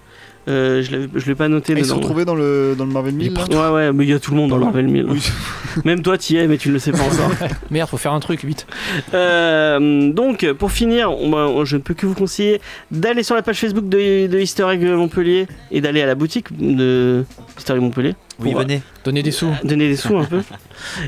Euh, 0.49 0.83
je 0.83 1.07
je 1.19 1.27
l'ai 1.27 1.35
pas 1.35 1.49
noté 1.49 1.75
Ah, 1.75 1.79
Ils 1.79 1.85
se 1.85 1.91
dedans. 1.91 1.95
sont 1.97 2.01
retrouvés 2.01 2.25
dans 2.25 2.35
le, 2.35 2.75
dans 2.77 2.85
le 2.87 2.93
Marvel 2.93 3.15
1000 3.15 3.33
là 3.35 3.71
Ouais, 3.73 3.75
ouais, 3.87 3.93
mais 3.93 4.05
il 4.05 4.11
y 4.11 4.13
a 4.13 4.19
tout 4.19 4.31
le 4.33 4.37
monde 4.39 4.51
dans 4.51 4.57
le 4.57 4.65
Marvel 4.65 4.87
1000. 4.89 5.07
Oui. 5.09 5.23
Même 5.85 6.03
toi, 6.03 6.17
t'y 6.19 6.37
es, 6.37 6.47
mais 6.49 6.57
tu 6.57 6.69
ne 6.69 6.75
le 6.75 6.79
sais 6.79 6.93
pas 6.93 7.03
encore. 7.03 7.31
Merde, 7.71 7.89
faut 7.89 7.97
faire 7.99 8.13
un 8.13 8.21
truc 8.21 8.45
vite. 8.45 8.67
Euh, 9.15 10.11
donc, 10.13 10.51
pour 10.59 10.73
finir, 10.73 11.11
on- 11.13 11.33
on- 11.35 11.65
je 11.65 11.77
ne 11.77 11.83
peux 11.83 11.95
que 11.95 12.07
vous 12.07 12.15
conseiller 12.15 12.61
d'aller 12.91 13.23
sur 13.23 13.35
la 13.35 13.43
page 13.43 13.61
Facebook 13.61 13.89
de, 13.89 14.27
de 14.27 14.39
Easter 14.39 14.67
Egg 14.71 14.83
Montpellier 14.83 15.47
et 15.71 15.81
d'aller 15.81 16.03
à 16.03 16.07
la 16.07 16.15
boutique 16.15 16.47
de 16.59 17.25
Easter 17.59 17.75
Egg 17.75 17.81
Montpellier. 17.81 18.15
Oui, 18.41 18.53
Pour, 18.53 18.63
venez. 18.63 18.81
Donner 19.05 19.23
des 19.23 19.31
sous. 19.33 19.51
donner 19.65 19.89
des 19.89 19.97
sous 19.97 20.17
un 20.17 20.25
peu. 20.25 20.41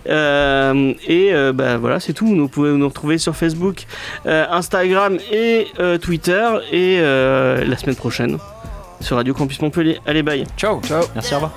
Euh, 0.07 0.93
et 1.09 1.33
euh, 1.33 1.53
bah 1.55 1.79
voilà, 1.79 1.99
c'est 1.99 2.13
tout. 2.13 2.27
Vous 2.27 2.49
pouvez 2.49 2.71
nous 2.73 2.89
retrouver 2.89 3.17
sur 3.17 3.35
Facebook, 3.35 3.87
euh, 4.27 4.45
Instagram 4.51 5.17
et 5.33 5.67
euh, 5.81 5.97
Twitter. 5.97 6.47
Et 6.71 6.99
euh, 7.01 7.65
la 7.65 7.77
semaine 7.79 7.97
prochaine 7.97 8.37
sur 9.03 9.17
Radio 9.17 9.35
Campus 9.35 9.61
Montpellier. 9.61 9.99
Allez, 10.07 10.23
bye. 10.23 10.47
Ciao. 10.57 10.81
Ciao. 10.83 11.05
Merci, 11.15 11.35
au 11.35 11.39
revoir. 11.39 11.53